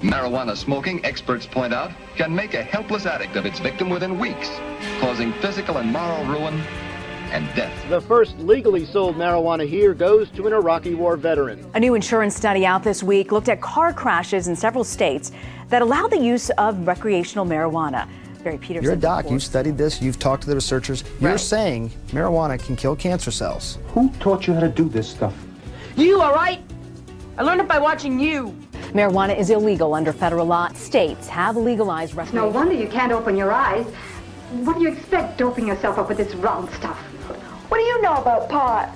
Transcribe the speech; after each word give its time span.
Marijuana 0.00 0.56
smoking, 0.56 1.04
experts 1.04 1.46
point 1.46 1.74
out, 1.74 1.90
can 2.16 2.34
make 2.34 2.54
a 2.54 2.62
helpless 2.62 3.04
addict 3.04 3.36
of 3.36 3.46
its 3.46 3.58
victim 3.58 3.90
within 3.90 4.18
weeks, 4.18 4.48
causing 5.00 5.32
physical 5.34 5.78
and 5.78 5.90
moral 5.90 6.24
ruin 6.26 6.62
and 7.30 7.46
death. 7.54 7.72
The 7.88 8.00
first 8.00 8.38
legally 8.38 8.86
sold 8.86 9.16
marijuana 9.16 9.68
here 9.68 9.94
goes 9.94 10.30
to 10.30 10.46
an 10.46 10.52
Iraqi 10.52 10.94
war 10.94 11.16
veteran. 11.16 11.68
A 11.74 11.80
new 11.80 11.94
insurance 11.94 12.36
study 12.36 12.64
out 12.64 12.82
this 12.82 13.02
week 13.02 13.32
looked 13.32 13.48
at 13.48 13.60
car 13.60 13.92
crashes 13.92 14.48
in 14.48 14.56
several 14.56 14.84
states 14.84 15.32
that 15.68 15.82
allow 15.82 16.06
the 16.06 16.18
use 16.18 16.50
of 16.50 16.86
recreational 16.86 17.44
marijuana. 17.44 18.08
Barry 18.44 18.58
Peterson. 18.58 18.84
You're 18.84 18.92
a 18.92 18.96
doc. 18.96 19.28
You've 19.28 19.42
studied 19.42 19.76
this. 19.76 20.00
You've 20.00 20.18
talked 20.18 20.44
to 20.44 20.48
the 20.48 20.54
researchers. 20.54 21.02
You're 21.20 21.32
right. 21.32 21.40
saying 21.40 21.90
marijuana 22.08 22.62
can 22.64 22.76
kill 22.76 22.94
cancer 22.94 23.32
cells. 23.32 23.78
Who 23.88 24.10
taught 24.20 24.46
you 24.46 24.54
how 24.54 24.60
to 24.60 24.68
do 24.68 24.88
this 24.88 25.08
stuff? 25.08 25.34
You, 25.96 26.22
all 26.22 26.32
right? 26.32 26.60
I 27.36 27.42
learned 27.42 27.60
it 27.60 27.68
by 27.68 27.78
watching 27.78 28.18
you. 28.18 28.56
Marijuana 28.92 29.36
is 29.38 29.50
illegal 29.50 29.92
under 29.94 30.14
federal 30.14 30.46
law. 30.46 30.68
States 30.72 31.28
have 31.28 31.56
legalized 31.56 32.14
recreational. 32.14 32.50
No 32.50 32.58
wonder 32.58 32.74
you 32.74 32.88
can't 32.88 33.12
open 33.12 33.36
your 33.36 33.52
eyes. 33.52 33.86
What 34.64 34.76
do 34.76 34.82
you 34.82 34.88
expect 34.88 35.36
doping 35.36 35.66
yourself 35.66 35.98
up 35.98 36.08
with 36.08 36.16
this 36.16 36.34
round 36.36 36.70
stuff? 36.70 36.96
What 37.68 37.78
do 37.78 37.84
you 37.84 38.00
know 38.00 38.14
about 38.14 38.48
pot? 38.48 38.94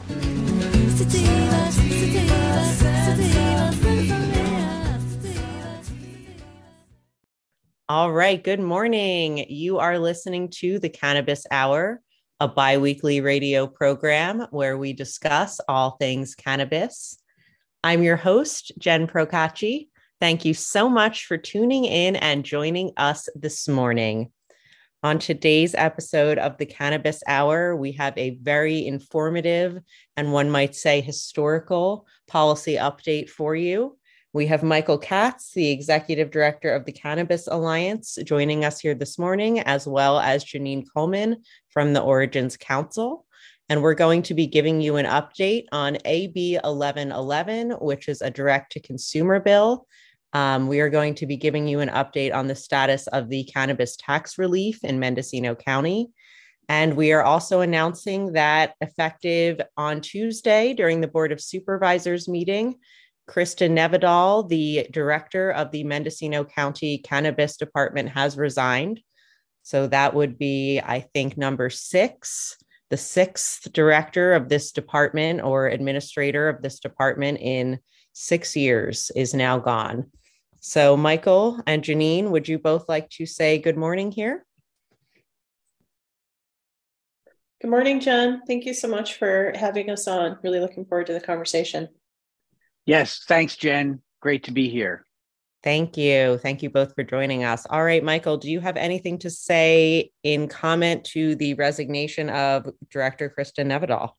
All 7.91 8.11
right. 8.11 8.43
Good 8.43 8.61
morning. 8.61 9.45
You 9.51 9.79
are 9.79 9.99
listening 9.99 10.49
to 10.61 10.79
the 10.79 10.89
Cannabis 10.89 11.45
Hour, 11.51 12.01
a 12.41 12.49
bi 12.49 12.79
weekly 12.79 13.21
radio 13.21 13.67
program 13.67 14.47
where 14.51 14.79
we 14.79 14.95
discuss 14.95 15.61
all 15.69 15.97
things 16.01 16.35
cannabis. 16.35 17.19
I'm 17.85 18.05
your 18.05 18.17
host, 18.17 18.71
Jenn 18.79 19.09
Procacci. 19.09 19.89
Thank 20.23 20.45
you 20.45 20.55
so 20.55 20.89
much 20.89 21.27
for 21.27 21.37
tuning 21.37 21.85
in 21.85 22.15
and 22.15 22.45
joining 22.45 22.93
us 22.97 23.29
this 23.35 23.67
morning. 23.67 24.31
On 25.03 25.19
today's 25.19 25.75
episode 25.75 26.39
of 26.39 26.57
the 26.59 26.65
Cannabis 26.65 27.25
Hour, 27.27 27.75
we 27.75 27.91
have 27.95 28.17
a 28.17 28.39
very 28.41 28.87
informative 28.87 29.81
and 30.17 30.33
one 30.33 30.49
might 30.49 30.77
say 30.77 31.01
historical 31.01 32.07
policy 32.29 32.77
update 32.77 33.31
for 33.31 33.57
you. 33.57 33.99
We 34.33 34.47
have 34.47 34.63
Michael 34.63 34.97
Katz, 34.97 35.55
the 35.55 35.73
executive 35.73 36.31
director 36.31 36.73
of 36.73 36.85
the 36.85 36.93
Cannabis 36.93 37.49
Alliance, 37.49 38.17
joining 38.25 38.65
us 38.65 38.79
here 38.79 38.95
this 38.95 39.19
morning, 39.19 39.59
as 39.59 39.89
well 39.89 40.21
as 40.21 40.45
Genine 40.45 40.87
Coleman 40.95 41.43
from 41.71 41.95
the 41.95 42.01
Origins 42.01 42.57
Council. 42.57 43.27
And 43.69 43.83
we're 43.83 43.95
going 43.95 44.23
to 44.23 44.35
be 44.35 44.47
giving 44.47 44.81
you 44.81 44.97
an 44.97 45.07
update 45.07 45.65
on 45.73 45.99
AB 46.05 46.61
1111, 46.63 47.73
which 47.81 48.09
is 48.09 48.23
a 48.23 48.31
direct 48.31 48.71
to 48.73 48.81
consumer 48.81 49.41
bill 49.41 49.89
um, 50.33 50.67
we 50.67 50.81
are 50.81 50.89
going 50.89 51.15
to 51.17 51.27
be 51.27 51.37
giving 51.37 51.69
you 51.69 51.81
an 51.81 51.91
update 51.91 52.35
on 52.35 52.47
the 52.47 52.55
status 52.55 53.07
of 53.09 53.29
the 53.29 53.45
cannabis 53.45 53.97
tax 53.97 54.39
relief 54.39 54.83
in 54.83 54.99
Mendocino 54.99 55.55
County. 55.55 56.11
And 56.69 56.95
we 56.97 57.13
are 57.13 57.23
also 57.23 57.61
announcing 57.61 58.33
that 58.33 58.75
effective 58.81 59.61
on 59.77 60.01
Tuesday 60.01 60.73
during 60.73 61.01
the 61.01 61.09
Board 61.09 61.33
of 61.33 61.41
Supervisors 61.41 62.29
meeting, 62.29 62.77
Kristen 63.27 63.75
Nevedal, 63.77 64.49
the 64.49 64.87
director 64.91 65.51
of 65.51 65.71
the 65.71 65.85
Mendocino 65.85 66.45
County 66.45 66.99
Cannabis 66.99 67.57
Department, 67.57 68.09
has 68.11 68.37
resigned. 68.37 69.01
So 69.63 69.87
that 69.89 70.15
would 70.15 70.39
be, 70.39 70.81
I 70.81 71.01
think, 71.15 71.37
number 71.37 71.69
six. 71.71 72.57
The 72.91 72.97
sixth 72.97 73.73
director 73.73 74.35
of 74.35 74.49
this 74.49 74.73
department 74.73 75.43
or 75.43 75.69
administrator 75.69 76.49
of 76.49 76.63
this 76.63 76.79
department 76.79 77.39
in 77.41 77.79
six 78.13 78.57
years 78.57 79.11
is 79.15 79.35
now 79.35 79.59
gone. 79.59 80.11
So, 80.65 80.97
Michael 80.97 81.61
and 81.67 81.83
Genine, 81.83 82.31
would 82.31 82.47
you 82.47 82.57
both 82.57 82.89
like 82.89 83.11
to 83.11 83.27
say 83.27 83.59
good 83.59 83.77
morning 83.77 84.13
here? 84.13 84.47
Good 87.61 87.69
morning, 87.69 87.99
John. 87.99 88.43
Thank 88.47 88.65
you 88.65 88.73
so 88.73 88.87
much 88.87 89.15
for 89.15 89.53
having 89.57 89.91
us 89.91 90.07
on. 90.07 90.39
Really 90.45 90.61
looking 90.61 90.85
forward 90.85 91.09
to 91.09 91.15
the 91.15 91.21
conversation. 91.21 91.89
Yes, 92.87 93.25
thanks, 93.27 93.57
Jenn. 93.57 94.03
Great 94.21 94.45
to 94.45 94.53
be 94.53 94.69
here. 94.69 95.05
Thank 95.65 95.97
you. 95.97 96.39
Thank 96.39 96.63
you 96.63 96.71
both 96.71 96.95
for 96.95 97.03
joining 97.03 97.43
us. 97.43 97.67
All 97.69 97.83
right, 97.83 98.03
Michael, 98.03 98.37
do 98.37 98.49
you 98.49 98.61
have 98.61 98.77
anything 98.77 99.19
to 99.19 99.31
say 99.31 100.13
in 100.23 100.47
comment 100.47 101.07
to 101.07 101.35
the 101.35 101.55
resignation 101.55 102.31
of 102.31 102.69
Director 102.89 103.29
Kristen 103.29 103.69
Nevedal? 103.69 104.11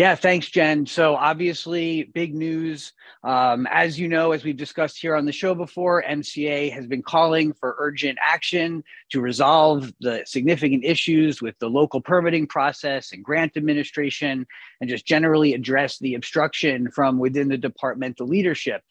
Yeah, 0.00 0.14
thanks, 0.14 0.48
Jenn. 0.48 0.86
So, 0.86 1.14
obviously, 1.14 2.04
big 2.04 2.34
news. 2.34 2.94
Um, 3.22 3.68
as 3.70 4.00
you 4.00 4.08
know, 4.08 4.32
as 4.32 4.42
we've 4.42 4.56
discussed 4.56 4.96
here 4.96 5.14
on 5.14 5.26
the 5.26 5.30
show 5.30 5.54
before, 5.54 6.02
MCA 6.08 6.72
has 6.72 6.86
been 6.86 7.02
calling 7.02 7.52
for 7.52 7.76
urgent 7.78 8.16
action 8.18 8.82
to 9.10 9.20
resolve 9.20 9.92
the 10.00 10.22
significant 10.24 10.86
issues 10.86 11.42
with 11.42 11.54
the 11.58 11.68
local 11.68 12.00
permitting 12.00 12.46
process 12.46 13.12
and 13.12 13.22
grant 13.22 13.58
administration, 13.58 14.46
and 14.80 14.88
just 14.88 15.04
generally 15.04 15.52
address 15.52 15.98
the 15.98 16.14
obstruction 16.14 16.90
from 16.90 17.18
within 17.18 17.48
the 17.48 17.58
departmental 17.58 18.26
leadership. 18.26 18.82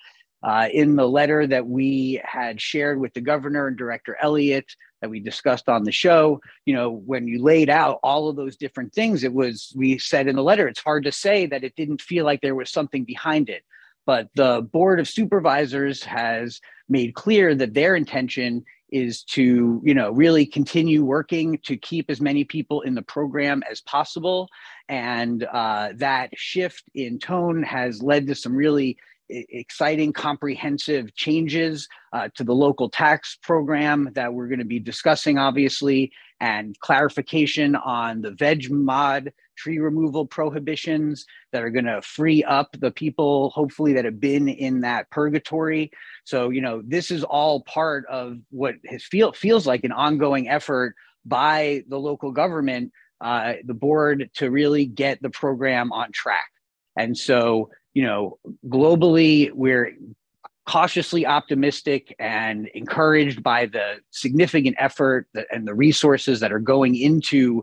Uh, 0.44 0.70
in 0.72 0.96
the 0.96 1.10
letter 1.10 1.48
that 1.48 1.66
we 1.66 2.22
had 2.24 2.62
shared 2.62 3.00
with 3.00 3.16
the 3.16 3.20
governor 3.20 3.66
and 3.66 3.78
Director 3.78 4.16
Elliott, 4.22 4.76
that 5.02 5.10
we 5.10 5.20
discussed 5.20 5.70
on 5.70 5.84
the 5.84 5.92
show 5.92 6.40
you 6.66 6.74
know 6.74 6.90
when 6.90 7.28
you 7.28 7.42
laid 7.42 7.70
out 7.70 8.00
all 8.04 8.30
of 8.30 8.36
those 8.36 8.56
different 8.58 8.94
things 8.94 9.24
it 9.24 9.34
was 9.34 9.74
we 9.76 9.98
said 9.98 10.28
in 10.28 10.36
the 10.36 10.44
letter 10.44 10.68
it's 10.68 10.80
hard 10.80 11.04
to 11.04 11.12
say 11.12 11.46
that 11.46 11.64
it 11.64 11.76
didn't 11.76 12.02
feel 12.02 12.26
like 12.26 12.42
there 12.42 12.56
was 12.56 12.70
something 12.70 13.04
behind 13.04 13.50
it. 13.50 13.64
But 14.06 14.30
the 14.36 14.62
board 14.62 15.00
of 15.00 15.08
supervisors 15.08 16.04
has 16.04 16.60
made 16.88 17.14
clear 17.14 17.54
that 17.56 17.74
their 17.74 17.96
intention 17.96 18.64
is 18.92 19.22
to 19.22 19.80
you 19.84 19.94
know 19.94 20.10
really 20.12 20.48
continue 20.48 21.06
working 21.06 21.60
to 21.64 21.78
keep 21.78 22.10
as 22.10 22.20
many 22.20 22.44
people 22.44 22.82
in 22.82 22.96
the 22.96 23.04
program 23.04 23.62
as 23.70 23.82
possible. 23.82 24.50
And 24.88 25.44
uh, 25.44 25.90
that 25.98 26.32
shift 26.36 26.84
in 26.96 27.20
tone 27.20 27.62
has 27.62 28.02
led 28.02 28.26
to 28.28 28.36
some 28.36 28.56
really 28.56 28.98
exciting, 29.30 30.14
comprehensive 30.14 31.14
changes 31.16 31.88
uh, 32.14 32.30
to 32.36 32.44
the 32.44 32.54
local 32.54 32.90
tax 32.90 33.38
program 33.42 34.10
that 34.14 34.34
we're 34.34 34.48
going 34.48 34.60
to 34.60 34.66
be 34.66 34.80
discussing, 34.80 35.38
obviously, 35.38 36.12
and 36.40 36.80
clarification 36.80 37.76
on 37.76 38.22
the 38.22 38.32
veg 38.32 38.72
mod 38.72 39.32
tree 39.58 39.78
removal 39.80 40.26
prohibitions 40.26 41.26
that 41.52 41.64
are 41.64 41.70
going 41.70 41.86
to 41.86 42.02
free 42.02 42.44
up 42.44 42.70
the 42.80 42.92
people, 42.92 43.50
hopefully, 43.50 43.94
that 43.94 44.06
have 44.06 44.20
been 44.20 44.48
in 44.48 44.82
that 44.82 45.10
purgatory. 45.12 45.92
So, 46.24 46.50
you 46.50 46.62
know, 46.62 46.82
this 46.86 47.12
is 47.12 47.24
all 47.24 47.62
part 47.62 48.06
of 48.10 48.38
what 48.50 48.76
has 48.88 49.04
feel, 49.04 49.34
feels 49.34 49.68
like 49.68 49.84
an 49.84 49.92
ongoing 49.92 50.48
effort 50.48 50.96
by 51.26 51.84
the 51.90 52.00
local 52.00 52.32
government, 52.32 52.94
uh, 53.20 53.54
the 53.66 53.74
board, 53.74 54.30
to 54.36 54.50
really 54.50 54.86
get 54.86 55.22
the 55.22 55.30
program 55.30 55.92
on 55.92 56.12
track. 56.14 56.50
And 56.96 57.18
so, 57.18 57.70
you 58.00 58.06
know, 58.06 58.40
globally, 58.70 59.52
we're 59.52 59.94
cautiously 60.66 61.26
optimistic 61.26 62.16
and 62.18 62.70
encouraged 62.74 63.44
by 63.44 63.66
the 63.66 63.96
significant 64.12 64.74
effort 64.80 65.28
and 65.52 65.68
the 65.68 65.76
resources 65.76 66.40
that 66.40 66.54
are 66.54 66.62
going 66.62 66.96
into 66.96 67.62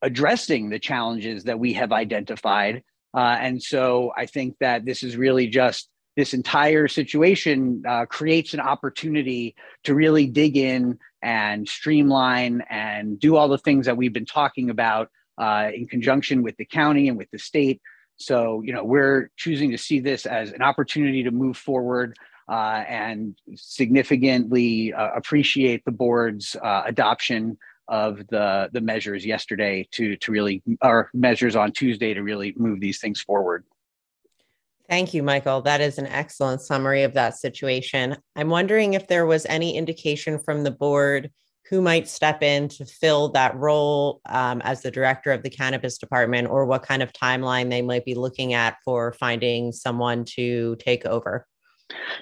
addressing 0.00 0.70
the 0.70 0.78
challenges 0.78 1.44
that 1.44 1.58
we 1.58 1.74
have 1.74 1.92
identified. 1.92 2.82
Uh, 3.14 3.36
and 3.38 3.62
so 3.62 4.12
I 4.16 4.24
think 4.24 4.56
that 4.60 4.86
this 4.86 5.02
is 5.02 5.14
really 5.14 5.46
just 5.46 5.90
this 6.16 6.32
entire 6.32 6.88
situation 6.88 7.82
uh, 7.86 8.06
creates 8.06 8.54
an 8.54 8.60
opportunity 8.60 9.54
to 9.84 9.94
really 9.94 10.26
dig 10.26 10.56
in 10.56 10.98
and 11.20 11.68
streamline 11.68 12.62
and 12.70 13.20
do 13.20 13.36
all 13.36 13.48
the 13.48 13.58
things 13.58 13.84
that 13.84 13.98
we've 13.98 14.14
been 14.14 14.24
talking 14.24 14.70
about 14.70 15.10
uh, 15.36 15.68
in 15.74 15.86
conjunction 15.86 16.42
with 16.42 16.56
the 16.56 16.64
county 16.64 17.08
and 17.10 17.18
with 17.18 17.30
the 17.30 17.38
state 17.38 17.82
so, 18.16 18.62
you 18.62 18.72
know, 18.72 18.84
we're 18.84 19.30
choosing 19.36 19.70
to 19.70 19.78
see 19.78 20.00
this 20.00 20.26
as 20.26 20.52
an 20.52 20.62
opportunity 20.62 21.22
to 21.22 21.30
move 21.30 21.56
forward 21.56 22.16
uh, 22.48 22.84
and 22.88 23.36
significantly 23.54 24.92
uh, 24.92 25.10
appreciate 25.14 25.84
the 25.84 25.92
board's 25.92 26.56
uh, 26.56 26.82
adoption 26.86 27.58
of 27.88 28.26
the 28.28 28.68
the 28.72 28.80
measures 28.80 29.24
yesterday 29.24 29.86
to 29.92 30.16
to 30.16 30.32
really 30.32 30.60
our 30.82 31.08
measures 31.14 31.54
on 31.54 31.70
Tuesday 31.70 32.14
to 32.14 32.22
really 32.22 32.52
move 32.56 32.80
these 32.80 32.98
things 32.98 33.20
forward. 33.20 33.64
Thank 34.88 35.14
you, 35.14 35.22
Michael. 35.22 35.62
That 35.62 35.80
is 35.80 35.98
an 35.98 36.06
excellent 36.06 36.60
summary 36.62 37.02
of 37.02 37.14
that 37.14 37.36
situation. 37.36 38.16
I'm 38.36 38.50
wondering 38.50 38.94
if 38.94 39.08
there 39.08 39.26
was 39.26 39.44
any 39.46 39.76
indication 39.76 40.38
from 40.38 40.62
the 40.62 40.70
board 40.70 41.30
who 41.68 41.80
might 41.80 42.08
step 42.08 42.42
in 42.42 42.68
to 42.68 42.84
fill 42.84 43.28
that 43.30 43.56
role 43.56 44.20
um, 44.28 44.60
as 44.62 44.82
the 44.82 44.90
director 44.90 45.32
of 45.32 45.42
the 45.42 45.50
cannabis 45.50 45.98
department 45.98 46.48
or 46.48 46.64
what 46.64 46.82
kind 46.82 47.02
of 47.02 47.12
timeline 47.12 47.70
they 47.70 47.82
might 47.82 48.04
be 48.04 48.14
looking 48.14 48.54
at 48.54 48.76
for 48.84 49.12
finding 49.12 49.72
someone 49.72 50.24
to 50.24 50.76
take 50.76 51.04
over 51.06 51.46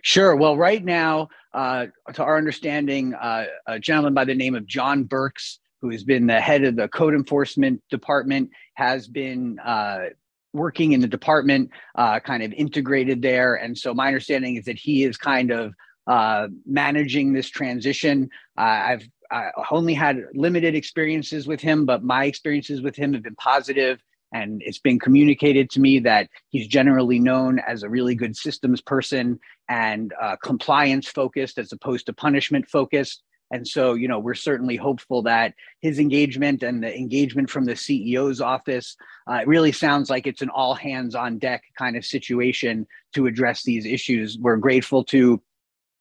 Sure. 0.03 0.37
Well, 0.37 0.57
right 0.57 0.85
now, 0.85 1.29
uh, 1.53 1.87
to 2.13 2.23
our 2.23 2.37
understanding, 2.37 3.15
uh, 3.15 3.47
a 3.67 3.79
gentleman 3.79 4.15
by 4.15 4.25
the 4.25 4.35
name 4.35 4.55
of 4.55 4.67
John 4.67 5.05
Burks, 5.05 5.61
who 5.81 5.91
has 5.91 6.05
been 6.05 6.27
the 6.27 6.41
head 6.41 6.65
of 6.65 6.77
the 6.77 6.89
code 6.89 7.15
enforcement 7.15 7.83
department, 7.91 8.51
has 8.75 9.09
been 9.09 9.59
uh, 9.61 10.07
working 10.53 10.93
in 10.93 11.01
the 11.01 11.07
department, 11.07 11.71
uh, 11.95 12.21
kind 12.21 12.43
of 12.43 12.53
integrated 12.53 13.23
there. 13.23 13.55
And 13.55 13.77
so, 13.77 13.95
my 13.95 14.07
understanding 14.07 14.57
is 14.57 14.65
that 14.67 14.79
he 14.79 15.05
is 15.05 15.17
kind 15.17 15.51
of 15.51 15.75
uh, 16.07 16.49
managing 16.67 17.33
this 17.33 17.49
transition. 17.49 18.29
Uh, 18.59 18.61
I've 18.61 19.09
I 19.31 19.51
only 19.71 19.95
had 19.95 20.23
limited 20.35 20.75
experiences 20.75 21.47
with 21.47 21.61
him, 21.61 21.87
but 21.87 22.03
my 22.03 22.25
experiences 22.25 22.83
with 22.83 22.97
him 22.97 23.13
have 23.15 23.23
been 23.23 23.35
positive, 23.37 24.03
and 24.33 24.63
it's 24.65 24.79
been 24.79 24.99
communicated 24.99 25.71
to 25.71 25.81
me 25.81 25.99
that 26.01 26.29
he's 26.51 26.67
generally 26.67 27.19
known 27.19 27.61
as 27.61 27.83
a 27.83 27.89
really 27.89 28.15
good 28.15 28.37
systems 28.37 28.81
person 28.81 29.39
and 29.69 30.13
uh, 30.21 30.37
compliance 30.43 31.09
focused 31.09 31.59
as 31.59 31.73
opposed 31.73 32.07
to 32.07 32.13
punishment 32.13 32.69
focused. 32.69 33.23
And 33.51 33.69
so, 33.69 33.95
you 33.95 34.09
know, 34.09 34.19
we're 34.19 34.35
certainly 34.35 34.77
hopeful 34.77 35.23
that 35.23 35.55
his 35.81 35.99
engagement 35.99 36.63
and 36.63 36.83
the 36.83 36.97
engagement 36.97 37.51
from 37.51 37.67
the 37.67 37.75
CEO's 37.75 38.41
office 38.41 38.97
uh, 39.31 39.37
it 39.37 39.49
really 39.49 39.73
sounds 39.73 40.11
like 40.11 40.27
it's 40.27 40.43
an 40.43 40.51
all 40.51 40.75
hands 40.75 41.15
on 41.15 41.39
deck 41.39 41.63
kind 41.79 41.97
of 41.97 42.05
situation 42.05 42.87
to 43.15 43.27
address 43.27 43.63
these 43.63 43.87
issues. 43.87 44.39
We're 44.39 44.57
grateful 44.57 45.05
to 45.05 45.41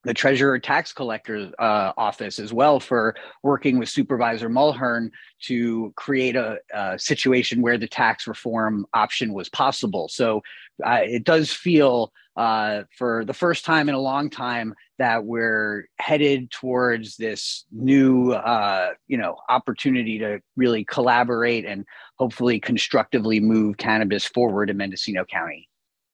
the 0.03 0.13
treasurer 0.13 0.59
tax 0.59 0.91
collector 0.91 1.51
uh, 1.59 1.93
office 1.97 2.39
as 2.39 2.53
well 2.53 2.79
for 2.79 3.15
working 3.41 3.77
with 3.79 3.89
supervisor 3.89 4.49
mulheren 4.49 5.09
to 5.43 5.93
create 5.95 6.35
a, 6.35 6.59
a 6.73 6.99
situation 6.99 7.61
where 7.61 7.77
the 7.77 7.87
tax 7.87 8.27
reform 8.27 8.85
option 8.93 9.33
was 9.33 9.49
possible. 9.49 10.09
So 10.09 10.41
uh, 10.85 10.99
it 11.03 11.23
does 11.23 11.51
feel 11.51 12.11
uh, 12.35 12.83
for 12.97 13.23
the 13.25 13.33
first 13.33 13.63
time 13.63 13.89
in 13.89 13.95
a 13.95 13.99
long 13.99 14.29
time 14.29 14.73
that 14.97 15.23
we're 15.23 15.85
headed 15.99 16.49
towards 16.51 17.15
this 17.17 17.65
new 17.71 18.31
uh, 18.31 18.89
you 19.07 19.17
know 19.17 19.37
opportunity 19.49 20.17
to 20.19 20.39
really 20.55 20.83
collaborate 20.85 21.65
and 21.65 21.85
hopefully 22.17 22.59
constructively 22.59 23.39
move 23.39 23.77
cannabis 23.77 24.25
forward 24.25 24.69
in 24.69 24.77
mendocino 24.77 25.23
county 25.25 25.69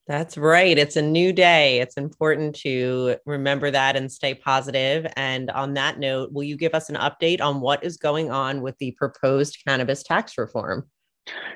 that's 0.10 0.40
right. 0.40 0.76
It's 0.76 0.96
a 0.96 1.04
new 1.04 1.32
day. 1.32 1.82
It's 1.82 1.96
important 1.96 2.56
to 2.62 3.18
remember 3.28 3.70
that 3.70 3.96
and 3.96 4.12
stay 4.12 4.34
positive. 4.34 5.06
And 5.16 5.52
on 5.52 5.76
that 5.76 6.00
note, 6.00 6.32
will 6.32 6.42
you 6.42 6.58
give 6.58 6.74
us 6.74 6.90
an 6.90 6.96
update 6.96 7.42
on 7.42 7.62
what 7.62 7.84
is 7.84 7.96
going 7.96 8.32
on 8.32 8.62
with 8.62 8.76
the 8.80 8.90
proposed 8.94 9.60
cannabis 9.68 10.02
tax 10.02 10.36
reform? 10.36 10.90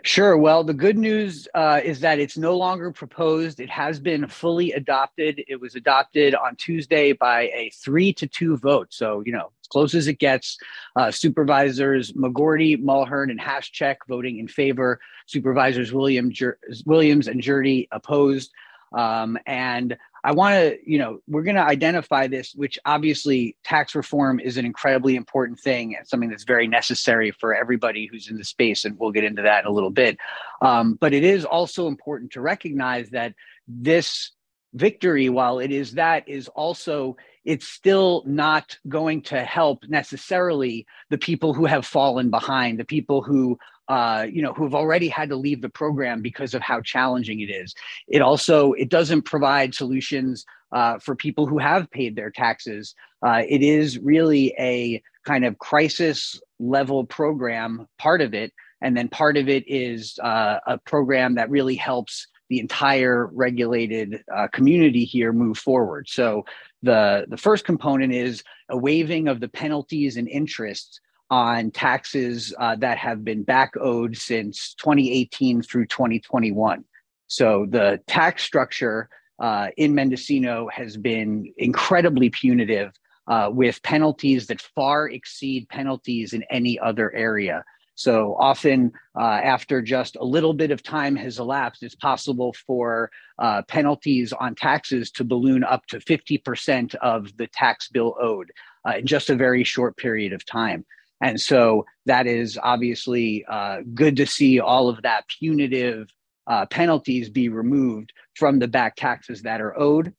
Sure. 0.04 0.38
Well, 0.38 0.64
the 0.64 0.74
good 0.76 1.00
news 1.00 1.48
uh, 1.56 1.82
is 1.84 2.00
that 2.02 2.20
it's 2.20 2.38
no 2.38 2.56
longer 2.56 2.92
proposed. 2.92 3.60
It 3.60 3.72
has 3.72 4.00
been 4.00 4.28
fully 4.28 4.72
adopted. 4.74 5.44
It 5.48 5.60
was 5.60 5.74
adopted 5.74 6.36
on 6.36 6.56
Tuesday 6.56 7.14
by 7.14 7.46
a 7.56 7.72
three 7.84 8.14
to 8.14 8.28
two 8.28 8.58
vote. 8.58 8.90
So, 8.92 9.24
you 9.26 9.32
know, 9.32 9.52
close 9.74 9.94
as 9.96 10.08
it 10.08 10.20
gets. 10.20 10.58
Uh, 10.96 11.12
supervisors 11.12 12.14
McGourty, 12.14 12.82
Mulheren, 12.82 13.32
and 13.32 13.40
Haschak 13.40 13.98
voting 14.08 14.38
in 14.38 14.48
favor. 14.48 15.00
Supervisors 15.26 15.92
William, 15.92 16.32
Jer- 16.32 16.60
Williams 16.86 17.28
and 17.28 17.42
Gjerde 17.42 17.88
opposed. 17.92 18.52
Um, 18.96 19.40
and 19.48 19.98
I 20.24 20.32
want 20.32 20.54
to, 20.54 20.78
you 20.86 21.00
know, 21.00 21.20
we're 21.28 21.44
going 21.44 21.58
to 21.58 21.64
identify 21.64 22.28
this, 22.28 22.54
which 22.56 22.78
obviously 22.86 23.58
tax 23.64 23.96
reform 23.96 24.40
is 24.40 24.58
an 24.58 24.66
incredibly 24.66 25.16
important 25.16 25.60
thing 25.60 25.96
and 25.96 26.08
something 26.08 26.30
that's 26.30 26.46
very 26.46 26.68
necessary 26.68 27.32
for 27.32 27.54
everybody 27.54 28.08
who's 28.10 28.30
in 28.30 28.38
the 28.38 28.44
space. 28.44 28.86
And 28.86 28.98
we'll 28.98 29.12
get 29.12 29.26
into 29.26 29.42
that 29.42 29.66
in 29.66 29.72
a 29.72 29.74
little 29.74 29.90
bit. 29.90 30.18
Um, 30.62 30.94
but 30.94 31.14
it 31.14 31.24
is 31.24 31.44
also 31.44 31.88
important 31.88 32.32
to 32.34 32.42
recognize 32.42 33.10
that 33.10 33.34
this 33.68 34.32
victory, 34.74 35.30
while 35.30 35.60
it 35.60 35.72
is 35.72 35.94
that, 35.94 36.30
is 36.30 36.48
also 36.50 37.18
it's 37.46 37.68
still 37.68 38.24
not 38.26 38.78
going 38.88 39.22
to 39.22 39.44
help 39.44 39.84
necessarily 39.88 40.86
the 41.10 41.18
people 41.18 41.54
who 41.54 41.66
have 41.66 41.86
fallen 41.86 42.30
behind, 42.30 42.80
the 42.80 42.86
people 42.86 43.22
who 43.22 43.58
uh, 43.90 44.26
you 44.32 44.42
know, 44.42 44.54
who 44.54 44.64
have 44.64 44.76
already 44.76 45.10
had 45.10 45.28
to 45.30 45.36
leave 45.36 45.62
the 45.62 45.70
program 45.70 46.22
because 46.22 46.54
of 46.54 46.62
how 46.62 46.80
challenging 46.80 47.42
it 47.42 47.50
is. 47.50 47.76
It 48.08 48.22
also 48.22 48.72
it 48.74 48.90
doesn't 48.90 49.24
provide 49.24 49.76
solutions 49.76 50.46
uh, 50.72 51.00
for 51.00 51.16
people 51.16 51.46
who 51.48 51.58
have 51.58 51.92
paid 51.92 52.16
their 52.16 52.32
taxes. 52.32 52.96
Uh, 53.26 53.44
it 53.48 53.62
is 53.62 54.00
really 54.00 54.54
a 54.58 55.02
kind 55.26 55.46
of 55.46 55.60
crisis 55.60 56.40
level 56.60 57.04
program, 57.04 57.88
part 58.00 58.22
of 58.22 58.34
it, 58.34 58.54
and 58.82 58.96
then 58.96 59.08
part 59.10 59.38
of 59.38 59.50
it 59.50 59.64
is 59.68 60.18
uh, 60.24 60.60
a 60.66 60.78
program 60.78 61.36
that 61.36 61.50
really 61.50 61.76
helps 61.76 62.28
the 62.50 62.60
entire 62.60 63.28
regulated 63.34 64.24
uh, 64.36 64.48
community 64.54 65.06
here 65.06 65.34
move 65.34 65.58
forward. 65.58 66.08
So 66.10 66.46
the 66.84 67.26
the 67.30 67.38
first 67.38 67.66
component 67.66 68.14
is 68.14 68.44
a 68.70 68.78
waiving 68.78 69.28
of 69.28 69.40
the 69.40 69.48
penalties 69.48 70.18
and 70.18 70.28
interests 70.28 71.00
on 71.30 71.72
taxes 71.72 72.54
uh, 72.60 72.76
that 72.76 72.98
have 72.98 73.24
been 73.24 73.42
back 73.44 73.72
owed 73.80 74.16
since 74.16 74.76
2018 74.76 75.64
through 75.64 75.88
2021. 75.88 76.84
So 77.28 77.66
the 77.68 78.00
tax 78.06 78.44
structure 78.44 79.10
uh, 79.40 79.70
in 79.78 79.96
Mendocino 79.96 80.70
has 80.72 80.96
been 80.96 81.52
incredibly 81.58 82.30
punitive 82.30 82.92
uh, 83.28 83.50
with 83.52 83.82
penalties 83.84 84.48
that 84.48 84.62
far 84.62 85.10
exceed 85.10 85.68
penalties 85.70 86.34
in 86.34 86.44
any 86.52 86.78
other 86.80 87.12
area. 87.14 87.64
So 87.96 88.36
often, 88.40 88.92
uh, 89.16 89.22
after 89.24 89.82
just 89.82 90.16
a 90.16 90.24
little 90.24 90.54
bit 90.54 90.72
of 90.72 90.82
time 90.82 91.16
has 91.16 91.40
elapsed, 91.40 91.84
it's 91.84 91.96
possible 91.96 92.56
for 92.66 93.12
uh, 93.38 93.62
penalties 93.68 94.34
on 94.34 94.56
taxes 94.56 95.12
to 95.12 95.24
balloon 95.24 95.64
up 95.64 95.86
to 95.88 96.00
50% 96.00 96.96
of 96.96 97.36
the 97.38 97.48
tax 97.48 97.90
bill 97.90 98.16
owed 98.20 98.52
uh, 98.88 98.98
in 98.98 99.06
just 99.06 99.30
a 99.30 99.36
very 99.36 99.64
short 99.64 99.96
period 99.98 100.34
of 100.34 100.46
time. 100.46 100.86
And 101.22 101.40
so 101.40 101.86
that 102.06 102.28
is 102.28 102.60
obviously 102.62 103.46
uh, 103.48 103.82
good 103.94 104.18
to 104.18 104.26
see 104.26 104.60
all 104.60 104.90
of 104.90 105.02
that 105.04 105.26
punitive 105.40 106.10
uh, 106.48 106.66
penalties 106.66 107.30
be 107.30 107.48
removed 107.48 108.12
from 108.36 108.60
the 108.60 108.68
back 108.68 108.96
taxes 108.96 109.44
that 109.44 109.62
are 109.62 109.78
owed. 109.80 110.14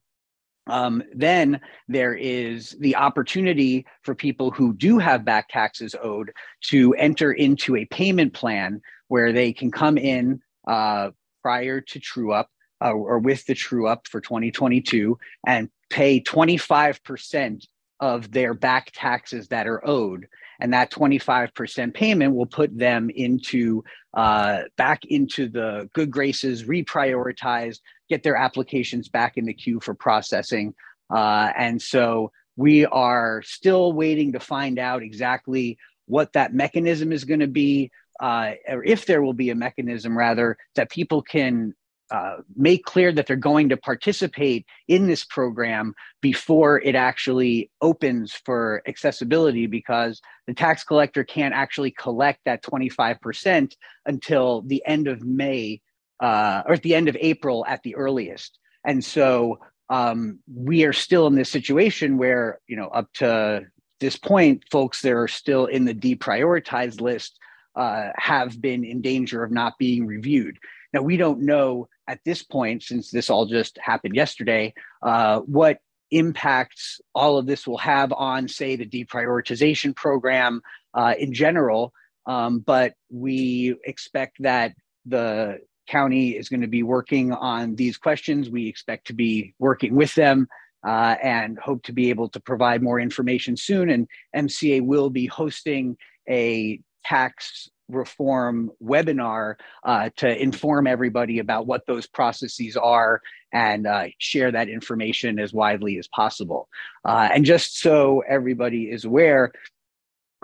Um, 0.67 1.03
then 1.15 1.61
there 1.89 2.15
is 2.15 2.77
the 2.81 2.97
opportunity 2.97 3.87
for 4.03 4.15
people 4.15 4.51
who 4.51 4.73
do 4.73 4.99
have 4.99 5.25
back 5.25 5.49
taxes 5.49 5.95
owed 6.03 6.33
to 6.69 6.95
enter 6.95 7.33
into 7.33 7.77
a 7.77 7.85
payment 7.87 8.33
plan 8.33 8.81
where 9.09 9.33
they 9.33 9.53
can 9.53 9.71
come 9.71 9.99
in 9.99 10.41
uh, 10.67 11.11
prior 11.43 11.81
to 11.81 12.01
true 12.01 12.33
up 12.33 12.49
uh, 12.83 12.93
or 12.93 13.19
with 13.19 13.45
the 13.47 13.55
true 13.55 13.87
up 13.87 14.09
for 14.09 14.21
2022 14.21 15.19
and 15.47 15.69
pay 15.91 16.21
25% 16.21 17.67
of 18.01 18.31
their 18.33 18.55
back 18.55 18.91
taxes 18.95 19.49
that 19.49 19.67
are 19.67 19.87
owed. 19.87 20.27
And 20.61 20.73
that 20.73 20.91
25% 20.91 21.95
payment 21.95 22.35
will 22.35 22.47
put 22.47 22.77
them 22.77 23.11
into 23.11 23.85
uh, 24.15 24.63
back 24.77 25.05
into 25.05 25.49
the 25.49 25.89
good 25.93 26.11
graces 26.11 26.65
reprioritized 26.65 27.81
get 28.09 28.23
their 28.23 28.37
applications 28.37 29.09
back 29.09 29.37
in 29.37 29.45
the 29.45 29.55
queue 29.55 29.81
for 29.81 29.95
processing. 29.95 30.75
Uh, 31.15 31.51
and 31.57 31.81
so 31.81 32.31
we 32.57 32.87
are 32.87 33.43
still 33.43 33.93
waiting 33.93 34.33
to 34.33 34.41
find 34.41 34.79
out 34.79 35.03
exactly 35.03 35.79
what 36.07 36.33
that 36.35 36.55
mechanism 36.55 37.13
is 37.13 37.25
going 37.25 37.41
to 37.41 37.47
be 37.47 37.91
uh, 38.21 38.53
or 38.69 38.85
if 38.85 39.07
there 39.07 39.23
will 39.23 39.33
be 39.33 39.51
a 39.51 39.55
mechanism 39.55 40.17
rather 40.17 40.57
that 40.77 40.91
people 40.91 41.21
can 41.21 41.75
uh, 42.11 42.37
make 42.55 42.85
clear 42.85 43.11
that 43.11 43.27
they're 43.27 43.37
going 43.37 43.71
to 43.71 43.77
participate 43.77 44.67
in 44.89 45.07
this 45.07 45.25
program 45.25 45.95
before 46.21 46.81
it 46.83 46.95
actually 46.95 47.71
opens 47.81 48.33
for 48.45 48.83
accessibility 48.87 49.67
because 49.67 50.21
the 50.47 50.55
tax 50.55 50.85
collector 50.85 51.25
can't 51.25 51.55
actually 51.55 51.91
collect 51.91 52.41
that 52.45 52.63
25% 52.63 53.73
until 54.07 54.63
the 54.63 54.83
end 54.87 55.09
of 55.09 55.23
May 55.25 55.81
uh, 56.21 56.63
or 56.67 56.75
at 56.75 56.83
the 56.83 56.95
end 56.95 57.09
of 57.09 57.17
April 57.21 57.65
at 57.69 57.83
the 57.83 57.97
earliest. 57.97 58.59
And 58.87 59.05
so 59.05 59.59
um, 59.89 60.39
we 60.53 60.85
are 60.85 60.93
still 60.93 61.27
in 61.27 61.35
this 61.35 61.51
situation 61.51 62.19
where, 62.19 62.61
you 62.67 62.77
know, 62.77 62.89
up 62.89 63.13
to 63.15 63.67
this 64.01 64.17
point, 64.17 64.65
folks 64.71 65.03
that 65.03 65.13
are 65.13 65.29
still 65.29 65.67
in 65.67 65.85
the 65.85 65.95
deprioritized 65.95 67.01
list 67.01 67.39
uh, 67.77 68.09
have 68.17 68.61
been 68.61 68.85
in 68.85 69.01
danger 69.01 69.43
of 69.43 69.51
not 69.51 69.79
being 69.79 70.07
reviewed. 70.07 70.59
Now, 70.93 71.03
we 71.03 71.17
don't 71.17 71.43
know 71.43 71.89
at 72.07 72.21
this 72.25 72.43
point, 72.43 72.83
since 72.83 73.11
this 73.11 73.31
all 73.31 73.47
just 73.47 73.79
happened 73.79 74.15
yesterday, 74.15 74.75
uh, 75.03 75.41
what 75.41 75.79
impacts 76.11 77.01
all 77.15 77.39
of 77.39 77.47
this 77.47 77.67
will 77.67 77.79
have 77.79 78.13
on, 78.13 78.47
say, 78.47 78.77
the 78.77 78.87
deprioritization 78.87 79.97
program 79.97 80.61
uh, 80.93 81.15
in 81.19 81.33
general. 81.33 81.93
Um, 82.27 82.61
but 82.61 82.95
we 83.11 83.75
expect 83.85 84.37
that 84.41 84.75
the 85.07 85.59
county 85.87 86.31
is 86.31 86.49
going 86.49 86.61
to 86.61 86.67
be 86.67 86.83
working 86.83 87.33
on 87.33 87.75
these 87.77 87.97
questions. 87.97 88.51
We 88.51 88.69
expect 88.69 89.07
to 89.09 89.13
be 89.13 89.55
working 89.59 89.95
with 89.95 90.15
them 90.15 90.49
uh, 90.87 91.17
and 91.23 91.59
hope 91.59 91.83
to 91.85 91.93
be 91.93 92.11
able 92.11 92.29
to 92.31 92.41
provide 92.41 92.83
more 92.83 93.01
information 93.01 93.57
soon. 93.57 93.91
And 93.91 94.09
MCA 94.37 94.85
will 94.85 95.11
be 95.11 95.27
hosting 95.27 95.97
a 96.29 96.81
tax 97.05 97.69
reform 97.89 98.71
webinar 98.83 99.57
uh, 99.85 100.09
to 100.17 100.43
inform 100.43 100.87
everybody 100.87 101.39
about 101.39 101.67
what 101.67 101.87
those 101.87 102.07
processes 102.07 102.77
are 102.77 103.21
and 103.53 103.87
uh, 103.87 104.07
share 104.19 104.51
that 104.51 104.69
information 104.69 105.39
as 105.39 105.53
widely 105.53 105.99
as 105.99 106.09
possible. 106.09 106.69
Uh, 107.05 107.29
and 107.33 107.45
just 107.45 107.79
so 107.79 108.23
everybody 108.27 108.85
is 108.85 109.05
aware, 109.05 109.53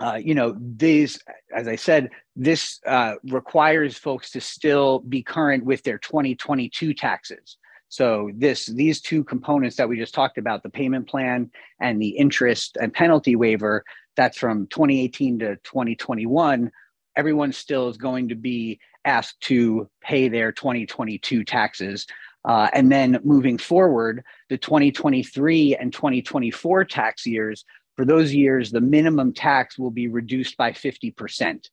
uh, 0.01 0.15
you 0.15 0.33
know, 0.33 0.57
these, 0.59 1.19
as 1.55 1.67
I 1.67 1.75
said, 1.75 2.09
this 2.35 2.79
uh, 2.87 3.15
requires 3.23 3.97
folks 3.97 4.31
to 4.31 4.41
still 4.41 4.99
be 4.99 5.21
current 5.21 5.63
with 5.63 5.83
their 5.83 5.99
2022 5.99 6.93
taxes. 6.95 7.57
So 7.89 8.31
this 8.33 8.65
these 8.65 9.01
two 9.01 9.23
components 9.23 9.75
that 9.75 9.87
we 9.87 9.97
just 9.97 10.13
talked 10.13 10.37
about, 10.37 10.63
the 10.63 10.69
payment 10.69 11.07
plan 11.07 11.51
and 11.79 12.01
the 12.01 12.09
interest 12.09 12.77
and 12.81 12.93
penalty 12.93 13.35
waiver, 13.35 13.83
that's 14.15 14.37
from 14.37 14.67
2018 14.67 15.39
to 15.39 15.55
2021. 15.57 16.71
Everyone 17.15 17.51
still 17.51 17.89
is 17.89 17.97
going 17.97 18.29
to 18.29 18.35
be 18.35 18.79
asked 19.05 19.41
to 19.41 19.89
pay 20.01 20.29
their 20.29 20.51
2022 20.51 21.43
taxes. 21.43 22.07
Uh, 22.43 22.69
and 22.73 22.91
then 22.91 23.19
moving 23.23 23.57
forward, 23.57 24.23
the 24.49 24.57
2023 24.57 25.75
and 25.75 25.93
2024 25.93 26.85
tax 26.85 27.27
years, 27.27 27.65
for 27.95 28.05
those 28.05 28.33
years, 28.33 28.71
the 28.71 28.81
minimum 28.81 29.33
tax 29.33 29.77
will 29.77 29.91
be 29.91 30.07
reduced 30.07 30.57
by 30.57 30.71
50%. 30.71 31.69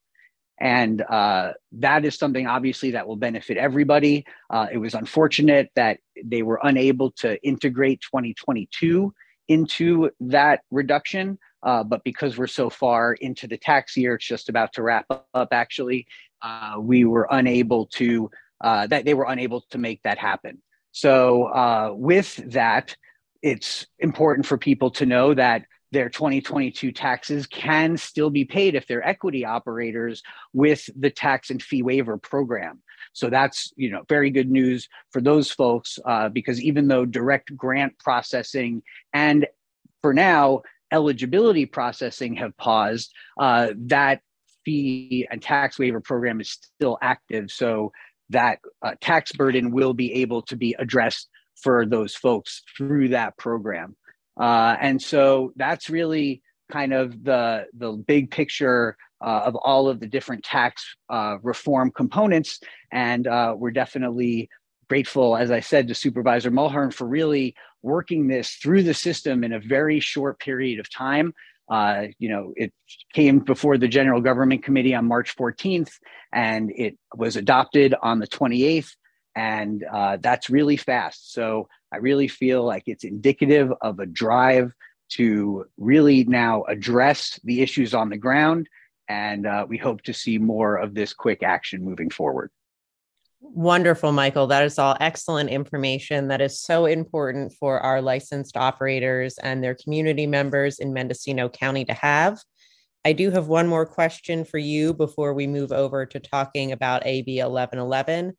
And 0.61 1.03
uh, 1.03 1.53
that 1.73 2.05
is 2.05 2.17
something 2.17 2.47
obviously 2.47 2.93
that 2.93 3.07
will 3.07 3.17
benefit 3.17 3.57
everybody. 3.57 4.27
Uh, 4.51 4.67
it 4.73 4.79
was 4.79 4.95
unfortunate 4.95 5.71
that 5.77 6.01
they 6.25 6.43
were 6.43 6.61
unable 6.63 7.13
to 7.13 7.41
integrate 7.45 8.01
2022 8.01 9.15
into 9.47 10.11
that 10.21 10.63
reduction. 10.71 11.39
Uh, 11.63 11.83
but 11.85 12.03
because 12.05 12.37
we're 12.37 12.47
so 12.47 12.71
far 12.71 13.15
into 13.15 13.47
the 13.47 13.57
tax 13.57 13.97
year, 13.97 14.15
it's 14.15 14.27
just 14.27 14.49
about 14.49 14.73
to 14.73 14.83
wrap 14.83 15.07
up 15.11 15.49
actually, 15.53 16.07
uh, 16.43 16.75
we 16.81 17.05
were 17.05 17.29
unable 17.31 17.87
to, 17.87 18.31
uh, 18.61 18.87
that 18.87 19.05
they 19.05 19.15
were 19.15 19.27
unable 19.29 19.61
to 19.71 19.79
make 19.79 20.03
that 20.03 20.19
happen. 20.19 20.61
So 20.93 21.45
uh, 21.45 21.93
with 21.95 22.37
that, 22.53 22.97
it's 23.43 23.87
important 23.99 24.47
for 24.47 24.59
people 24.59 24.91
to 24.93 25.07
know 25.07 25.35
that 25.35 25.63
their 25.91 26.09
2022 26.09 26.93
taxes 26.93 27.47
can 27.47 27.97
still 27.97 28.31
be 28.31 28.45
paid 28.45 28.75
if 28.75 28.87
they're 28.87 29.07
equity 29.07 29.45
operators 29.45 30.23
with 30.53 30.89
the 30.99 31.11
tax 31.11 31.51
and 31.51 31.63
fee 31.63 31.83
waiver 31.83 32.19
program. 32.19 32.81
So 33.13 33.31
that's 33.31 33.73
you 33.77 33.91
know 33.91 34.03
very 34.09 34.31
good 34.31 34.51
news 34.51 34.89
for 35.11 35.21
those 35.21 35.51
folks 35.51 35.99
uh, 36.05 36.29
because 36.29 36.61
even 36.61 36.89
though 36.89 37.07
direct 37.07 37.57
grant 37.57 37.99
processing 37.99 38.83
and 39.13 39.47
for 40.03 40.13
now 40.13 40.63
eligibility 40.93 41.67
processing 41.67 42.35
have 42.37 42.57
paused, 42.57 43.13
uh, 43.39 43.69
that 43.77 44.21
fee 44.65 45.27
and 45.31 45.43
tax 45.43 45.79
waiver 45.79 46.01
program 46.01 46.41
is 46.41 46.51
still 46.51 46.99
active. 47.03 47.51
So 47.51 47.93
that 48.31 48.59
uh, 48.83 48.95
tax 49.01 49.33
burden 49.33 49.71
will 49.71 49.95
be 49.95 50.13
able 50.15 50.43
to 50.43 50.57
be 50.57 50.75
addressed 50.79 51.29
for 51.63 51.87
those 51.87 52.15
folks 52.15 52.63
through 52.77 53.09
that 53.09 53.37
program. 53.37 53.97
Uh, 54.39 54.77
and 54.81 55.01
so 55.01 55.53
that's 55.57 55.91
really 55.91 56.43
kind 56.71 56.93
of 56.93 57.25
the 57.25 57.67
the 57.77 57.93
big 57.93 58.31
picture 58.31 58.97
uh, 59.21 59.43
of 59.45 59.57
all 59.57 59.89
of 59.89 60.01
the 60.01 60.07
different 60.07 60.45
tax 60.45 60.85
uh, 61.11 61.37
reform 61.43 61.91
components. 61.91 62.61
And 62.93 63.27
uh, 63.27 63.55
we're 63.57 63.73
definitely 63.73 64.49
grateful, 64.89 65.37
as 65.37 65.51
I 65.51 65.61
said, 65.61 65.89
to 65.89 65.95
Supervisor 65.95 66.51
Mulheren 66.51 66.93
for 66.93 67.07
really 67.07 67.55
working 67.83 68.29
this 68.29 68.55
through 68.55 68.83
the 68.85 68.95
system 68.95 69.45
in 69.45 69.53
a 69.53 69.61
very 69.61 70.01
short 70.01 70.39
period 70.39 70.79
of 70.79 70.91
time. 70.91 71.35
Uh, 71.69 72.07
you 72.19 72.29
know, 72.31 72.55
it 72.57 72.73
came 73.13 73.41
before 73.41 73.77
the 73.77 73.89
General 73.89 74.23
Government 74.23 74.63
Committee 74.63 74.95
on 74.95 75.05
March 75.05 75.37
14th, 75.37 75.91
and 76.33 76.71
it 76.75 76.97
was 77.15 77.37
adopted 77.37 77.95
on 78.01 78.21
the 78.21 78.27
28th 78.27 78.91
and 79.39 79.85
uh, 79.85 80.17
that's 80.21 80.51
really 80.51 80.77
fast. 80.77 81.33
So 81.33 81.69
I 81.93 81.97
really 81.97 82.29
feel 82.29 82.65
like 82.65 82.85
it's 82.87 83.05
indicative 83.05 83.73
of 83.81 83.99
a 83.99 84.07
drive 84.07 84.73
to 85.11 85.67
really 85.77 86.25
now 86.25 86.65
address 86.65 87.41
the 87.45 87.63
issues 87.63 87.95
on 87.95 88.11
the 88.11 88.17
ground, 88.17 88.69
and 89.09 89.47
uh, 89.47 89.67
we 89.69 89.79
hope 89.79 90.03
to 90.03 90.13
see 90.13 90.39
more 90.39 90.77
of 90.77 90.95
this 90.95 91.15
quick 91.15 91.43
action 91.43 91.83
moving 91.83 92.11
forward. 92.11 92.51
Wonderful, 93.41 94.13
Michael. 94.13 94.49
That 94.49 94.65
is 94.65 94.79
all 94.79 94.97
excellent 95.01 95.49
information 95.51 96.29
that 96.29 96.41
is 96.41 96.61
so 96.61 96.87
important 96.87 97.53
for 97.53 97.81
our 97.81 98.03
licensed 98.03 98.57
operators 98.57 99.39
and 99.39 99.63
their 99.63 99.77
community 99.77 100.27
members 100.27 100.81
in 100.81 100.93
Mendocino 100.93 101.49
County 101.49 101.85
to 101.85 101.95
have. 101.95 102.39
I 103.05 103.13
do 103.13 103.31
have 103.31 103.47
one 103.47 103.69
more 103.69 103.87
question 103.87 104.45
for 104.45 104.59
you 104.59 104.93
before 104.93 105.35
we 105.35 105.47
move 105.47 105.71
over 105.71 106.05
to 106.05 106.19
talking 106.19 106.73
about 106.73 107.07
AB 107.07 107.39
1111. 107.41 108.37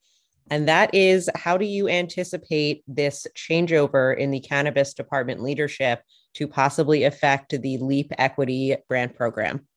And 0.49 0.67
that 0.67 0.93
is 0.93 1.29
how 1.35 1.57
do 1.57 1.65
you 1.65 1.87
anticipate 1.87 2.83
this 2.87 3.27
changeover 3.35 4.17
in 4.17 4.31
the 4.31 4.39
cannabis 4.39 4.93
department 4.93 5.41
leadership 5.41 6.01
to 6.35 6.47
possibly 6.47 7.03
affect 7.03 7.59
the 7.61 7.77
LEAP 7.77 8.11
Equity 8.17 8.75
Grant 8.87 9.15
Program? 9.15 9.67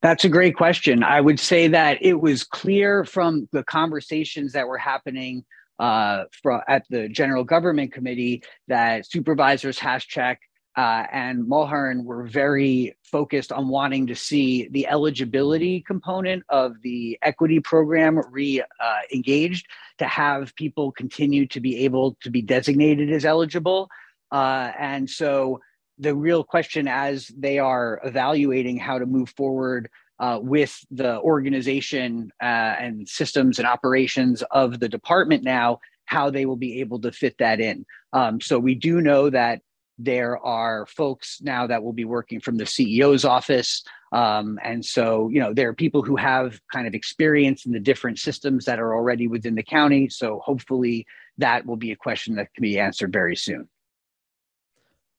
That's 0.00 0.24
a 0.24 0.28
great 0.28 0.56
question. 0.56 1.04
I 1.04 1.20
would 1.20 1.38
say 1.38 1.68
that 1.68 1.98
it 2.00 2.20
was 2.20 2.42
clear 2.42 3.04
from 3.04 3.48
the 3.52 3.62
conversations 3.64 4.52
that 4.52 4.66
were 4.66 4.78
happening 4.78 5.44
uh, 5.78 6.24
at 6.68 6.84
the 6.90 7.08
General 7.08 7.44
Government 7.44 7.92
Committee 7.92 8.42
that 8.68 9.06
Supervisors 9.06 9.78
Haschak 9.78 10.38
uh, 10.76 11.04
and 11.12 11.44
Mulheren 11.44 12.04
were 12.04 12.24
very 12.24 12.96
focused 13.04 13.52
on 13.52 13.68
wanting 13.68 14.06
to 14.06 14.14
see 14.14 14.68
the 14.68 14.86
eligibility 14.88 15.82
component 15.82 16.42
of 16.48 16.80
the 16.82 17.18
equity 17.22 17.60
program 17.60 18.18
re-engaged 18.30 19.66
uh, 19.68 19.74
to 19.98 20.06
have 20.06 20.54
people 20.56 20.92
continue 20.92 21.46
to 21.46 21.60
be 21.60 21.84
able 21.84 22.16
to 22.22 22.30
be 22.30 22.40
designated 22.40 23.12
as 23.12 23.24
eligible. 23.24 23.88
Uh, 24.30 24.72
and 24.78 25.10
so 25.10 25.60
the 25.98 26.14
real 26.14 26.42
question 26.42 26.88
as 26.88 27.28
they 27.36 27.58
are 27.58 28.00
evaluating 28.02 28.78
how 28.78 28.98
to 28.98 29.04
move 29.04 29.28
forward 29.36 29.90
uh, 30.20 30.38
with 30.40 30.78
the 30.90 31.20
organization 31.20 32.32
uh, 32.40 32.46
and 32.80 33.08
systems 33.08 33.58
and 33.58 33.68
operations 33.68 34.42
of 34.52 34.80
the 34.80 34.88
department 34.88 35.42
now, 35.42 35.78
how 36.06 36.30
they 36.30 36.46
will 36.46 36.56
be 36.56 36.80
able 36.80 36.98
to 36.98 37.12
fit 37.12 37.36
that 37.38 37.60
in. 37.60 37.84
Um, 38.14 38.40
so 38.40 38.58
we 38.58 38.74
do 38.74 39.00
know 39.00 39.28
that 39.28 39.60
there 39.98 40.38
are 40.38 40.86
folks 40.86 41.40
now 41.42 41.66
that 41.66 41.82
will 41.82 41.92
be 41.92 42.04
working 42.04 42.40
from 42.40 42.56
the 42.56 42.64
CEO's 42.64 43.24
office. 43.24 43.82
Um, 44.12 44.58
and 44.62 44.84
so, 44.84 45.28
you 45.28 45.40
know, 45.40 45.54
there 45.54 45.68
are 45.68 45.74
people 45.74 46.02
who 46.02 46.16
have 46.16 46.60
kind 46.72 46.86
of 46.86 46.94
experience 46.94 47.66
in 47.66 47.72
the 47.72 47.80
different 47.80 48.18
systems 48.18 48.64
that 48.64 48.80
are 48.80 48.94
already 48.94 49.28
within 49.28 49.54
the 49.54 49.62
county. 49.62 50.08
So 50.08 50.40
hopefully 50.44 51.06
that 51.38 51.66
will 51.66 51.76
be 51.76 51.92
a 51.92 51.96
question 51.96 52.36
that 52.36 52.52
can 52.54 52.62
be 52.62 52.78
answered 52.78 53.12
very 53.12 53.36
soon. 53.36 53.68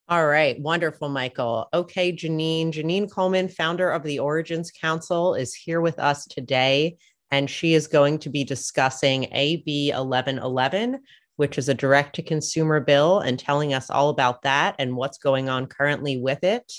All 0.10 0.28
right, 0.28 0.60
wonderful, 0.60 1.08
Michael. 1.08 1.70
Okay, 1.74 2.12
Genine. 2.12 2.72
Genine 2.74 3.10
Coleman, 3.10 3.48
founder 3.48 3.90
of 3.90 4.04
the 4.04 4.20
Origins 4.20 4.70
Council, 4.70 5.34
is 5.34 5.56
here 5.56 5.80
with 5.80 5.98
us 5.98 6.26
today, 6.26 6.98
and 7.32 7.50
she 7.50 7.74
is 7.74 7.88
going 7.88 8.20
to 8.20 8.30
be 8.30 8.44
discussing 8.44 9.30
AB 9.32 9.92
1111, 9.94 11.00
which 11.36 11.58
is 11.58 11.70
a 11.70 11.74
direct 11.74 12.16
to 12.16 12.22
consumer 12.22 12.80
bill, 12.80 13.20
and 13.20 13.40
telling 13.40 13.74
us 13.74 13.90
all 13.90 14.10
about 14.10 14.42
that 14.44 14.76
and 14.80 14.96
what's 14.96 15.18
going 15.18 15.50
on 15.50 15.68
currently 15.68 16.18
with 16.18 16.44
it. 16.44 16.72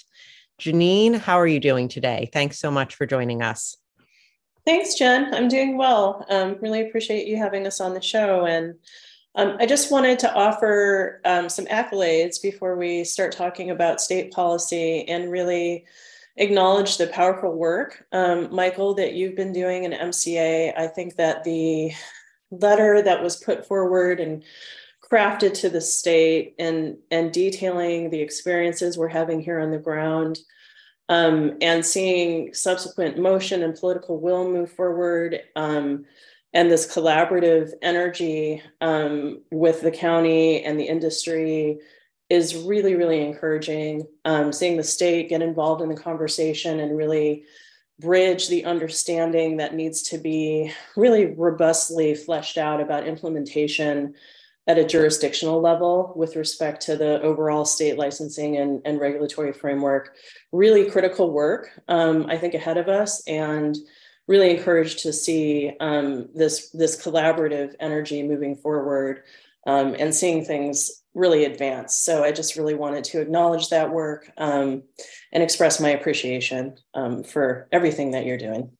Genine, 0.61 1.18
how 1.18 1.38
are 1.38 1.46
you 1.46 1.61
doing 1.61 1.88
today? 1.88 2.30
Thanks 2.32 2.58
so 2.58 2.70
much 2.70 2.94
for 2.94 3.06
joining 3.06 3.42
us. 3.42 3.76
Thanks, 4.64 4.94
Jenn. 4.94 5.34
I'm 5.34 5.49
doing 5.49 5.76
well. 5.76 6.25
Um, 6.30 6.56
really 6.62 6.80
appreciate 6.87 7.26
you 7.26 7.37
having 7.37 7.66
us 7.66 7.80
on 7.80 7.92
the 7.92 8.00
show. 8.00 8.46
And 8.46 8.75
um, 9.34 9.56
I 9.58 9.66
just 9.66 9.90
wanted 9.90 10.18
to 10.20 10.32
offer 10.32 11.20
um, 11.25 11.49
some 11.49 11.66
accolades 11.66 12.40
before 12.40 12.76
we 12.76 13.04
start 13.04 13.32
talking 13.32 13.70
about 13.70 14.00
state 14.00 14.32
policy 14.32 15.06
and 15.08 15.30
really 15.30 15.84
acknowledge 16.37 16.96
the 16.96 17.08
powerful 17.08 17.52
work, 17.52 18.06
um, 18.12 18.54
Michael, 18.54 18.94
that 18.94 19.12
you've 19.12 19.37
been 19.37 19.52
doing 19.52 19.84
in 19.84 19.92
MCA. 19.92 20.73
I 20.78 20.87
think 20.87 21.16
that 21.16 21.44
the 21.44 21.92
letter 22.61 23.02
that 23.02 23.23
was 23.23 23.37
put 23.37 23.66
forward 23.66 24.20
and 24.20 24.42
crafted 25.02 25.54
to 25.54 25.68
the 25.68 25.80
state 25.80 26.54
and 26.58 26.96
and 27.11 27.32
detailing 27.32 28.11
the 28.11 28.20
experiences 28.20 28.96
we're 28.96 29.08
having 29.08 29.40
here 29.40 29.61
on 29.61 29.70
the 29.70 29.78
ground 29.78 30.38
um, 31.08 31.58
and 31.61 31.84
seeing 31.84 32.54
subsequent 32.54 33.18
motion 33.18 33.62
and 33.62 33.75
political 33.78 34.18
will 34.18 34.50
move 34.50 34.73
forward 34.73 35.40
um, 35.56 36.04
and 36.54 36.70
this 36.70 36.90
collaborative 36.92 37.73
energy 37.82 38.62
um, 38.80 39.42
with 39.50 39.82
the 39.82 39.90
county 39.90 40.62
and 40.62 40.80
the 40.80 40.84
industry 40.84 41.78
is 42.30 42.56
really 42.56 42.94
really 42.94 43.23
encouraging. 43.23 44.06
Um, 44.25 44.52
seeing 44.52 44.76
the 44.76 44.84
state 44.84 45.28
get 45.28 45.42
involved 45.42 45.82
in 45.82 45.90
the 45.90 45.96
conversation 45.96 46.80
and 46.80 46.96
really 46.96 47.44
bridge 48.01 48.49
the 48.49 48.65
understanding 48.65 49.59
that 49.59 49.75
needs 49.75 50.03
to 50.03 50.19
be 50.19 50.73
really 50.97 51.27
robustly 51.27 52.15
fleshed 52.15 52.59
out 52.59 52.81
about 52.81 53.07
implementation 53.07 54.15
at 54.67 54.79
a 54.79 54.85
jurisdictional 54.85 55.61
level 55.61 56.13
with 56.17 56.37
respect 56.37 56.81
to 56.83 56.97
the 56.97 57.21
overall 57.21 57.65
state 57.65 57.99
licensing 57.99 58.57
and, 58.57 58.81
and 58.85 58.99
regulatory 58.99 59.53
framework. 59.53 60.17
Really 60.53 60.91
critical 60.91 61.31
work, 61.31 61.69
um, 61.89 62.27
I 62.29 62.39
think, 62.39 62.55
ahead 62.55 62.79
of 62.79 62.89
us, 62.89 63.23
and 63.27 63.77
really 64.27 64.51
encouraged 64.51 65.01
to 65.01 65.13
see 65.13 65.73
um, 65.81 66.29
this 66.35 66.71
this 66.71 67.01
collaborative 67.01 67.75
energy 67.79 68.23
moving 68.23 68.57
forward 68.57 69.23
um, 69.67 69.95
and 69.99 70.15
seeing 70.15 70.45
things 70.45 71.03
really 71.14 71.44
advanced. 71.44 72.04
So 72.04 72.25
I 72.25 72.33
just 72.33 72.56
really 72.56 72.75
wanted 72.75 73.04
to 73.04 73.21
acknowledge 73.21 73.68
that 73.68 73.90
work 73.90 74.30
um, 74.37 74.83
and 75.33 75.42
express 75.42 75.80
my 75.80 75.90
appreciation 75.90 76.76
um, 76.94 77.23
for 77.23 77.68
everything 77.73 78.11
that 78.12 78.26
you're 78.26 78.38
doing. 78.38 78.71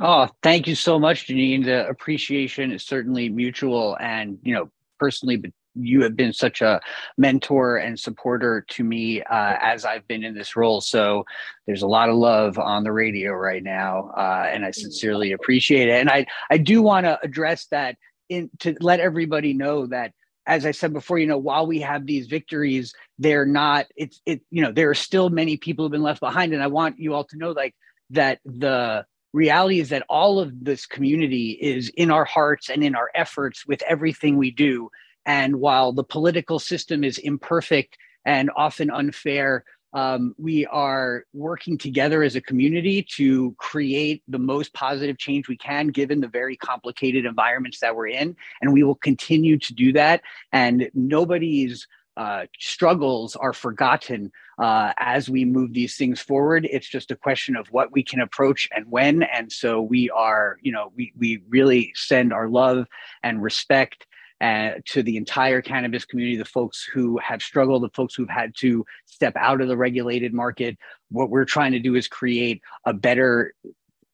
Oh, 0.00 0.28
thank 0.42 0.66
you 0.66 0.74
so 0.74 0.98
much, 0.98 1.26
Genine. 1.26 1.64
The 1.64 1.88
appreciation 1.88 2.70
is 2.70 2.84
certainly 2.84 3.28
mutual, 3.28 3.96
and 4.00 4.38
you 4.42 4.54
know, 4.54 4.70
personally, 4.98 5.36
but 5.36 5.50
you 5.74 6.02
have 6.02 6.16
been 6.16 6.32
such 6.32 6.62
a 6.62 6.80
mentor 7.16 7.76
and 7.76 7.98
supporter 7.98 8.64
to 8.68 8.84
me 8.84 9.22
uh, 9.22 9.56
as 9.60 9.84
I've 9.84 10.06
been 10.06 10.24
in 10.24 10.34
this 10.34 10.56
role. 10.56 10.80
So 10.80 11.24
there's 11.66 11.82
a 11.82 11.88
lot 11.88 12.08
of 12.08 12.16
love 12.16 12.58
on 12.58 12.84
the 12.84 12.92
radio 12.92 13.32
right 13.32 13.62
now, 13.62 14.12
uh, 14.16 14.48
and 14.50 14.64
I 14.64 14.70
sincerely 14.70 15.32
appreciate 15.32 15.88
it. 15.88 16.00
And 16.00 16.08
I 16.08 16.26
I 16.50 16.58
do 16.58 16.82
want 16.82 17.06
to 17.06 17.18
address 17.22 17.66
that 17.66 17.96
in 18.28 18.48
to 18.60 18.76
let 18.80 19.00
everybody 19.00 19.54
know 19.54 19.86
that 19.86 20.12
as 20.50 20.66
I 20.66 20.72
said 20.72 20.92
before, 20.92 21.18
you 21.18 21.26
know, 21.26 21.38
while 21.38 21.66
we 21.66 21.80
have 21.80 22.06
these 22.06 22.26
victories, 22.26 22.92
they're 23.18 23.46
not. 23.46 23.86
It's 23.96 24.20
it. 24.26 24.42
You 24.50 24.62
know, 24.62 24.72
there 24.72 24.90
are 24.90 24.94
still 24.94 25.30
many 25.30 25.56
people 25.56 25.84
who've 25.84 25.92
been 25.92 26.02
left 26.02 26.20
behind, 26.20 26.52
and 26.52 26.62
I 26.62 26.66
want 26.66 26.98
you 26.98 27.14
all 27.14 27.24
to 27.24 27.38
know 27.38 27.52
like 27.52 27.74
that 28.10 28.40
the 28.44 29.06
reality 29.32 29.78
is 29.78 29.90
that 29.90 30.04
all 30.08 30.40
of 30.40 30.52
this 30.64 30.86
community 30.86 31.50
is 31.52 31.88
in 31.90 32.10
our 32.10 32.24
hearts 32.24 32.68
and 32.68 32.82
in 32.82 32.96
our 32.96 33.10
efforts 33.14 33.64
with 33.64 33.80
everything 33.82 34.36
we 34.36 34.50
do 34.50 34.90
and 35.26 35.56
while 35.56 35.92
the 35.92 36.04
political 36.04 36.58
system 36.58 37.04
is 37.04 37.18
imperfect 37.18 37.96
and 38.24 38.50
often 38.56 38.90
unfair, 38.90 39.64
um, 39.92 40.34
we 40.38 40.66
are 40.66 41.24
working 41.32 41.76
together 41.76 42.22
as 42.22 42.36
a 42.36 42.40
community 42.40 43.02
to 43.16 43.54
create 43.58 44.22
the 44.28 44.38
most 44.38 44.72
positive 44.72 45.18
change 45.18 45.48
we 45.48 45.56
can 45.56 45.88
given 45.88 46.20
the 46.20 46.28
very 46.28 46.56
complicated 46.56 47.24
environments 47.26 47.80
that 47.80 47.94
we're 47.94 48.08
in. 48.08 48.36
And 48.60 48.72
we 48.72 48.82
will 48.82 48.94
continue 48.94 49.58
to 49.58 49.74
do 49.74 49.92
that. 49.94 50.22
And 50.52 50.90
nobody's 50.94 51.86
uh, 52.16 52.44
struggles 52.58 53.34
are 53.36 53.52
forgotten 53.52 54.30
uh, 54.58 54.92
as 54.98 55.30
we 55.30 55.44
move 55.44 55.72
these 55.72 55.96
things 55.96 56.20
forward. 56.20 56.68
It's 56.70 56.88
just 56.88 57.10
a 57.10 57.16
question 57.16 57.56
of 57.56 57.66
what 57.68 57.92
we 57.92 58.02
can 58.02 58.20
approach 58.20 58.68
and 58.74 58.84
when. 58.90 59.22
And 59.22 59.50
so 59.50 59.80
we 59.80 60.10
are, 60.10 60.58
you 60.60 60.70
know, 60.70 60.92
we, 60.94 61.12
we 61.16 61.40
really 61.48 61.92
send 61.94 62.32
our 62.32 62.48
love 62.48 62.86
and 63.22 63.42
respect 63.42 64.06
uh, 64.40 64.70
to 64.86 65.02
the 65.02 65.16
entire 65.16 65.60
cannabis 65.60 66.04
community, 66.04 66.36
the 66.36 66.44
folks 66.44 66.88
who 66.92 67.18
have 67.18 67.42
struggled, 67.42 67.82
the 67.82 67.90
folks 67.90 68.14
who've 68.14 68.28
had 68.28 68.54
to 68.56 68.84
step 69.04 69.34
out 69.36 69.60
of 69.60 69.68
the 69.68 69.76
regulated 69.76 70.32
market. 70.32 70.78
What 71.10 71.30
we're 71.30 71.44
trying 71.44 71.72
to 71.72 71.78
do 71.78 71.94
is 71.94 72.08
create 72.08 72.62
a 72.86 72.94
better 72.94 73.54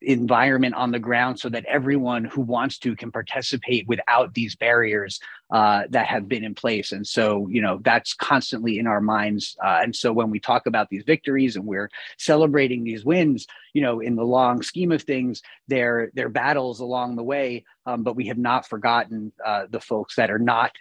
environment 0.02 0.74
on 0.74 0.90
the 0.90 0.98
ground 0.98 1.40
so 1.40 1.48
that 1.48 1.64
everyone 1.64 2.24
who 2.24 2.42
wants 2.42 2.78
to 2.78 2.94
can 2.94 3.10
participate 3.10 3.88
without 3.88 4.34
these 4.34 4.54
barriers 4.54 5.18
uh, 5.50 5.84
that 5.88 6.06
have 6.06 6.28
been 6.28 6.44
in 6.44 6.54
place. 6.54 6.92
And 6.92 7.06
so, 7.06 7.46
you 7.48 7.62
know, 7.62 7.80
that's 7.82 8.12
constantly 8.14 8.78
in 8.78 8.86
our 8.86 9.00
minds. 9.00 9.56
Uh, 9.64 9.80
and 9.82 9.96
so 9.96 10.12
when 10.12 10.30
we 10.30 10.38
talk 10.38 10.66
about 10.66 10.90
these 10.90 11.04
victories 11.04 11.56
and 11.56 11.64
we're 11.64 11.90
celebrating 12.18 12.84
these 12.84 13.04
wins, 13.04 13.46
you 13.72 13.80
know, 13.80 14.00
in 14.00 14.16
the 14.16 14.24
long 14.24 14.62
scheme 14.62 14.92
of 14.92 15.02
things, 15.02 15.40
they're, 15.68 16.10
they're 16.14 16.28
battles 16.28 16.80
along 16.80 17.16
the 17.16 17.24
way. 17.24 17.64
Um, 17.86 18.02
but 18.02 18.16
we 18.16 18.26
have 18.26 18.38
not 18.38 18.68
forgotten 18.68 19.32
uh, 19.44 19.66
the 19.70 19.80
folks 19.80 20.16
that 20.16 20.30
are 20.30 20.38
not 20.38 20.72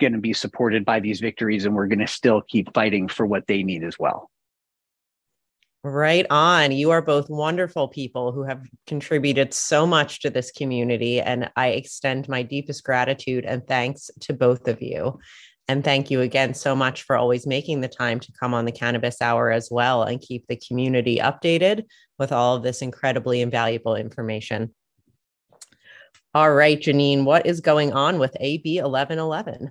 going 0.00 0.12
to 0.12 0.18
be 0.18 0.32
supported 0.32 0.84
by 0.84 1.00
these 1.00 1.20
victories. 1.20 1.64
And 1.64 1.74
we're 1.74 1.86
going 1.86 2.00
to 2.00 2.06
still 2.06 2.42
keep 2.42 2.74
fighting 2.74 3.08
for 3.08 3.24
what 3.24 3.46
they 3.46 3.62
need 3.62 3.84
as 3.84 3.98
well. 3.98 4.30
Right 5.82 6.26
on. 6.28 6.72
You 6.72 6.90
are 6.90 7.00
both 7.00 7.30
wonderful 7.30 7.88
people 7.88 8.32
who 8.32 8.42
have 8.42 8.66
contributed 8.86 9.54
so 9.54 9.86
much 9.86 10.20
to 10.20 10.30
this 10.30 10.50
community. 10.50 11.20
And 11.20 11.50
I 11.56 11.68
extend 11.68 12.28
my 12.28 12.42
deepest 12.42 12.84
gratitude 12.84 13.46
and 13.46 13.66
thanks 13.66 14.10
to 14.20 14.34
both 14.34 14.68
of 14.68 14.82
you. 14.82 15.18
And 15.68 15.82
thank 15.82 16.10
you 16.10 16.20
again 16.20 16.52
so 16.52 16.76
much 16.76 17.04
for 17.04 17.16
always 17.16 17.46
making 17.46 17.80
the 17.80 17.88
time 17.88 18.20
to 18.20 18.32
come 18.38 18.52
on 18.52 18.66
the 18.66 18.72
Cannabis 18.72 19.22
Hour 19.22 19.50
as 19.50 19.68
well 19.70 20.02
and 20.02 20.20
keep 20.20 20.46
the 20.48 20.56
community 20.56 21.16
updated 21.16 21.84
with 22.18 22.30
all 22.30 22.56
of 22.56 22.62
this 22.62 22.82
incredibly 22.82 23.40
invaluable 23.40 23.94
information. 23.94 24.74
All 26.34 26.52
right, 26.52 26.78
Genine, 26.78 27.24
what 27.24 27.46
is 27.46 27.60
going 27.60 27.92
on 27.92 28.18
with 28.18 28.36
AB 28.38 28.82
1111? 28.82 29.70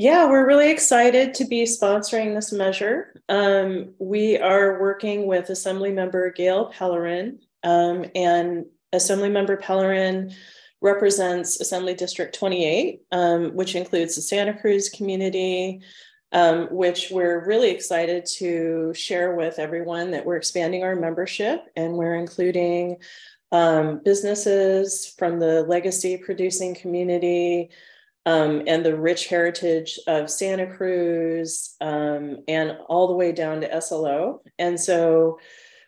Yeah, 0.00 0.30
we're 0.30 0.46
really 0.46 0.70
excited 0.70 1.34
to 1.34 1.44
be 1.44 1.64
sponsoring 1.64 2.32
this 2.32 2.52
measure. 2.52 3.20
Um, 3.28 3.94
we 3.98 4.38
are 4.38 4.80
working 4.80 5.26
with 5.26 5.48
Assemblymember 5.48 6.36
Gail 6.36 6.70
Pellerin, 6.70 7.40
um, 7.64 8.04
and 8.14 8.66
Assemblymember 8.94 9.60
Pellerin 9.60 10.32
represents 10.80 11.60
Assembly 11.60 11.94
District 11.94 12.32
28, 12.32 13.02
um, 13.10 13.56
which 13.56 13.74
includes 13.74 14.14
the 14.14 14.22
Santa 14.22 14.54
Cruz 14.54 14.88
community, 14.88 15.80
um, 16.30 16.68
which 16.70 17.10
we're 17.10 17.44
really 17.44 17.70
excited 17.70 18.24
to 18.36 18.94
share 18.94 19.34
with 19.34 19.58
everyone 19.58 20.12
that 20.12 20.24
we're 20.24 20.36
expanding 20.36 20.84
our 20.84 20.94
membership 20.94 21.64
and 21.74 21.94
we're 21.94 22.14
including 22.14 22.98
um, 23.50 24.00
businesses 24.04 25.12
from 25.18 25.40
the 25.40 25.64
legacy 25.64 26.16
producing 26.18 26.76
community 26.76 27.70
um, 28.26 28.62
and 28.66 28.84
the 28.84 28.96
rich 28.96 29.28
heritage 29.28 29.98
of 30.06 30.30
Santa 30.30 30.66
Cruz 30.66 31.76
um, 31.80 32.38
and 32.46 32.76
all 32.88 33.06
the 33.08 33.14
way 33.14 33.32
down 33.32 33.60
to 33.60 33.80
SLO. 33.80 34.42
And 34.58 34.78
so, 34.78 35.38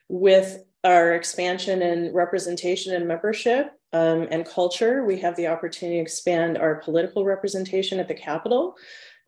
with 0.09 0.65
our 0.83 1.13
expansion 1.15 1.83
and 1.83 2.15
representation 2.15 2.95
and 2.95 3.07
membership 3.07 3.73
um, 3.93 4.27
and 4.31 4.47
culture, 4.47 5.05
we 5.05 5.19
have 5.21 5.37
the 5.37 5.49
opportunity 5.49 5.99
to 5.99 6.03
expand 6.03 6.57
our 6.57 6.77
political 6.77 7.25
representation 7.25 8.01
at 8.01 8.09
the 8.09 8.15
Capitol. 8.15 8.77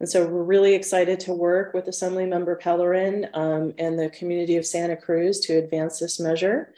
And 0.00 0.08
so 0.08 0.26
we're 0.26 0.42
really 0.42 0.74
excited 0.74 1.20
to 1.20 1.32
work 1.32 1.74
with 1.74 1.86
Assemblymember 1.86 2.58
Pellerin 2.58 3.28
um, 3.34 3.72
and 3.78 3.98
the 3.98 4.10
community 4.10 4.56
of 4.56 4.66
Santa 4.66 4.96
Cruz 4.96 5.38
to 5.40 5.58
advance 5.58 6.00
this 6.00 6.18
measure. 6.18 6.74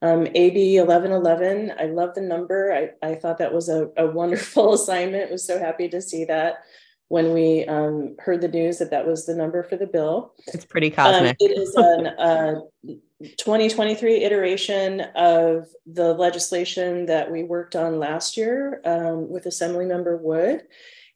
Um, 0.00 0.28
AB 0.34 0.78
1111, 0.80 1.72
I 1.78 1.86
love 1.86 2.14
the 2.14 2.20
number. 2.20 2.72
I, 2.72 3.06
I 3.06 3.14
thought 3.16 3.38
that 3.38 3.52
was 3.52 3.68
a, 3.68 3.90
a 3.96 4.06
wonderful 4.06 4.72
assignment. 4.74 5.30
Was 5.30 5.46
so 5.46 5.58
happy 5.58 5.88
to 5.88 6.00
see 6.00 6.24
that 6.26 6.64
when 7.08 7.32
we 7.32 7.64
um, 7.64 8.14
heard 8.18 8.40
the 8.40 8.48
news 8.48 8.78
that 8.78 8.90
that 8.90 9.06
was 9.06 9.26
the 9.26 9.34
number 9.34 9.62
for 9.62 9.76
the 9.76 9.86
bill. 9.86 10.34
It's 10.48 10.64
pretty 10.64 10.90
cosmic. 10.90 11.30
Um, 11.30 11.36
it 11.40 11.58
is 11.58 11.74
an 11.74 12.06
uh, 12.06 12.60
2023 13.38 14.24
iteration 14.24 15.00
of 15.16 15.68
the 15.86 16.14
legislation 16.14 17.06
that 17.06 17.30
we 17.30 17.42
worked 17.42 17.74
on 17.74 17.98
last 17.98 18.36
year 18.36 18.80
um, 18.84 19.28
with 19.28 19.44
Assemblymember 19.44 20.20
Wood, 20.20 20.62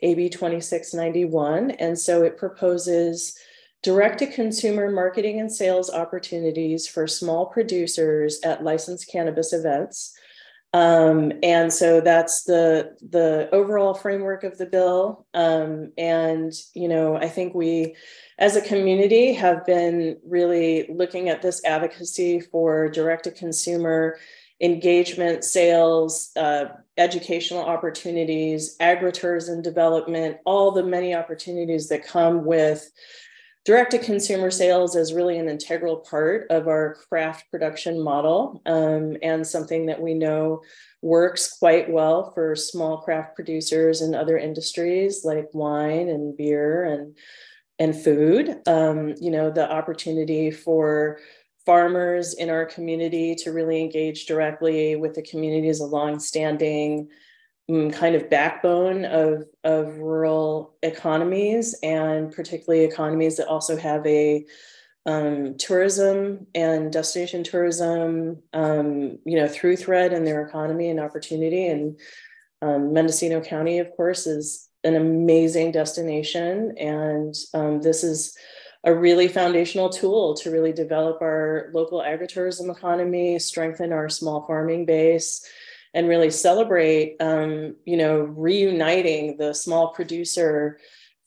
AB 0.01 0.31
2691. 0.31 1.73
And 1.73 1.99
so 1.99 2.23
it 2.23 2.39
proposes 2.39 3.39
direct 3.83 4.21
to 4.21 4.27
consumer 4.27 4.91
marketing 4.91 5.41
and 5.41 5.53
sales 5.53 5.91
opportunities 5.91 6.87
for 6.87 7.07
small 7.07 7.47
producers 7.47 8.41
at 8.45 8.63
licensed 8.63 9.11
cannabis 9.11 9.53
events. 9.53 10.17
Um, 10.75 11.33
and 11.43 11.71
so 11.71 12.01
that's 12.01 12.45
the 12.45 12.97
the 13.11 13.51
overall 13.53 13.93
framework 13.93 14.43
of 14.43 14.57
the 14.57 14.65
bill. 14.65 15.27
Um, 15.35 15.93
and 15.99 16.53
you 16.75 16.89
know, 16.89 17.17
I 17.17 17.29
think 17.29 17.55
we, 17.55 17.95
as 18.39 18.57
a 18.57 18.63
community, 18.63 19.35
have 19.35 19.67
been 19.67 20.19
really 20.25 20.87
looking 20.89 21.29
at 21.29 21.43
this 21.43 21.63
advocacy 21.65 22.41
for 22.41 22.89
direct 22.89 23.25
to 23.25 23.33
consumer 23.33 24.19
engagement, 24.63 25.45
sales, 25.45 26.31
uh, 26.37 26.67
educational 26.97 27.65
opportunities, 27.65 28.77
agritourism 28.79 29.63
development, 29.63 30.39
all 30.47 30.71
the 30.71 30.85
many 30.85 31.15
opportunities 31.15 31.89
that 31.89 32.07
come 32.07 32.45
with 32.45 32.91
direct 33.65 33.93
to 33.93 33.99
consumer 33.99 34.51
sales 34.51 34.97
is 34.97 35.13
really 35.13 35.39
an 35.39 35.49
integral 35.49 35.97
part 35.99 36.47
of 36.51 36.67
our 36.67 36.95
craft 37.09 37.51
production 37.51 38.01
model 38.03 38.61
um, 38.67 39.17
and 39.23 39.47
something 39.47 39.87
that 39.87 40.01
we 40.01 40.15
know 40.15 40.61
works 41.01 41.59
quite 41.59 41.91
well 41.91 42.33
for 42.33 42.57
small 42.57 42.99
craft 42.99 43.35
producers 43.35 44.01
and 44.01 44.15
other 44.15 44.37
industries 44.37 45.25
like 45.25 45.49
wine 45.53 46.09
and 46.09 46.37
beer 46.37 46.85
and 46.85 47.17
and 47.79 47.97
food. 47.97 48.61
Um, 48.67 49.15
you 49.21 49.31
know 49.31 49.51
the 49.51 49.71
opportunity 49.71 50.51
for 50.51 51.19
farmers 51.65 52.35
in 52.35 52.51
our 52.51 52.67
community 52.67 53.37
to 53.37 53.53
really 53.53 53.81
engage 53.81 54.27
directly 54.27 54.97
with 54.97 55.15
the 55.15 55.23
community 55.23 55.69
is 55.69 55.79
a 55.79 55.87
long-standing 55.87 57.09
Mm, 57.09 57.09
kind 57.93 58.15
of 58.15 58.31
backbone 58.31 59.05
of, 59.05 59.45
of 59.65 59.99
rural 59.99 60.75
economies 60.83 61.75
and 61.83 62.33
particularly 62.33 62.85
economies 62.85 63.37
that 63.37 63.49
also 63.49 63.77
have 63.77 64.07
a 64.07 64.45
um, 65.05 65.57
tourism 65.59 66.47
and 66.55 66.93
destination 66.93 67.43
tourism, 67.43 68.43
um, 68.53 69.19
you 69.25 69.37
know, 69.37 69.49
through 69.49 69.77
thread 69.77 70.13
in 70.13 70.25
their 70.25 70.47
economy 70.47 70.89
and 70.91 71.01
opportunity. 71.01 71.67
And 71.67 71.99
um, 72.61 72.93
Mendocino 72.93 73.41
County, 73.41 73.79
of 73.81 73.91
course, 73.97 74.27
is 74.27 74.69
an 74.85 74.95
amazing 74.95 75.73
destination. 75.73 76.77
And 76.79 77.35
um, 77.55 77.81
this 77.83 78.05
is 78.05 78.37
a 78.85 78.95
really 78.95 79.29
foundational 79.29 79.89
tool 79.89 80.35
to 80.35 80.51
really 80.51 80.73
develop 80.73 81.23
our 81.23 81.71
local 81.73 82.01
agritourism 82.01 82.71
economy, 82.71 83.39
strengthen 83.39 83.93
our 83.93 84.09
small 84.09 84.45
farming 84.47 84.87
base, 84.87 85.49
and 85.95 86.09
really 86.09 86.31
celebrate, 86.31 87.17
um, 87.21 87.77
you 87.85 87.97
know, 87.97 88.21
reuniting 88.21 89.37
the 89.37 89.53
small 89.53 89.89
producer, 89.89 90.79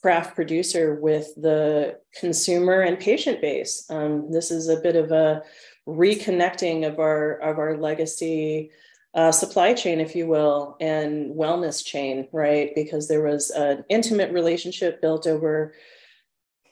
craft 0.01 0.35
producer 0.35 0.95
with 0.95 1.33
the 1.35 1.99
consumer 2.19 2.81
and 2.81 2.99
patient 2.99 3.41
base. 3.41 3.85
Um, 3.89 4.31
this 4.31 4.51
is 4.51 4.69
a 4.69 4.79
bit 4.79 4.95
of 4.95 5.11
a 5.11 5.43
reconnecting 5.87 6.87
of 6.87 6.99
our 6.99 7.33
of 7.37 7.59
our 7.59 7.77
legacy 7.77 8.71
uh, 9.13 9.31
supply 9.31 9.73
chain, 9.73 10.01
if 10.01 10.15
you 10.15 10.27
will, 10.27 10.75
and 10.81 11.33
wellness 11.35 11.83
chain, 11.83 12.27
right? 12.33 12.71
Because 12.75 13.07
there 13.07 13.23
was 13.23 13.49
an 13.49 13.85
intimate 13.87 14.31
relationship 14.31 15.01
built 15.01 15.25
over 15.25 15.73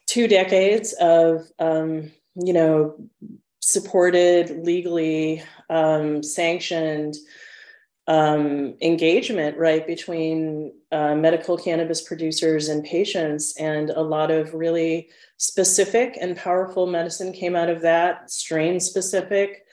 two 0.08 0.28
decades 0.28 0.94
of, 1.00 1.50
um, 1.60 2.12
you 2.36 2.52
know, 2.52 2.96
supported, 3.62 4.66
legally 4.66 5.42
um, 5.70 6.22
sanctioned 6.22 7.16
um, 8.08 8.76
engagement, 8.82 9.58
right, 9.58 9.86
between 9.88 10.74
uh, 10.92 11.16
medical 11.16 11.58
cannabis 11.58 12.02
producers 12.02 12.68
and 12.68 12.84
patients. 12.84 13.56
And 13.58 13.90
a 13.90 14.02
lot 14.02 14.30
of 14.30 14.54
really 14.54 15.10
specific 15.38 16.18
and 16.20 16.36
powerful 16.36 16.86
medicine 16.86 17.32
came 17.32 17.56
out 17.56 17.70
of 17.70 17.82
that, 17.82 18.30
strain 18.30 18.80
specific 18.80 19.64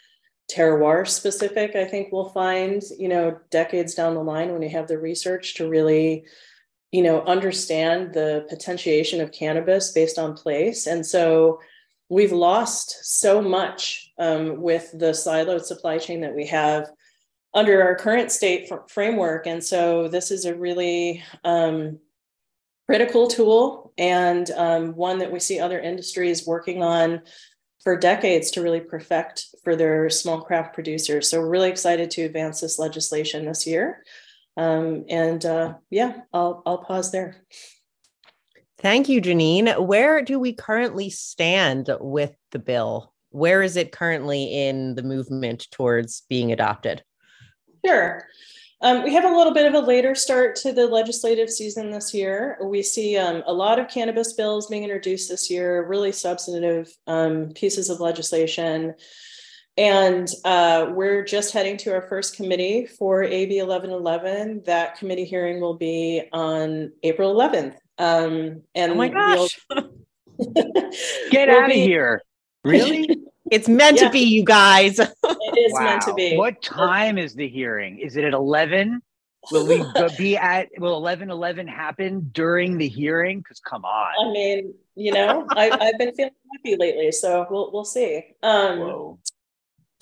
terroir 0.51 1.07
specific 1.07 1.77
i 1.77 1.85
think 1.85 2.09
we'll 2.11 2.31
find 2.31 2.83
you 2.99 3.09
know 3.09 3.39
decades 3.51 3.95
down 3.95 4.15
the 4.15 4.23
line 4.23 4.53
when 4.53 4.63
you 4.63 4.69
have 4.69 4.89
the 4.89 4.99
research 4.99 5.55
to 5.55 5.69
really 5.69 6.25
you 6.91 7.03
know 7.03 7.23
understand 7.23 8.13
the 8.13 8.45
potentiation 8.49 9.21
of 9.21 9.31
cannabis 9.33 9.93
based 9.93 10.19
on 10.19 10.35
place 10.35 10.87
and 10.87 11.07
so 11.07 11.61
we've 12.09 12.33
lost 12.33 12.99
so 13.03 13.41
much 13.41 14.13
um, 14.19 14.61
with 14.61 14.91
the 14.99 15.13
siloed 15.13 15.63
supply 15.63 15.99
chain 15.99 16.21
that 16.21 16.35
we 16.35 16.47
have 16.47 16.91
under 17.53 17.83
our 17.83 17.97
current 17.97 18.31
state 18.31 18.71
framework 18.89 19.47
and 19.47 19.63
so 19.63 20.09
this 20.09 20.31
is 20.31 20.45
a 20.45 20.55
really 20.55 21.23
um, 21.45 21.99
critical 22.87 23.29
tool 23.29 23.93
and 23.99 24.51
um, 24.53 24.95
one 24.97 25.19
that 25.19 25.31
we 25.31 25.39
see 25.39 25.61
other 25.61 25.79
industries 25.79 26.47
working 26.47 26.83
on 26.83 27.23
for 27.83 27.97
decades 27.97 28.51
to 28.51 28.63
really 28.63 28.81
perfect 28.81 29.47
for 29.65 29.75
their 29.75 30.11
small 30.11 30.43
craft 30.43 30.75
producers. 30.75 31.31
So 31.31 31.41
we're 31.41 31.49
really 31.49 31.71
excited 31.71 32.11
to 32.13 32.23
advance 32.23 32.61
this 32.61 32.79
legislation 32.79 33.47
this 33.47 33.67
year. 33.67 34.05
Um, 34.57 35.05
and 35.09 35.45
uh, 35.45 35.75
yeah, 35.89 36.19
I'll, 36.33 36.63
I'll 36.67 36.79
pause 36.85 37.13
there. 37.13 37.37
Thank 38.79 39.09
you, 39.09 39.21
Genine. 39.21 39.87
Where 39.87 40.23
do 40.23 40.39
we 40.39 40.53
currently 40.53 41.11
stand 41.11 41.91
with 42.01 42.35
the 42.51 42.59
bill? 42.59 43.15
Where 43.31 43.63
is 43.63 43.77
it 43.77 43.93
currently 43.93 44.67
in 44.67 44.95
the 44.95 45.03
movement 45.03 45.69
towards 45.71 46.23
being 46.29 46.51
adopted? 46.51 47.05
Sure. 47.85 48.27
Um, 48.83 49.03
we 49.03 49.13
have 49.13 49.25
a 49.25 49.37
little 49.37 49.53
bit 49.53 49.67
of 49.67 49.75
a 49.75 49.87
later 49.87 50.15
start 50.15 50.57
to 50.57 50.73
the 50.73 50.87
legislative 50.87 51.51
season 51.51 51.91
this 51.91 52.15
year. 52.15 52.59
We 52.63 52.83
see 52.83 53.17
um, 53.19 53.43
a 53.47 53.53
lot 53.53 53.79
of 53.79 53.89
cannabis 53.89 54.33
bills 54.33 54.69
being 54.69 54.85
introduced 54.85 55.29
this 55.29 55.51
year, 55.51 55.87
really 55.87 56.13
substantive 56.13 56.91
um, 57.07 57.51
pieces 57.55 57.91
of 57.91 58.01
legislation. 58.01 58.95
And 59.77 60.29
uh, 60.47 60.91
we're 60.93 61.25
just 61.25 61.53
heading 61.53 61.77
to 61.79 61.93
our 61.93 62.03
first 62.03 62.37
committee 62.37 62.87
for 62.87 63.23
AB 63.23 63.63
1111. 63.63 64.63
That 64.65 64.97
committee 64.97 65.25
hearing 65.25 65.61
will 65.61 65.77
be 65.77 66.23
on 66.33 66.93
April 67.03 67.35
11th. 67.35 67.77
Um, 67.99 68.63
and 68.75 68.93
oh 68.93 68.95
my 68.95 69.09
gosh. 69.09 69.61
We'll... 69.69 69.91
Get 71.31 71.49
we'll 71.49 71.59
out 71.59 71.65
of 71.65 71.71
be... 71.71 71.81
here. 71.81 72.23
Really? 72.65 73.25
It's 73.51 73.69
meant 73.69 73.99
yeah. 73.99 74.07
to 74.07 74.11
be, 74.11 74.21
you 74.21 74.45
guys. 74.45 74.99
it 74.99 75.09
is 75.59 75.73
wow. 75.73 75.85
meant 75.85 76.03
to 76.03 76.15
be. 76.15 76.37
What 76.37 76.63
time 76.63 77.19
is 77.19 77.35
the 77.35 77.49
hearing? 77.49 77.99
Is 77.99 78.17
it 78.17 78.25
at 78.25 78.33
11? 78.33 79.03
Will 79.51 79.67
we 79.67 79.83
be 80.19 80.37
at, 80.37 80.69
will 80.79 80.97
11 80.97 81.31
11 81.31 81.67
happen 81.67 82.31
during 82.33 82.79
the 82.79 82.89
hearing? 82.89 83.39
Because 83.41 83.61
come 83.61 83.85
on. 83.85 84.29
I 84.29 84.33
mean, 84.33 84.75
you 84.95 85.13
know, 85.13 85.47
I, 85.51 85.71
I've 85.71 85.99
been 85.99 86.15
feeling 86.15 86.33
happy 86.53 86.77
lately, 86.77 87.11
so 87.13 87.47
we'll, 87.51 87.71
we'll 87.73 87.85
see. 87.85 88.23
Um, 88.43 88.79
Whoa. 88.79 89.19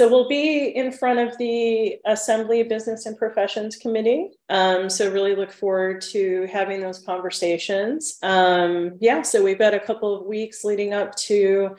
So 0.01 0.09
we'll 0.09 0.29
be 0.29 0.69
in 0.69 0.93
front 0.93 1.19
of 1.19 1.37
the 1.39 1.97
Assembly 2.07 2.63
Business 2.63 3.07
and 3.07 3.19
Professions 3.19 3.75
Committee. 3.75 4.31
Um, 4.49 4.89
so 4.89 5.11
really 5.11 5.35
look 5.35 5.51
forward 5.51 6.03
to 6.13 6.47
having 6.53 6.81
those 6.81 7.01
conversations. 7.01 8.17
Um, 8.23 8.93
yeah, 9.01 9.23
so 9.23 9.43
we've 9.43 9.59
got 9.59 9.75
a 9.75 9.81
couple 9.81 10.15
of 10.15 10.25
weeks 10.25 10.63
leading 10.63 10.95
up 10.95 11.17
to 11.17 11.75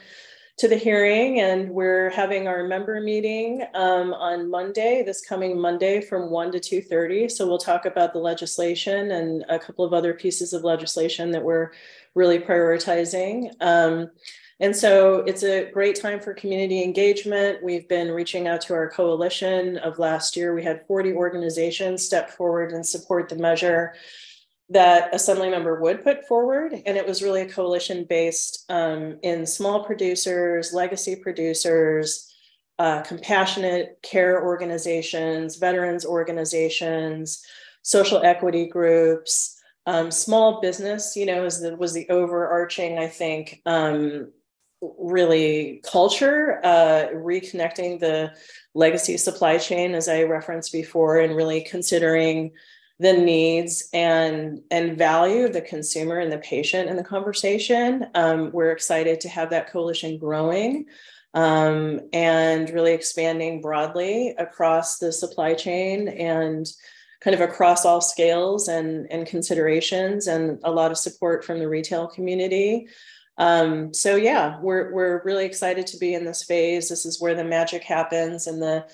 to 0.60 0.68
the 0.68 0.76
hearing, 0.76 1.40
and 1.40 1.70
we're 1.70 2.10
having 2.10 2.46
our 2.46 2.68
member 2.68 3.00
meeting 3.00 3.64
um, 3.74 4.14
on 4.14 4.50
Monday, 4.50 5.04
this 5.06 5.22
coming 5.22 5.60
Monday, 5.60 6.02
from 6.02 6.30
one 6.30 6.52
to 6.52 6.60
two 6.60 6.82
thirty. 6.82 7.30
So 7.30 7.48
we'll 7.48 7.58
talk 7.58 7.86
about 7.86 8.12
the 8.12 8.20
legislation 8.20 9.12
and 9.12 9.46
a 9.48 9.58
couple 9.58 9.86
of 9.86 9.94
other 9.94 10.14
pieces 10.14 10.52
of 10.52 10.66
legislation 10.66 11.32
that 11.32 11.42
we're 11.42 11.72
really 12.14 12.40
prioritizing. 12.40 13.54
Um, 13.62 14.12
and 14.60 14.76
so 14.76 15.20
it's 15.20 15.44
a 15.44 15.72
great 15.72 15.96
time 15.96 16.20
for 16.20 16.34
community 16.34 16.84
engagement. 16.84 17.64
We've 17.64 17.88
been 17.88 18.12
reaching 18.12 18.50
out 18.50 18.60
to 18.62 18.74
our 18.74 18.90
coalition 18.90 19.78
of 19.78 19.98
last 19.98 20.36
year. 20.36 20.54
We 20.54 20.64
had 20.64 20.86
40 20.86 21.14
organizations 21.14 22.06
step 22.06 22.30
forward 22.30 22.74
and 22.74 22.86
support 22.86 23.30
the 23.30 23.38
measure 23.38 23.94
that 24.70 25.14
assembly 25.14 25.50
member 25.50 25.82
Wood 25.82 26.04
put 26.04 26.28
forward. 26.28 26.74
And 26.86 26.98
it 26.98 27.08
was 27.08 27.24
really 27.24 27.42
a 27.42 27.50
coalition 27.50 28.06
based 28.08 28.66
um, 28.70 29.18
in 29.24 29.46
small 29.46 29.84
producers, 29.84 30.74
legacy 30.74 31.16
producers, 31.16 32.32
uh, 32.78 33.02
compassionate 33.02 34.00
care 34.04 34.44
organizations, 34.44 35.58
veterans 35.58 36.06
organizations, 36.06 37.44
social 37.82 38.24
equity 38.24 38.68
groups. 38.68 39.56
Um, 39.86 40.12
small 40.12 40.62
business, 40.62 41.16
you 41.16 41.26
know, 41.26 41.50
the, 41.50 41.76
was 41.76 41.94
the 41.94 42.08
overarching, 42.10 43.00
I 43.00 43.08
think, 43.08 43.62
um, 43.66 44.32
really 44.82 45.82
culture, 45.84 46.62
uh, 46.64 47.08
reconnecting 47.14 48.00
the 48.00 48.32
legacy 48.76 49.18
supply 49.18 49.58
chain, 49.58 49.96
as 49.96 50.08
I 50.08 50.24
referenced 50.24 50.72
before, 50.72 51.20
and 51.20 51.36
really 51.36 51.62
considering 51.62 52.52
the 53.00 53.14
needs 53.14 53.90
and 53.94 54.62
and 54.72 54.98
value 54.98 55.46
of 55.46 55.54
the 55.54 55.62
consumer 55.62 56.20
and 56.20 56.32
the 56.32 56.38
patient 56.40 56.90
in 56.90 56.98
the 56.98 57.04
conversation. 57.04 58.08
Um, 58.14 58.52
we're 58.52 58.72
excited 58.72 59.22
to 59.22 59.30
have 59.30 59.50
that 59.52 59.72
coalition 59.72 60.18
growing 60.18 60.86
um, 61.34 62.02
and 62.12 62.70
really 62.72 62.94
expanding 62.94 63.62
broadly 63.62 64.36
across 64.38 64.98
the 64.98 65.14
supply 65.14 65.54
chain 65.54 66.10
and 66.10 66.70
kind 67.22 67.34
of 67.34 67.42
across 67.42 67.86
all 67.86 68.02
scales 68.02 68.68
and, 68.68 69.08
and 69.12 69.28
considerations 69.28 70.28
and 70.28 70.60
a 70.64 70.72
lot 70.72 70.92
of 70.92 70.98
support 70.98 71.44
from 71.44 71.60
the 71.60 71.68
retail 71.68 72.08
community. 72.08 72.88
Um, 73.38 73.94
so 73.94 74.18
yeah, 74.18 74.60
we're 74.60 74.92
we're 74.94 75.22
really 75.24 75.46
excited 75.46 75.88
to 75.88 75.98
be 75.98 76.14
in 76.14 76.26
this 76.26 76.44
phase. 76.44 76.90
This 76.90 77.06
is 77.06 77.22
where 77.22 77.36
the 77.36 77.44
magic 77.46 77.84
happens 77.84 78.48
and 78.48 78.62
the 78.62 78.86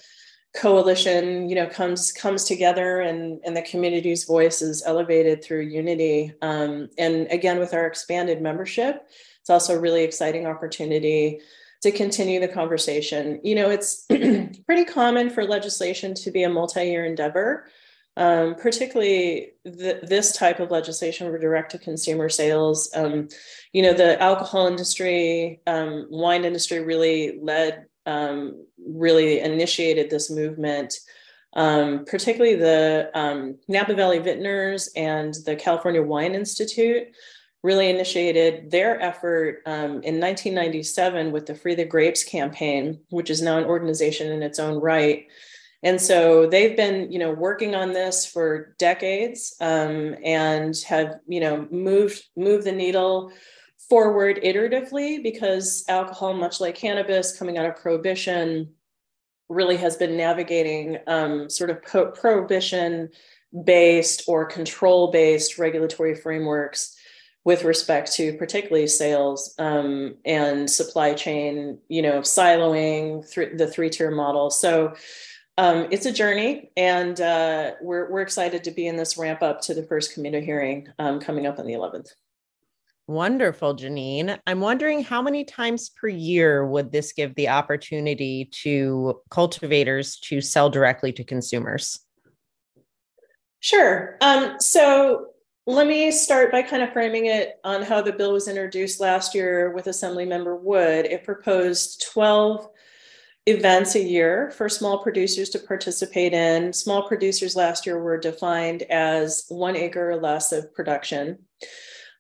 coalition 0.56 1.50
you 1.50 1.56
know 1.56 1.68
comes 1.68 2.12
comes 2.12 2.44
together 2.44 3.02
and 3.02 3.42
and 3.44 3.56
the 3.56 3.62
community's 3.62 4.24
voice 4.24 4.62
is 4.62 4.84
elevated 4.86 5.44
through 5.44 5.62
unity. 5.62 6.34
Um, 6.42 6.90
and 6.98 7.28
again 7.30 7.60
with 7.60 7.74
our 7.74 7.86
expanded 7.86 8.42
membership 8.42 9.08
it's 9.42 9.50
also 9.50 9.76
a 9.76 9.80
really 9.80 10.04
exciting 10.04 10.48
opportunity 10.48 11.40
to 11.84 11.92
continue 11.92 12.40
the 12.40 12.48
conversation. 12.48 13.40
You 13.44 13.56
know 13.56 13.70
it's 13.70 14.06
pretty 14.10 14.86
common 14.86 15.30
for 15.30 15.44
legislation 15.44 16.16
to 16.16 16.32
be 16.32 16.44
a 16.44 16.50
multi-year 16.50 17.06
endeavor. 17.06 17.68
Um, 18.18 18.56
particularly 18.56 19.52
the, 19.66 20.00
this 20.02 20.32
type 20.38 20.62
of 20.62 20.72
legislation 20.72 21.30
for 21.30 21.38
direct 21.38 21.72
to 21.72 21.78
consumer 21.78 22.30
sales. 22.30 22.90
Um, 22.96 23.28
you 23.74 23.82
know 23.82 23.94
the 23.94 24.20
alcohol 24.22 24.68
industry 24.68 25.60
um, 25.68 26.08
wine 26.10 26.46
industry 26.46 26.80
really 26.80 27.38
led 27.42 27.86
um, 28.06 28.66
really 28.78 29.40
initiated 29.40 30.10
this 30.10 30.30
movement, 30.30 30.94
um, 31.56 32.06
particularly 32.06 32.56
the 32.56 33.10
um, 33.14 33.58
Napa 33.68 33.94
Valley 33.94 34.20
Vintners 34.20 34.90
and 34.96 35.34
the 35.46 35.56
California 35.56 36.02
Wine 36.02 36.36
Institute 36.36 37.08
really 37.64 37.90
initiated 37.90 38.70
their 38.70 39.02
effort 39.02 39.64
um, 39.66 40.04
in 40.04 40.20
1997 40.20 41.32
with 41.32 41.48
the 41.48 41.56
Free 41.56 41.74
the 41.74 41.84
Grapes 41.84 42.24
campaign, 42.24 43.00
which 43.10 43.32
is 43.32 43.42
now 43.42 43.58
an 43.58 43.66
organization 43.66 44.32
in 44.32 44.44
its 44.44 44.60
own 44.60 44.80
right. 44.80 45.26
And 45.82 46.00
so 46.00 46.48
they've 46.48 46.78
been, 46.78 47.12
you 47.12 47.18
know, 47.18 47.32
working 47.32 47.74
on 47.74 47.92
this 47.92 48.26
for 48.26 48.76
decades 48.78 49.56
um, 49.62 50.16
and 50.24 50.76
have, 50.88 51.20
you 51.28 51.40
know, 51.40 51.68
moved 51.72 52.24
moved 52.36 52.66
the 52.66 52.72
needle 52.72 53.32
forward 53.90 54.40
iteratively 54.44 55.22
because 55.22 55.86
alcohol, 55.88 56.34
much 56.34 56.60
like 56.60 56.76
cannabis, 56.76 57.38
coming 57.38 57.58
out 57.58 57.66
of 57.66 57.76
prohibition, 57.76 58.74
really 59.50 59.78
has 59.78 59.96
been 59.96 60.18
navigating 60.18 60.98
um, 61.08 61.50
sort 61.50 61.70
of 61.70 61.82
pro- 61.84 62.12
prohibition 62.12 63.10
based 63.64 64.24
or 64.28 64.46
control 64.46 65.12
based 65.12 65.58
regulatory 65.58 66.16
frameworks 66.16 66.96
with 67.44 67.64
respect 67.64 68.12
to 68.12 68.34
particularly 68.34 68.88
sales 68.88 69.54
um, 69.60 70.16
and 70.26 70.70
supply 70.70 71.14
chain, 71.14 71.78
you 71.88 72.02
know, 72.02 72.20
siloing 72.22 73.28
through 73.30 73.56
the 73.56 73.68
three 73.68 73.90
tier 73.90 74.10
model. 74.10 74.50
So 74.50 74.96
um, 75.58 75.88
it's 75.92 76.08
a 76.08 76.12
journey, 76.12 76.72
and 76.76 77.22
uh, 77.22 77.74
we're 77.82 78.12
we're 78.12 78.22
excited 78.22 78.64
to 78.66 78.72
be 78.72 78.88
in 78.88 78.98
this 78.98 79.18
ramp 79.18 79.42
up 79.42 79.62
to 79.62 79.74
the 79.74 79.84
first 79.84 80.14
community 80.14 80.46
hearing 80.46 80.90
um, 81.00 81.20
coming 81.20 81.46
up 81.46 81.60
on 81.60 81.68
the 81.68 81.74
11th. 81.74 82.10
Wonderful, 83.08 83.76
Genine. 83.76 84.40
I'm 84.48 84.62
wondering 84.62 85.04
how 85.04 85.22
many 85.22 85.44
times 85.44 85.90
per 85.90 86.08
year 86.08 86.66
would 86.66 86.92
this 86.92 87.14
give 87.14 87.36
the 87.36 87.50
opportunity 87.50 88.50
to 88.64 89.22
cultivators 89.30 90.18
to 90.22 90.42
sell 90.42 90.72
directly 90.72 91.12
to 91.14 91.24
consumers? 91.24 92.00
Sure. 93.60 94.18
Um, 94.22 94.56
so 94.60 95.28
let 95.68 95.86
me 95.88 96.12
start 96.12 96.52
by 96.52 96.64
kind 96.64 96.82
of 96.82 96.94
framing 96.94 97.28
it 97.28 97.60
on 97.64 97.84
how 97.84 98.02
the 98.02 98.14
bill 98.14 98.34
was 98.34 98.48
introduced 98.48 99.00
last 99.00 99.36
year 99.36 99.72
with 99.72 99.86
Assemblymember 99.86 100.60
Wood. 100.60 101.06
It 101.06 101.24
proposed 101.24 102.06
12 102.12 102.68
events 103.48 103.96
a 103.96 104.04
year 104.04 104.52
for 104.52 104.68
small 104.68 105.00
producers 105.04 105.50
to 105.50 105.60
participate 105.60 106.34
in. 106.34 106.74
Small 106.74 107.08
producers 107.08 107.56
last 107.56 107.86
year 107.86 108.00
were 108.00 108.18
defined 108.18 108.84
as 108.84 109.46
one 109.50 109.76
acre 109.76 110.10
or 110.10 110.18
less 110.18 110.52
of 110.52 110.74
production. 110.74 111.40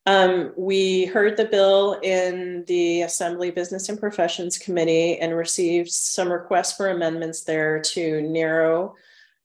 Um, 0.07 0.53
we 0.55 1.05
heard 1.05 1.35
the 1.35 1.45
bill 1.45 1.93
in 2.03 2.63
the 2.67 3.01
Assembly 3.01 3.49
Business 3.49 3.89
and 3.89 3.99
Professions 3.99 4.57
Committee 4.57 5.17
and 5.17 5.35
received 5.35 5.89
some 5.89 6.31
requests 6.31 6.77
for 6.77 6.89
amendments 6.89 7.43
there 7.43 7.79
to 7.79 8.21
narrow 8.21 8.95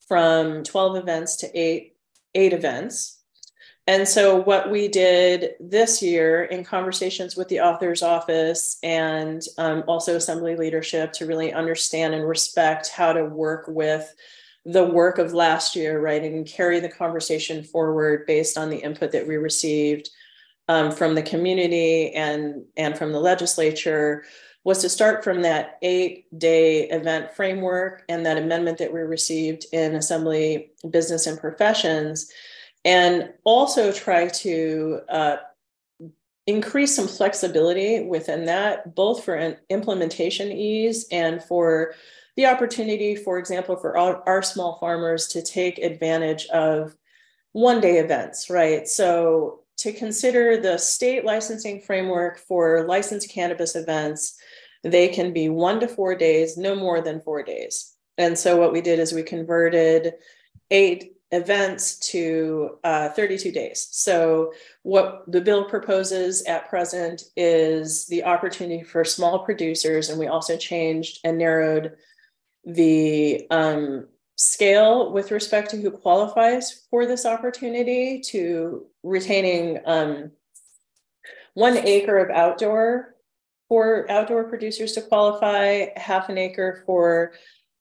from 0.07 0.63
12 0.63 0.97
events 0.97 1.37
to 1.37 1.59
eight, 1.59 1.97
eight 2.35 2.53
events. 2.53 3.21
And 3.87 4.07
so, 4.07 4.37
what 4.37 4.71
we 4.71 4.87
did 4.87 5.55
this 5.59 6.03
year 6.03 6.45
in 6.45 6.63
conversations 6.63 7.37
with 7.37 7.49
the 7.49 7.61
author's 7.61 8.03
office 8.03 8.79
and 8.83 9.43
um, 9.57 9.83
also 9.89 10.15
assembly 10.15 10.57
leadership 10.57 11.13
to 11.15 11.27
really 11.27 11.53
understand 11.55 12.15
and 12.15 12.29
respect 12.29 12.91
how 12.91 13.15
to 13.15 13.25
work 13.25 13.65
with 13.67 14.15
the 14.67 14.85
work 14.85 15.19
of 15.19 15.33
last 15.33 15.75
year, 15.75 16.01
right, 16.01 16.23
and 16.23 16.47
carry 16.47 16.81
the 16.81 16.89
conversation 16.89 17.65
forward 17.65 18.27
based 18.27 18.59
on 18.59 18.69
the 18.69 18.77
input 18.77 19.11
that 19.13 19.27
we 19.27 19.37
received 19.37 20.11
um, 20.71 20.93
from 20.93 21.17
the 21.17 21.23
community 21.23 22.13
and 22.13 22.65
and 22.77 22.97
from 22.97 23.11
the 23.11 23.19
legislature 23.19 24.25
was 24.63 24.81
to 24.83 24.89
start 24.89 25.25
from 25.25 25.43
that 25.43 25.79
eight 25.83 26.27
day 26.39 26.89
event 26.91 27.35
framework 27.35 28.05
and 28.09 28.25
that 28.25 28.39
amendment 28.39 28.79
that 28.79 28.93
we 28.93 29.01
received 29.01 29.67
in 29.73 29.97
assembly 29.97 30.71
business 30.89 31.27
and 31.27 31.41
professions 31.41 32.31
and 32.85 33.33
also 33.43 33.91
try 33.91 34.29
to 34.29 35.01
uh, 35.09 35.37
increase 36.47 36.95
some 36.95 37.09
flexibility 37.09 38.05
within 38.05 38.45
that 38.45 38.95
both 38.95 39.25
for 39.25 39.35
an 39.35 39.57
implementation 39.71 40.53
ease 40.53 41.05
and 41.11 41.43
for 41.43 41.95
the 42.37 42.47
opportunity 42.47 43.17
for 43.17 43.39
example 43.39 43.75
for 43.75 43.99
our, 43.99 44.23
our 44.29 44.41
small 44.41 44.79
farmers 44.79 45.27
to 45.27 45.43
take 45.43 45.79
advantage 45.79 46.47
of 46.47 46.97
one 47.51 47.81
day 47.81 47.99
events 47.99 48.49
right? 48.49 48.87
So 48.87 49.61
to 49.81 49.93
consider 49.93 50.59
the 50.59 50.77
state 50.77 51.25
licensing 51.25 51.81
framework 51.81 52.39
for 52.39 52.87
licensed 52.87 53.31
cannabis 53.31 53.75
events. 53.75 54.37
They 54.85 55.09
can 55.09 55.33
be 55.33 55.49
one 55.49 55.81
to 55.81 55.89
four 55.89 56.15
days, 56.15 56.59
no 56.59 56.75
more 56.75 57.01
than 57.01 57.23
four 57.23 57.43
days. 57.43 57.95
And 58.19 58.39
so 58.39 58.57
what 58.59 58.73
we 58.73 58.83
did 58.83 58.99
is 58.99 59.13
we 59.13 59.23
converted 59.23 60.15
eight 60.71 61.17
events 61.31 61.99
to 62.11 62.79
uh, 62.85 63.09
32 63.11 63.53
days. 63.53 63.89
So 63.91 64.53
what 64.83 65.25
the 65.27 65.41
bill 65.41 65.65
proposes 65.65 66.43
at 66.45 66.69
present 66.69 67.23
is 67.35 68.07
the 68.07 68.25
opportunity 68.25 68.83
for 68.83 69.05
small 69.05 69.45
producers, 69.45 70.11
and 70.11 70.19
we 70.19 70.27
also 70.27 70.59
changed 70.59 71.21
and 71.25 71.39
narrowed 71.39 71.97
the 72.65 73.47
um, 73.51 74.09
scale 74.41 75.13
with 75.13 75.33
respect 75.33 75.69
to 75.71 75.77
who 75.77 75.91
qualifies 75.91 76.87
for 76.89 77.05
this 77.05 77.27
opportunity 77.27 78.23
to 78.23 78.87
retaining 79.03 79.79
um, 79.85 80.31
one 81.53 81.77
acre 81.77 82.17
of 82.17 82.31
outdoor 82.31 83.15
for 83.69 84.11
outdoor 84.11 84.45
producers 84.45 84.93
to 84.93 85.03
qualify, 85.03 85.89
half 85.95 86.31
an 86.31 86.39
acre 86.39 86.83
for 86.87 87.33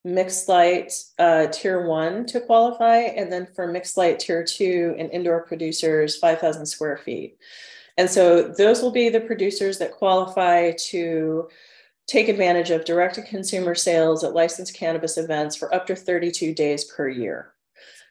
mixed 0.03 0.49
light 0.49 0.91
uh, 1.17 1.47
tier 1.47 1.87
one 1.87 2.25
to 2.25 2.41
qualify, 2.41 2.97
and 2.97 3.31
then 3.31 3.47
for 3.55 3.65
mixed 3.65 3.95
light 3.95 4.19
tier 4.19 4.43
two 4.43 4.95
and 4.99 5.09
indoor 5.11 5.45
producers, 5.45 6.17
5,000 6.17 6.65
square 6.65 6.97
feet. 6.97 7.37
And 7.97 8.09
so 8.09 8.49
those 8.49 8.81
will 8.81 8.91
be 8.91 9.07
the 9.07 9.21
producers 9.21 9.77
that 9.77 9.93
qualify 9.93 10.73
to 10.89 11.47
take 12.09 12.27
advantage 12.27 12.71
of 12.71 12.85
direct 12.85 13.15
to 13.15 13.21
consumer 13.21 13.75
sales 13.75 14.23
at 14.23 14.33
licensed 14.33 14.75
cannabis 14.75 15.17
events 15.17 15.55
for 15.55 15.73
up 15.73 15.85
to 15.85 15.95
32 15.95 16.55
days 16.55 16.83
per 16.85 17.07
year. 17.07 17.53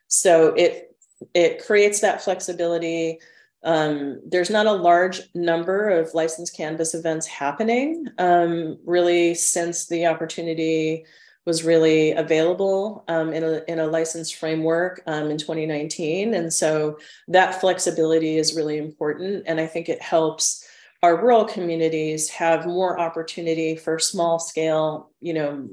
So 0.06 0.54
it 0.54 0.96
it 1.34 1.66
creates 1.66 2.00
that 2.00 2.22
flexibility. 2.22 3.18
Um, 3.64 4.20
there's 4.24 4.50
not 4.50 4.66
a 4.66 4.72
large 4.72 5.20
number 5.34 5.90
of 5.90 6.14
licensed 6.14 6.56
cannabis 6.56 6.94
events 6.94 7.26
happening 7.26 8.06
um, 8.18 8.78
really 8.84 9.34
since 9.34 9.88
the 9.88 10.06
opportunity 10.06 11.04
was 11.44 11.64
really 11.64 12.12
available 12.12 13.04
um, 13.08 13.32
in, 13.32 13.42
a, 13.42 13.62
in 13.66 13.80
a 13.80 13.86
licensed 13.86 14.36
framework 14.36 15.02
um, 15.06 15.30
in 15.30 15.38
2019. 15.38 16.34
And 16.34 16.52
so 16.52 16.98
that 17.26 17.60
flexibility 17.60 18.36
is 18.36 18.54
really 18.54 18.78
important. 18.78 19.42
And 19.46 19.58
I 19.58 19.66
think 19.66 19.88
it 19.88 20.00
helps 20.00 20.67
our 21.02 21.16
rural 21.16 21.44
communities 21.44 22.28
have 22.28 22.66
more 22.66 22.98
opportunity 22.98 23.76
for 23.76 23.98
small 23.98 24.38
scale, 24.38 25.10
you 25.20 25.32
know, 25.32 25.68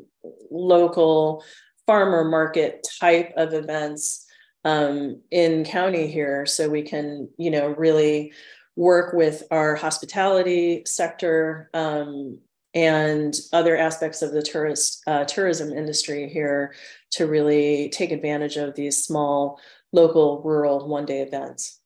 local 0.51 1.43
farmer 1.88 2.23
market 2.23 2.88
type 2.99 3.33
of 3.35 3.53
events 3.53 4.25
um, 4.63 5.21
in 5.31 5.63
county 5.63 6.07
here. 6.07 6.45
So 6.45 6.69
we 6.69 6.81
can, 6.83 7.29
you 7.38 7.51
know, 7.51 7.69
really 7.69 8.33
work 8.75 9.13
with 9.13 9.43
our 9.51 9.75
hospitality 9.75 10.83
sector 10.85 11.69
um, 11.73 12.39
and 12.73 13.33
other 13.53 13.77
aspects 13.77 14.21
of 14.21 14.31
the 14.31 14.41
tourist 14.41 15.01
uh, 15.07 15.23
tourism 15.23 15.71
industry 15.71 16.29
here 16.29 16.75
to 17.11 17.25
really 17.25 17.89
take 17.89 18.11
advantage 18.11 18.57
of 18.57 18.75
these 18.75 19.03
small 19.03 19.59
local 19.93 20.41
rural 20.43 20.88
one 20.88 21.05
day 21.05 21.21
events. 21.21 21.79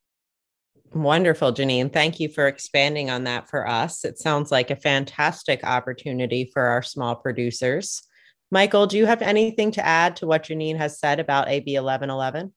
Wonderful, 0.92 1.52
Genine. 1.52 1.92
Thank 1.92 2.18
you 2.18 2.28
for 2.28 2.48
expanding 2.48 3.10
on 3.10 3.24
that 3.24 3.48
for 3.48 3.68
us. 3.68 4.04
It 4.04 4.18
sounds 4.18 4.50
like 4.50 4.70
a 4.70 4.76
fantastic 4.76 5.62
opportunity 5.62 6.50
for 6.52 6.62
our 6.62 6.82
small 6.82 7.14
producers. 7.14 8.02
Michael, 8.50 8.88
do 8.88 8.98
you 8.98 9.06
have 9.06 9.22
anything 9.22 9.70
to 9.72 9.86
add 9.86 10.16
to 10.16 10.26
what 10.26 10.44
Genine 10.44 10.76
has 10.76 10.98
said 10.98 11.20
about 11.20 11.48
AB 11.48 11.72
1111? 11.74 12.52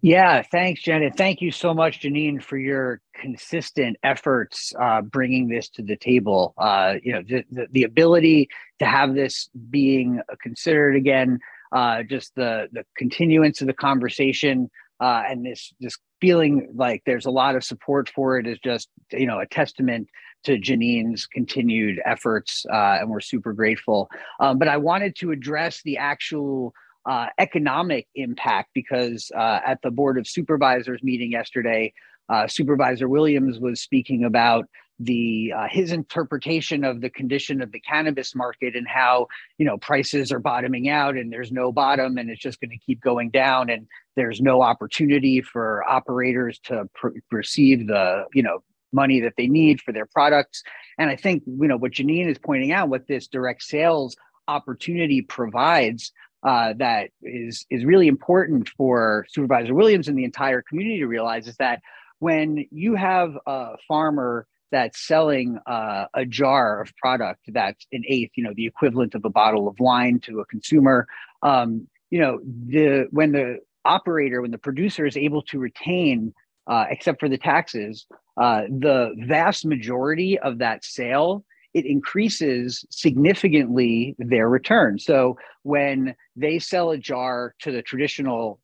Yeah, 0.00 0.42
thanks, 0.42 0.82
Janet. 0.82 1.16
Thank 1.16 1.40
you 1.40 1.50
so 1.52 1.72
much, 1.74 2.00
Genine, 2.00 2.42
for 2.42 2.56
your 2.56 3.00
consistent 3.14 3.96
efforts 4.02 4.72
uh, 4.80 5.02
bringing 5.02 5.48
this 5.48 5.68
to 5.70 5.82
the 5.82 5.96
table. 5.96 6.54
Uh, 6.58 6.94
you 7.02 7.12
know, 7.12 7.22
the, 7.22 7.44
the, 7.50 7.66
the, 7.72 7.82
ability 7.82 8.48
to 8.78 8.86
have 8.86 9.14
this 9.14 9.50
being 9.70 10.20
considered 10.40 10.94
again, 10.94 11.40
uh, 11.72 12.04
just 12.04 12.32
the 12.36 12.68
the 12.72 12.84
continuance 12.96 13.60
of 13.60 13.66
the 13.66 13.72
conversation 13.72 14.70
uh, 15.00 15.22
and 15.28 15.44
this 15.44 15.72
this 15.80 15.98
feeling 16.20 16.68
like 16.74 17.02
there's 17.06 17.26
a 17.26 17.30
lot 17.30 17.56
of 17.56 17.64
support 17.64 18.08
for 18.08 18.38
it 18.38 18.46
is 18.46 18.58
just 18.58 18.88
you 19.12 19.26
know 19.26 19.40
a 19.40 19.46
testament 19.46 20.08
to 20.44 20.58
Genine's 20.58 21.26
continued 21.26 22.00
efforts, 22.04 22.64
uh, 22.72 22.98
and 23.00 23.10
we're 23.10 23.20
super 23.20 23.52
grateful. 23.52 24.08
Um, 24.40 24.58
but 24.58 24.68
I 24.68 24.76
wanted 24.76 25.16
to 25.16 25.32
address 25.32 25.82
the 25.84 25.96
actual 25.96 26.72
uh, 27.06 27.26
economic 27.38 28.06
impact 28.14 28.70
because 28.74 29.32
uh, 29.34 29.60
at 29.66 29.80
the 29.82 29.90
Board 29.90 30.18
of 30.18 30.28
Supervisors 30.28 31.02
meeting 31.02 31.32
yesterday, 31.32 31.92
uh, 32.28 32.46
Supervisor 32.46 33.08
Williams 33.08 33.58
was 33.58 33.80
speaking 33.80 34.24
about 34.24 34.66
the 35.00 35.52
uh, 35.56 35.66
his 35.70 35.92
interpretation 35.92 36.84
of 36.84 37.00
the 37.00 37.10
condition 37.10 37.62
of 37.62 37.70
the 37.70 37.80
cannabis 37.80 38.34
market 38.34 38.74
and 38.74 38.86
how 38.88 39.28
you 39.56 39.64
know 39.64 39.78
prices 39.78 40.32
are 40.32 40.40
bottoming 40.40 40.88
out 40.88 41.16
and 41.16 41.32
there's 41.32 41.52
no 41.52 41.70
bottom 41.70 42.18
and 42.18 42.30
it's 42.30 42.40
just 42.40 42.60
going 42.60 42.70
to 42.70 42.78
keep 42.78 43.00
going 43.00 43.30
down 43.30 43.70
and 43.70 43.86
there's 44.16 44.40
no 44.40 44.60
opportunity 44.60 45.40
for 45.40 45.88
operators 45.88 46.58
to 46.58 46.88
pr- 46.94 47.08
receive 47.30 47.86
the 47.86 48.24
you 48.34 48.42
know 48.42 48.62
money 48.92 49.20
that 49.20 49.34
they 49.36 49.46
need 49.46 49.80
for 49.80 49.92
their 49.92 50.06
products. 50.06 50.62
And 50.98 51.10
i 51.10 51.16
think 51.16 51.44
you 51.46 51.68
know 51.68 51.76
what 51.76 51.92
genine 51.92 52.28
is 52.28 52.38
pointing 52.38 52.72
out 52.72 52.88
what 52.88 53.06
this 53.06 53.28
direct 53.28 53.62
sales 53.62 54.16
opportunity 54.48 55.22
provides 55.22 56.12
uh, 56.42 56.72
that 56.78 57.10
is 57.22 57.66
is 57.70 57.84
really 57.84 58.08
important 58.08 58.68
for 58.70 59.26
supervisor 59.28 59.74
williams 59.74 60.08
and 60.08 60.16
the 60.16 60.24
entire 60.24 60.62
community 60.62 60.98
to 60.98 61.06
realize 61.06 61.46
is 61.46 61.56
that 61.56 61.80
when 62.20 62.66
you 62.70 62.94
have 62.94 63.36
a 63.46 63.76
farmer 63.86 64.46
that's 64.70 65.06
selling 65.06 65.58
uh, 65.66 66.06
a 66.14 66.24
jar 66.26 66.80
of 66.80 66.94
product 66.96 67.40
that's 67.48 67.86
an 67.92 68.02
eighth, 68.06 68.32
you 68.34 68.44
know, 68.44 68.52
the 68.54 68.66
equivalent 68.66 69.14
of 69.14 69.24
a 69.24 69.30
bottle 69.30 69.68
of 69.68 69.78
wine 69.78 70.20
to 70.20 70.40
a 70.40 70.46
consumer. 70.46 71.06
Um, 71.42 71.88
you 72.10 72.18
know, 72.18 72.40
the 72.44 73.08
when 73.10 73.32
the 73.32 73.58
operator, 73.84 74.42
when 74.42 74.50
the 74.50 74.58
producer 74.58 75.06
is 75.06 75.16
able 75.16 75.42
to 75.42 75.58
retain, 75.58 76.34
uh, 76.66 76.84
except 76.90 77.20
for 77.20 77.28
the 77.28 77.38
taxes, 77.38 78.06
uh, 78.36 78.62
the 78.68 79.14
vast 79.26 79.64
majority 79.64 80.38
of 80.38 80.58
that 80.58 80.84
sale, 80.84 81.44
it 81.74 81.86
increases 81.86 82.84
significantly 82.90 84.14
their 84.18 84.48
return. 84.48 84.98
So 84.98 85.38
when 85.62 86.14
they 86.36 86.58
sell 86.58 86.90
a 86.90 86.98
jar 86.98 87.54
to 87.60 87.72
the 87.72 87.82
traditional 87.82 88.60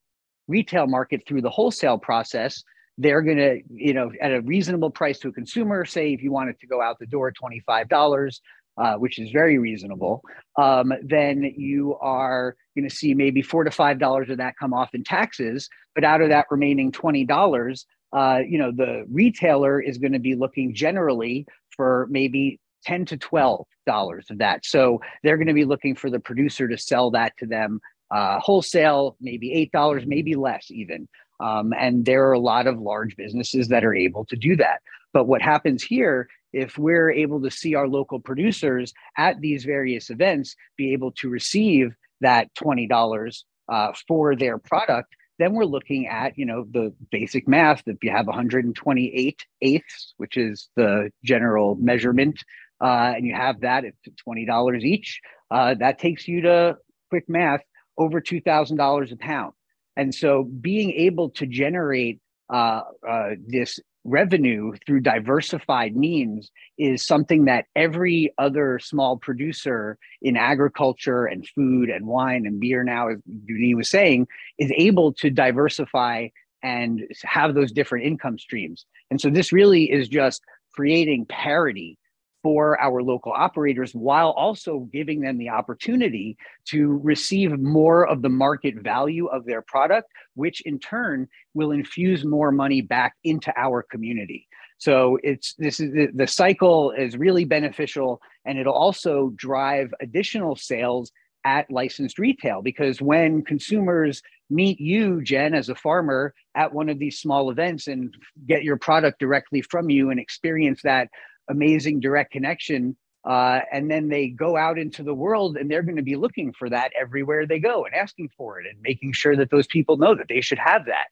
retail 0.48 0.86
market 0.86 1.22
through 1.26 1.42
the 1.42 1.50
wholesale 1.50 1.98
process, 1.98 2.62
they're 2.98 3.22
going 3.22 3.38
to, 3.38 3.60
you 3.70 3.92
know, 3.92 4.12
at 4.20 4.32
a 4.32 4.40
reasonable 4.42 4.90
price 4.90 5.18
to 5.20 5.28
a 5.28 5.32
consumer, 5.32 5.84
say 5.84 6.12
if 6.12 6.22
you 6.22 6.30
wanted 6.30 6.60
to 6.60 6.66
go 6.66 6.80
out 6.80 6.98
the 6.98 7.06
door 7.06 7.32
$25, 7.32 8.40
uh, 8.76 8.94
which 8.94 9.18
is 9.18 9.30
very 9.30 9.58
reasonable, 9.58 10.22
um, 10.60 10.92
then 11.02 11.42
you 11.56 11.96
are 12.00 12.56
going 12.76 12.88
to 12.88 12.94
see 12.94 13.14
maybe 13.14 13.42
four 13.42 13.64
to 13.64 13.70
five 13.70 13.98
dollars 13.98 14.30
of 14.30 14.38
that 14.38 14.54
come 14.58 14.74
off 14.74 14.94
in 14.94 15.04
taxes. 15.04 15.68
But 15.94 16.04
out 16.04 16.20
of 16.20 16.28
that 16.30 16.46
remaining 16.50 16.90
twenty 16.90 17.24
dollars, 17.24 17.86
uh, 18.12 18.40
you 18.46 18.58
know, 18.58 18.72
the 18.72 19.04
retailer 19.10 19.80
is 19.80 19.98
going 19.98 20.12
to 20.12 20.18
be 20.18 20.34
looking 20.34 20.74
generally 20.74 21.46
for 21.76 22.08
maybe 22.10 22.58
ten 22.84 23.04
to 23.06 23.16
twelve 23.16 23.66
dollars 23.86 24.26
of 24.30 24.38
that. 24.38 24.66
So 24.66 25.00
they're 25.22 25.36
going 25.36 25.46
to 25.46 25.54
be 25.54 25.64
looking 25.64 25.94
for 25.94 26.10
the 26.10 26.20
producer 26.20 26.66
to 26.66 26.76
sell 26.76 27.12
that 27.12 27.36
to 27.38 27.46
them 27.46 27.80
uh, 28.10 28.38
wholesale, 28.40 29.16
maybe 29.20 29.52
eight 29.52 29.72
dollars, 29.72 30.04
maybe 30.06 30.34
less 30.34 30.70
even. 30.70 31.08
Um, 31.44 31.74
and 31.78 32.06
there 32.06 32.26
are 32.26 32.32
a 32.32 32.38
lot 32.38 32.66
of 32.66 32.80
large 32.80 33.16
businesses 33.16 33.68
that 33.68 33.84
are 33.84 33.94
able 33.94 34.24
to 34.26 34.36
do 34.36 34.56
that. 34.56 34.80
But 35.12 35.26
what 35.26 35.42
happens 35.42 35.82
here, 35.82 36.28
if 36.54 36.78
we're 36.78 37.10
able 37.10 37.42
to 37.42 37.50
see 37.50 37.74
our 37.74 37.86
local 37.86 38.18
producers 38.18 38.94
at 39.18 39.40
these 39.40 39.64
various 39.64 40.08
events 40.08 40.56
be 40.78 40.94
able 40.94 41.12
to 41.12 41.28
receive 41.28 41.94
that 42.22 42.48
$20 42.54 43.42
uh, 43.68 43.92
for 44.08 44.34
their 44.34 44.56
product, 44.56 45.14
then 45.38 45.52
we're 45.52 45.64
looking 45.64 46.06
at 46.06 46.38
you 46.38 46.46
know 46.46 46.64
the 46.70 46.94
basic 47.10 47.46
math 47.48 47.82
if 47.86 47.96
you 48.02 48.10
have 48.10 48.26
128 48.26 49.46
eighths 49.62 50.14
which 50.16 50.36
is 50.36 50.68
the 50.76 51.10
general 51.24 51.74
measurement 51.74 52.38
uh, 52.80 53.12
and 53.16 53.26
you 53.26 53.34
have 53.34 53.60
that 53.60 53.84
at 53.84 53.94
$20 54.28 54.82
each 54.82 55.20
uh, 55.50 55.74
that 55.74 55.98
takes 55.98 56.28
you 56.28 56.40
to 56.42 56.76
quick 57.10 57.28
math 57.28 57.62
over 57.98 58.20
$2000 58.20 59.12
a 59.12 59.16
pound 59.16 59.52
and 59.96 60.14
so 60.14 60.44
being 60.44 60.90
able 60.92 61.30
to 61.30 61.46
generate 61.46 62.20
uh, 62.52 62.82
uh, 63.08 63.30
this 63.46 63.80
revenue 64.04 64.72
through 64.86 65.00
diversified 65.00 65.96
means 65.96 66.50
is 66.76 67.04
something 67.04 67.46
that 67.46 67.64
every 67.74 68.32
other 68.36 68.78
small 68.78 69.16
producer 69.16 69.98
in 70.20 70.36
agriculture 70.36 71.24
and 71.24 71.48
food 71.48 71.88
and 71.88 72.06
wine 72.06 72.44
and 72.44 72.60
beer 72.60 72.84
now, 72.84 73.08
as 73.08 73.18
Junie 73.46 73.74
was 73.74 73.88
saying, 73.88 74.28
is 74.58 74.70
able 74.76 75.12
to 75.14 75.30
diversify 75.30 76.28
and 76.62 77.02
have 77.22 77.54
those 77.54 77.72
different 77.72 78.04
income 78.04 78.38
streams. 78.38 78.84
And 79.10 79.20
so 79.20 79.30
this 79.30 79.52
really 79.52 79.90
is 79.90 80.08
just 80.08 80.42
creating 80.74 81.26
parity 81.26 81.98
for 82.44 82.78
our 82.78 83.02
local 83.02 83.32
operators 83.32 83.94
while 83.94 84.30
also 84.32 84.80
giving 84.92 85.22
them 85.22 85.38
the 85.38 85.48
opportunity 85.48 86.36
to 86.66 87.00
receive 87.02 87.58
more 87.58 88.06
of 88.06 88.20
the 88.20 88.28
market 88.28 88.74
value 88.76 89.26
of 89.28 89.46
their 89.46 89.62
product, 89.62 90.12
which 90.34 90.60
in 90.66 90.78
turn 90.78 91.26
will 91.54 91.72
infuse 91.72 92.22
more 92.22 92.52
money 92.52 92.82
back 92.82 93.14
into 93.24 93.50
our 93.56 93.82
community. 93.82 94.46
So 94.76 95.18
it's 95.22 95.54
this 95.54 95.80
is 95.80 96.10
the, 96.14 96.26
cycle 96.26 96.90
is 96.90 97.16
really 97.16 97.46
beneficial 97.46 98.20
and 98.44 98.58
it'll 98.58 98.74
also 98.74 99.32
drive 99.36 99.94
additional 100.02 100.54
sales 100.54 101.10
at 101.46 101.70
licensed 101.70 102.18
retail 102.18 102.60
because 102.60 103.00
when 103.00 103.42
consumers 103.42 104.22
meet 104.50 104.78
you, 104.80 105.22
Jenn, 105.22 105.54
as 105.54 105.70
a 105.70 105.74
farmer 105.74 106.34
at 106.54 106.74
one 106.74 106.90
of 106.90 106.98
these 106.98 107.18
small 107.18 107.50
events 107.50 107.86
and 107.86 108.14
get 108.46 108.64
your 108.64 108.76
product 108.76 109.18
directly 109.18 109.62
from 109.62 109.88
you 109.88 110.10
and 110.10 110.20
experience 110.20 110.82
that 110.82 111.08
amazing 111.48 112.00
direct 112.00 112.32
connection 112.32 112.96
uh, 113.24 113.60
and 113.72 113.90
then 113.90 114.08
they 114.08 114.28
go 114.28 114.56
out 114.56 114.78
into 114.78 115.02
the 115.02 115.14
world 115.14 115.56
and 115.56 115.70
they're 115.70 115.82
going 115.82 115.96
to 115.96 116.02
be 116.02 116.16
looking 116.16 116.52
for 116.52 116.68
that 116.68 116.92
everywhere 116.98 117.46
they 117.46 117.58
go 117.58 117.84
and 117.84 117.94
asking 117.94 118.28
for 118.36 118.60
it 118.60 118.66
and 118.66 118.78
making 118.82 119.12
sure 119.12 119.34
that 119.34 119.50
those 119.50 119.66
people 119.66 119.96
know 119.96 120.14
that 120.14 120.28
they 120.28 120.42
should 120.42 120.58
have 120.58 120.84
that. 120.86 121.06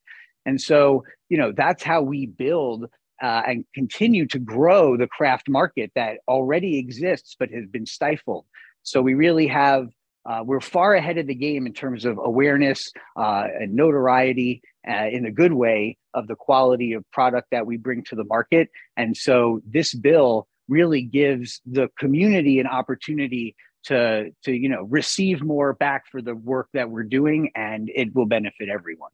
And 0.45 0.61
so 0.61 1.05
you 1.29 1.39
know 1.39 1.53
that's 1.53 1.83
how 1.83 2.03
we 2.03 2.27
build 2.27 2.87
uh, 3.23 3.43
and 3.47 3.65
continue 3.75 4.27
to 4.27 4.39
grow 4.39 4.97
the 4.97 5.07
craft 5.07 5.49
market 5.49 5.91
that 5.95 6.19
already 6.29 6.79
exists 6.79 7.37
but 7.39 7.51
has 7.51 7.67
been 7.67 7.87
stifled. 7.87 8.45
So 8.83 9.01
we 9.01 9.15
really 9.15 9.47
have 9.47 9.89
uh, 10.29 10.43
we're 10.45 10.61
far 10.61 10.95
ahead 10.95 11.19
of 11.19 11.27
the 11.27 11.35
game 11.35 11.67
in 11.67 11.73
terms 11.73 12.05
of 12.05 12.19
awareness 12.19 12.93
uh, 13.17 13.47
and 13.59 13.75
notoriety 13.75 14.63
uh, 14.87 15.07
in 15.11 15.25
a 15.25 15.33
good 15.33 15.53
way 15.53 15.97
of 16.15 16.27
the 16.29 16.37
quality 16.37 16.93
of 16.93 17.09
product 17.11 17.49
that 17.51 17.67
we 17.67 17.77
bring 17.77 18.03
to 18.05 18.17
the 18.17 18.25
market. 18.25 18.69
And 18.97 19.17
so 19.17 19.61
this 19.67 19.95
bill 19.95 20.47
really 20.69 21.03
gives 21.03 21.61
the 21.67 21.89
community 21.99 22.61
an 22.61 22.67
opportunity 22.67 23.57
to, 23.85 24.31
to 24.45 24.53
you 24.53 24.69
know, 24.69 24.83
receive 24.85 25.43
more 25.43 25.73
back 25.73 26.05
for 26.11 26.23
the 26.23 26.35
work 26.35 26.69
that 26.73 26.91
we're 26.91 27.03
doing, 27.03 27.51
and 27.57 27.91
it 27.95 28.15
will 28.15 28.27
benefit 28.27 28.69
everyone. 28.69 29.11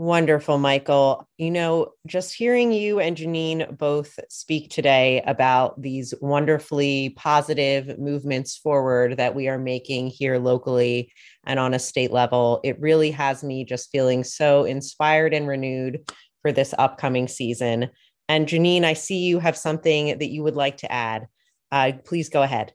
Wonderful, 0.00 0.58
Michael. 0.58 1.28
You 1.38 1.50
know, 1.50 1.88
just 2.06 2.32
hearing 2.32 2.70
you 2.70 3.00
and 3.00 3.16
Genine 3.16 3.76
both 3.76 4.16
speak 4.30 4.70
today 4.70 5.22
about 5.26 5.82
these 5.82 6.14
wonderfully 6.20 7.10
positive 7.16 7.98
movements 7.98 8.56
forward 8.56 9.16
that 9.16 9.34
we 9.34 9.48
are 9.48 9.58
making 9.58 10.06
here 10.06 10.38
locally 10.38 11.12
and 11.44 11.58
on 11.58 11.74
a 11.74 11.80
state 11.80 12.12
level, 12.12 12.60
it 12.62 12.80
really 12.80 13.10
has 13.10 13.42
me 13.42 13.64
just 13.64 13.90
feeling 13.90 14.22
so 14.22 14.62
inspired 14.62 15.34
and 15.34 15.48
renewed 15.48 16.08
for 16.42 16.52
this 16.52 16.72
upcoming 16.78 17.26
season. 17.26 17.90
And 18.28 18.46
Genine, 18.46 18.84
I 18.84 18.92
see 18.92 19.24
you 19.24 19.40
have 19.40 19.56
something 19.56 20.16
that 20.18 20.30
you 20.30 20.44
would 20.44 20.54
like 20.54 20.76
to 20.76 20.92
add. 20.92 21.26
Uh, 21.72 21.92
please 22.04 22.28
go 22.28 22.44
ahead. 22.44 22.72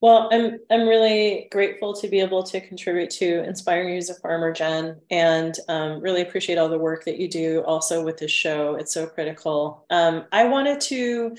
Well, 0.00 0.28
I'm 0.30 0.60
I'm 0.70 0.86
really 0.86 1.48
grateful 1.50 1.92
to 1.94 2.08
be 2.08 2.20
able 2.20 2.44
to 2.44 2.60
contribute 2.60 3.10
to 3.10 3.42
inspiring 3.42 3.90
you 3.90 3.96
as 3.96 4.10
a 4.10 4.14
farmer, 4.14 4.52
Jenn, 4.52 5.00
and 5.10 5.56
um, 5.68 6.00
really 6.00 6.22
appreciate 6.22 6.56
all 6.56 6.68
the 6.68 6.78
work 6.78 7.04
that 7.04 7.18
you 7.18 7.28
do 7.28 7.64
also 7.64 8.04
with 8.04 8.16
this 8.16 8.30
show. 8.30 8.76
It's 8.76 8.94
so 8.94 9.06
critical. 9.06 9.86
Um, 9.90 10.26
I 10.30 10.44
wanted 10.44 10.80
to 10.82 11.36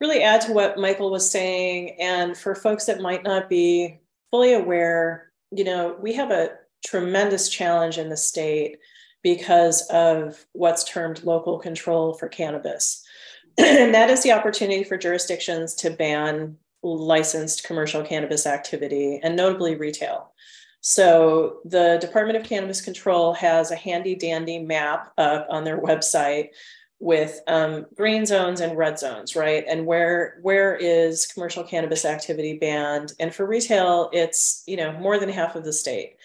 really 0.00 0.22
add 0.22 0.40
to 0.42 0.54
what 0.54 0.78
Michael 0.78 1.10
was 1.10 1.30
saying, 1.30 1.96
and 2.00 2.34
for 2.36 2.54
folks 2.54 2.86
that 2.86 3.02
might 3.02 3.22
not 3.22 3.50
be 3.50 4.00
fully 4.30 4.54
aware, 4.54 5.30
you 5.50 5.64
know, 5.64 5.94
we 6.00 6.14
have 6.14 6.30
a 6.30 6.52
tremendous 6.86 7.50
challenge 7.50 7.98
in 7.98 8.08
the 8.08 8.16
state 8.16 8.78
because 9.22 9.86
of 9.90 10.46
what's 10.52 10.84
termed 10.84 11.22
local 11.24 11.58
control 11.58 12.14
for 12.14 12.28
cannabis. 12.28 13.04
and 13.58 13.94
that 13.94 14.08
is 14.08 14.22
the 14.22 14.32
opportunity 14.32 14.84
for 14.84 14.96
jurisdictions 14.96 15.74
to 15.74 15.90
ban 15.90 16.56
licensed 16.82 17.64
commercial 17.64 18.02
cannabis 18.02 18.46
activity 18.46 19.20
and 19.22 19.36
notably 19.36 19.74
retail. 19.74 20.32
So 20.80 21.58
the 21.64 21.98
Department 22.00 22.38
of 22.38 22.44
Cannabis 22.44 22.80
Control 22.80 23.34
has 23.34 23.70
a 23.70 23.76
handy 23.76 24.14
dandy 24.14 24.58
map 24.58 25.12
up 25.18 25.46
on 25.50 25.64
their 25.64 25.78
website 25.78 26.50
with 26.98 27.40
um, 27.46 27.86
green 27.94 28.26
zones 28.26 28.60
and 28.60 28.76
red 28.76 28.98
zones, 28.98 29.34
right? 29.34 29.64
And 29.68 29.86
where 29.86 30.38
where 30.42 30.76
is 30.76 31.26
commercial 31.26 31.64
cannabis 31.64 32.04
activity 32.04 32.58
banned? 32.58 33.14
And 33.18 33.34
for 33.34 33.46
retail, 33.46 34.10
it's 34.12 34.62
you 34.66 34.76
know 34.76 34.92
more 34.92 35.18
than 35.18 35.28
half 35.28 35.56
of 35.56 35.64
the 35.64 35.72
state. 35.72 36.16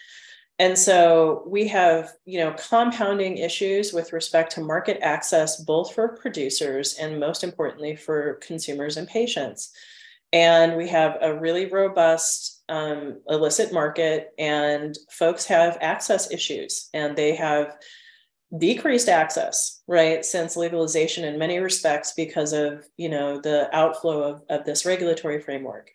And 0.58 0.78
so 0.78 1.44
we 1.46 1.68
have, 1.68 2.12
you 2.24 2.38
know, 2.38 2.52
compounding 2.52 3.36
issues 3.36 3.92
with 3.92 4.14
respect 4.14 4.52
to 4.52 4.62
market 4.62 4.98
access, 5.02 5.62
both 5.62 5.94
for 5.94 6.16
producers 6.16 6.94
and 6.94 7.20
most 7.20 7.44
importantly 7.44 7.94
for 7.94 8.34
consumers 8.36 8.96
and 8.96 9.06
patients 9.06 9.72
and 10.36 10.76
we 10.76 10.86
have 10.86 11.16
a 11.22 11.32
really 11.32 11.64
robust 11.64 12.62
um, 12.68 13.22
illicit 13.26 13.72
market 13.72 14.34
and 14.38 14.94
folks 15.10 15.46
have 15.46 15.78
access 15.80 16.30
issues 16.30 16.90
and 16.92 17.16
they 17.16 17.34
have 17.34 17.74
decreased 18.58 19.08
access 19.08 19.82
right 19.88 20.26
since 20.26 20.54
legalization 20.54 21.24
in 21.24 21.38
many 21.38 21.58
respects 21.58 22.12
because 22.14 22.52
of 22.52 22.86
you 22.98 23.08
know 23.08 23.40
the 23.40 23.74
outflow 23.74 24.22
of, 24.22 24.42
of 24.50 24.66
this 24.66 24.84
regulatory 24.84 25.40
framework. 25.40 25.90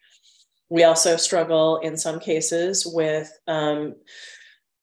We 0.70 0.86
also 0.86 1.18
struggle 1.18 1.78
in 1.78 1.96
some 1.96 2.20
cases 2.20 2.84
with 2.84 3.32
um, 3.48 3.94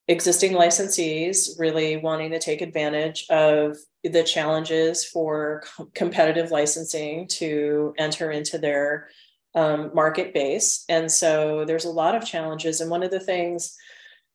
existing 0.06 0.52
licensees 0.52 1.58
really 1.58 1.96
wanting 1.96 2.30
to 2.30 2.38
take 2.38 2.60
advantage 2.60 3.26
of 3.28 3.76
the 4.04 4.22
challenges 4.22 5.04
for 5.04 5.64
competitive 5.94 6.52
licensing 6.52 7.26
to 7.26 7.92
enter 7.98 8.30
into 8.30 8.56
their 8.58 9.08
um, 9.54 9.90
market 9.94 10.34
base. 10.34 10.84
And 10.88 11.10
so 11.10 11.64
there's 11.64 11.84
a 11.84 11.90
lot 11.90 12.14
of 12.14 12.24
challenges. 12.24 12.80
And 12.80 12.90
one 12.90 13.02
of 13.02 13.10
the 13.10 13.20
things 13.20 13.76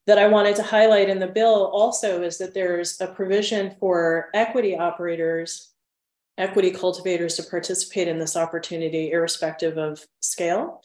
that 0.05 0.17
I 0.17 0.27
wanted 0.27 0.55
to 0.57 0.63
highlight 0.63 1.09
in 1.09 1.19
the 1.19 1.27
bill 1.27 1.69
also 1.73 2.23
is 2.23 2.37
that 2.39 2.53
there's 2.53 2.99
a 2.99 3.07
provision 3.07 3.75
for 3.79 4.29
equity 4.33 4.77
operators, 4.77 5.71
equity 6.37 6.71
cultivators 6.71 7.35
to 7.37 7.43
participate 7.43 8.07
in 8.07 8.19
this 8.19 8.35
opportunity, 8.35 9.11
irrespective 9.11 9.77
of 9.77 10.05
scale. 10.19 10.81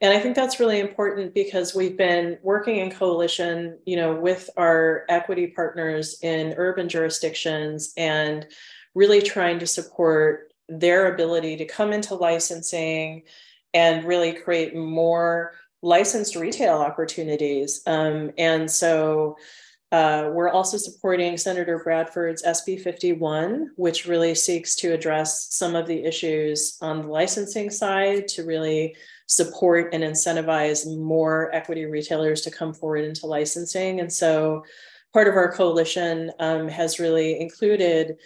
And 0.00 0.12
I 0.12 0.20
think 0.20 0.36
that's 0.36 0.60
really 0.60 0.80
important 0.80 1.32
because 1.32 1.74
we've 1.74 1.96
been 1.96 2.38
working 2.42 2.76
in 2.76 2.90
coalition, 2.90 3.78
you 3.86 3.96
know, 3.96 4.14
with 4.14 4.50
our 4.56 5.04
equity 5.08 5.48
partners 5.48 6.18
in 6.22 6.54
urban 6.58 6.88
jurisdictions 6.88 7.94
and 7.96 8.46
really 8.94 9.22
trying 9.22 9.58
to 9.58 9.66
support 9.66 10.52
their 10.68 11.14
ability 11.14 11.56
to 11.56 11.64
come 11.64 11.92
into 11.92 12.14
licensing 12.14 13.22
and 13.76 14.04
really 14.04 14.32
create 14.32 14.74
more 14.74 15.52
licensed 15.82 16.34
retail 16.34 16.78
opportunities. 16.78 17.82
Um, 17.86 18.32
and 18.38 18.70
so, 18.70 19.36
uh, 19.92 20.30
we're 20.32 20.50
also 20.50 20.76
supporting 20.76 21.36
Senator 21.36 21.78
Bradford's 21.78 22.42
SB 22.42 22.82
51, 22.82 23.70
which 23.76 24.06
really 24.06 24.34
seeks 24.34 24.74
to 24.76 24.92
address 24.92 25.54
some 25.54 25.76
of 25.76 25.86
the 25.86 26.04
issues 26.04 26.76
on 26.80 27.02
the 27.02 27.08
licensing 27.08 27.70
side 27.70 28.26
to 28.28 28.44
really 28.44 28.96
support 29.28 29.94
and 29.94 30.02
incentivize 30.02 30.86
more 30.98 31.54
equity 31.54 31.84
retailers 31.84 32.40
to 32.42 32.50
come 32.50 32.74
forward 32.74 33.04
into 33.04 33.26
licensing. 33.26 34.00
And 34.00 34.12
so 34.12 34.64
part 35.12 35.28
of 35.28 35.36
our 35.36 35.52
coalition 35.52 36.32
um, 36.40 36.66
has 36.66 36.98
really 36.98 37.40
included 37.40 38.16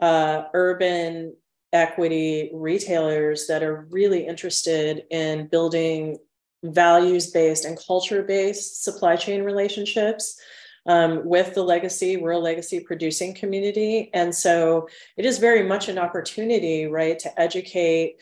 uh, 0.00 0.42
urban 0.52 1.34
equity 1.72 2.50
retailers 2.54 3.46
that 3.46 3.62
are 3.62 3.86
really 3.90 4.26
interested 4.26 5.04
in 5.10 5.48
building 5.48 6.18
values 6.62 7.30
based 7.30 7.64
and 7.64 7.78
culture 7.86 8.22
based 8.22 8.82
supply 8.82 9.16
chain 9.16 9.42
relationships 9.42 10.40
um, 10.86 11.26
with 11.26 11.54
the 11.54 11.62
legacy, 11.62 12.16
rural 12.16 12.40
legacy 12.40 12.80
producing 12.80 13.34
community. 13.34 14.10
And 14.14 14.34
so 14.34 14.88
it 15.16 15.26
is 15.26 15.38
very 15.38 15.62
much 15.62 15.88
an 15.88 15.98
opportunity, 15.98 16.86
right, 16.86 17.18
to 17.18 17.40
educate 17.40 18.16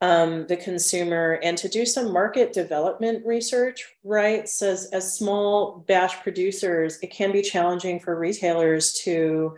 um, 0.00 0.46
the 0.48 0.56
consumer 0.56 1.40
and 1.42 1.56
to 1.56 1.68
do 1.68 1.86
some 1.86 2.12
market 2.12 2.52
development 2.52 3.24
research, 3.24 3.86
right? 4.02 4.46
So 4.46 4.70
as, 4.70 4.86
as 4.86 5.16
small 5.16 5.82
batch 5.86 6.22
producers, 6.22 6.98
it 7.02 7.10
can 7.10 7.32
be 7.32 7.40
challenging 7.40 8.00
for 8.00 8.18
retailers 8.18 8.92
to 9.04 9.56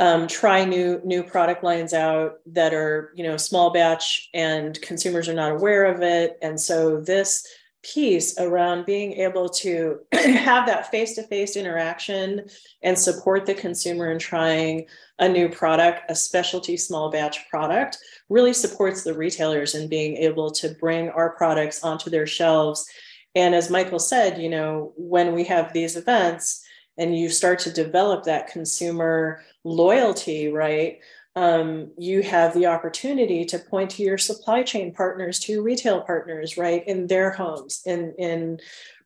um, 0.00 0.26
try 0.26 0.64
new 0.64 1.00
new 1.04 1.22
product 1.22 1.62
lines 1.62 1.92
out 1.92 2.38
that 2.46 2.72
are 2.74 3.12
you 3.14 3.22
know 3.22 3.36
small 3.36 3.70
batch 3.70 4.30
and 4.34 4.80
consumers 4.80 5.28
are 5.28 5.34
not 5.34 5.52
aware 5.52 5.84
of 5.84 6.02
it 6.02 6.38
and 6.42 6.58
so 6.58 7.00
this 7.00 7.46
piece 7.82 8.38
around 8.38 8.84
being 8.84 9.12
able 9.12 9.48
to 9.48 9.98
have 10.12 10.66
that 10.66 10.90
face 10.90 11.14
to 11.14 11.22
face 11.24 11.56
interaction 11.56 12.46
and 12.82 12.98
support 12.98 13.46
the 13.46 13.54
consumer 13.54 14.10
in 14.10 14.18
trying 14.18 14.86
a 15.18 15.28
new 15.28 15.48
product, 15.48 16.10
a 16.10 16.14
specialty 16.14 16.76
small 16.76 17.10
batch 17.10 17.48
product, 17.48 17.98
really 18.28 18.52
supports 18.52 19.02
the 19.02 19.14
retailers 19.14 19.74
in 19.74 19.88
being 19.88 20.16
able 20.16 20.50
to 20.50 20.74
bring 20.80 21.08
our 21.10 21.30
products 21.30 21.82
onto 21.82 22.10
their 22.10 22.26
shelves. 22.26 22.86
And 23.34 23.54
as 23.54 23.70
Michael 23.70 23.98
said, 23.98 24.40
you 24.40 24.50
know, 24.50 24.92
when 24.96 25.32
we 25.34 25.44
have 25.44 25.72
these 25.72 25.96
events 25.96 26.59
and 27.00 27.18
you 27.18 27.28
start 27.28 27.58
to 27.60 27.72
develop 27.72 28.24
that 28.24 28.46
consumer 28.46 29.42
loyalty, 29.64 30.52
right? 30.52 31.00
um, 31.36 31.92
you 31.96 32.22
have 32.22 32.54
the 32.54 32.66
opportunity 32.66 33.44
to 33.46 33.58
point 33.58 33.90
to 33.92 34.02
your 34.02 34.18
supply 34.18 34.62
chain 34.62 34.92
partners, 34.92 35.38
to 35.40 35.52
your 35.52 35.62
retail 35.62 36.00
partners, 36.00 36.56
right, 36.56 36.86
in 36.86 37.06
their 37.06 37.30
homes, 37.30 37.82
in 37.86 38.14
in 38.18 38.58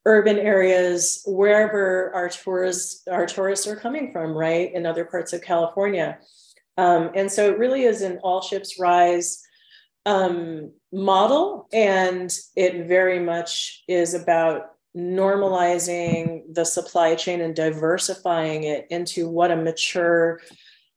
urban 0.06 0.38
areas, 0.38 1.22
wherever 1.26 2.12
our 2.14 2.28
tourists 2.28 3.06
our 3.08 3.26
tourists 3.26 3.66
are 3.66 3.76
coming 3.76 4.10
from, 4.10 4.32
right, 4.32 4.72
in 4.74 4.86
other 4.86 5.04
parts 5.04 5.32
of 5.32 5.42
California. 5.42 6.18
Um, 6.76 7.10
and 7.14 7.30
so 7.30 7.50
it 7.50 7.58
really 7.58 7.84
is 7.84 8.02
an 8.02 8.18
all 8.22 8.40
ships 8.40 8.80
rise 8.80 9.42
um, 10.06 10.72
model, 10.92 11.68
and 11.72 12.36
it 12.56 12.86
very 12.86 13.20
much 13.20 13.84
is 13.86 14.14
about 14.14 14.73
normalizing 14.96 16.42
the 16.54 16.64
supply 16.64 17.14
chain 17.14 17.40
and 17.40 17.54
diversifying 17.54 18.64
it 18.64 18.86
into 18.90 19.28
what 19.28 19.50
a 19.50 19.56
mature 19.56 20.40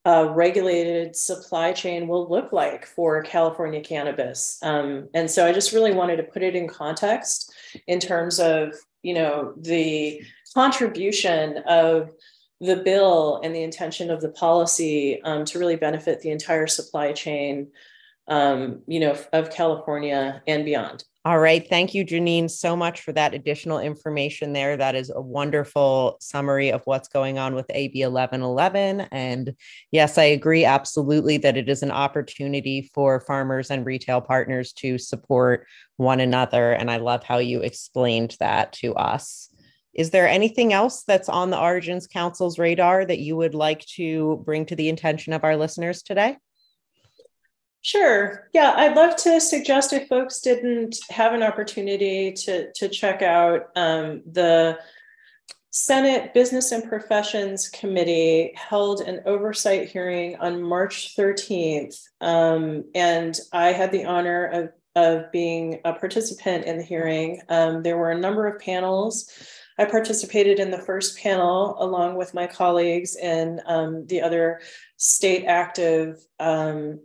uh, 0.06 0.32
regulated 0.34 1.16
supply 1.16 1.74
chain 1.74 2.08
will 2.08 2.30
look 2.30 2.54
like 2.54 2.86
for 2.86 3.22
California 3.24 3.82
cannabis. 3.82 4.58
Um, 4.62 5.10
and 5.14 5.30
so 5.30 5.46
I 5.46 5.52
just 5.52 5.74
really 5.74 5.94
wanted 5.94 6.18
to 6.18 6.24
put 6.24 6.44
it 6.44 6.56
in 6.56 6.68
context 6.68 7.54
in 7.88 8.00
terms 8.00 8.40
of, 8.40 8.74
you 9.02 9.14
know, 9.14 9.54
the 9.58 10.22
contribution 10.54 11.58
of 11.68 12.12
the 12.62 12.78
bill 12.78 13.42
and 13.44 13.54
the 13.54 13.64
intention 13.64 14.10
of 14.10 14.22
the 14.22 14.30
policy 14.30 15.22
um, 15.24 15.44
to 15.46 15.60
really 15.60 15.76
benefit 15.76 16.22
the 16.22 16.32
entire 16.32 16.68
supply 16.68 17.12
chain, 17.12 17.68
um, 18.28 18.82
you 18.88 19.00
know, 19.00 19.18
of 19.34 19.50
California 19.50 20.42
and 20.48 20.64
beyond. 20.64 21.04
All 21.28 21.40
right. 21.40 21.68
Thank 21.68 21.94
you, 21.94 22.06
Genine, 22.06 22.50
so 22.50 22.74
much 22.74 23.02
for 23.02 23.12
that 23.12 23.34
additional 23.34 23.80
information 23.80 24.54
there. 24.54 24.78
That 24.78 24.96
is 24.96 25.12
a 25.14 25.20
wonderful 25.20 26.16
summary 26.22 26.72
of 26.72 26.84
what's 26.86 27.10
going 27.10 27.38
on 27.38 27.54
with 27.54 27.66
AB 27.70 28.00
1111. 28.00 29.10
And 29.12 29.54
yes, 29.92 30.18
I 30.18 30.24
agree 30.24 30.64
absolutely 30.64 31.36
that 31.40 31.58
it 31.58 31.68
is 31.68 31.84
an 31.84 31.92
opportunity 31.92 32.90
for 32.94 33.20
farmers 33.20 33.70
and 33.70 33.86
retail 33.86 34.22
partners 34.22 34.72
to 34.78 34.98
support 34.98 35.68
one 35.98 36.22
another. 36.22 36.72
And 36.72 36.90
I 36.90 36.96
love 36.96 37.26
how 37.26 37.40
you 37.40 37.60
explained 37.60 38.38
that 38.40 38.72
to 38.84 38.96
us. 38.96 39.54
Is 39.94 40.12
there 40.12 40.30
anything 40.30 40.72
else 40.72 41.04
that's 41.04 41.28
on 41.28 41.50
the 41.50 41.60
Origins 41.60 42.08
Council's 42.08 42.58
radar 42.58 43.04
that 43.04 43.20
you 43.20 43.36
would 43.36 43.54
like 43.54 43.86
to 43.98 44.42
bring 44.46 44.66
to 44.68 44.78
the 44.78 44.88
attention 44.88 45.34
of 45.34 45.44
our 45.44 45.58
listeners 45.58 46.04
today? 46.04 46.38
Sure. 47.82 48.50
Yeah, 48.54 48.74
I'd 48.76 48.96
love 48.96 49.16
to 49.18 49.40
suggest 49.40 49.94
if 49.94 50.08
folks 50.10 50.42
didn't 50.42 50.98
have 51.10 51.34
an 51.34 51.44
opportunity 51.44 52.34
to, 52.34 52.72
to 52.74 52.90
check 52.90 53.22
out 53.22 53.68
um, 53.76 54.24
the 54.30 54.78
Senate 55.70 56.34
Business 56.34 56.72
and 56.72 56.90
Professions 56.90 57.70
Committee 57.70 58.52
held 58.56 59.02
an 59.02 59.22
oversight 59.26 59.88
hearing 59.90 60.36
on 60.38 60.62
March 60.62 61.16
13th. 61.16 61.96
Um, 62.20 62.86
and 62.96 63.40
I 63.54 63.74
had 63.74 63.92
the 63.92 64.06
honor 64.06 64.46
of, 64.48 64.70
of 64.96 65.32
being 65.32 65.80
a 65.86 65.94
participant 65.94 66.66
in 66.66 66.78
the 66.78 66.84
hearing. 66.84 67.42
Um, 67.48 67.84
there 67.84 67.98
were 67.98 68.12
a 68.12 68.18
number 68.18 68.48
of 68.48 68.60
panels. 68.60 69.32
I 69.78 69.86
participated 69.86 70.60
in 70.60 70.72
the 70.72 70.80
first 70.80 71.20
panel 71.20 71.76
along 71.80 72.18
with 72.18 72.34
my 72.34 72.48
colleagues 72.48 73.16
and 73.16 73.62
um, 73.68 74.08
the 74.08 74.22
other 74.22 74.62
state 74.98 75.46
active 75.46 76.18
um, 76.40 77.00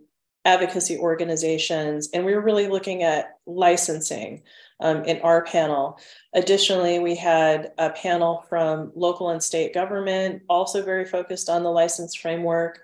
advocacy 0.45 0.97
organizations, 0.97 2.09
and 2.13 2.25
we 2.25 2.33
were 2.33 2.41
really 2.41 2.67
looking 2.67 3.03
at 3.03 3.37
licensing 3.45 4.41
um, 4.81 5.03
in 5.05 5.21
our 5.21 5.43
panel. 5.45 5.97
Additionally, 6.33 6.99
we 6.99 7.15
had 7.15 7.71
a 7.77 7.89
panel 7.91 8.45
from 8.49 8.91
local 8.95 9.29
and 9.29 9.41
state 9.41 9.73
government, 9.73 10.41
also 10.49 10.83
very 10.83 11.05
focused 11.05 11.49
on 11.49 11.63
the 11.63 11.71
license 11.71 12.15
framework 12.15 12.81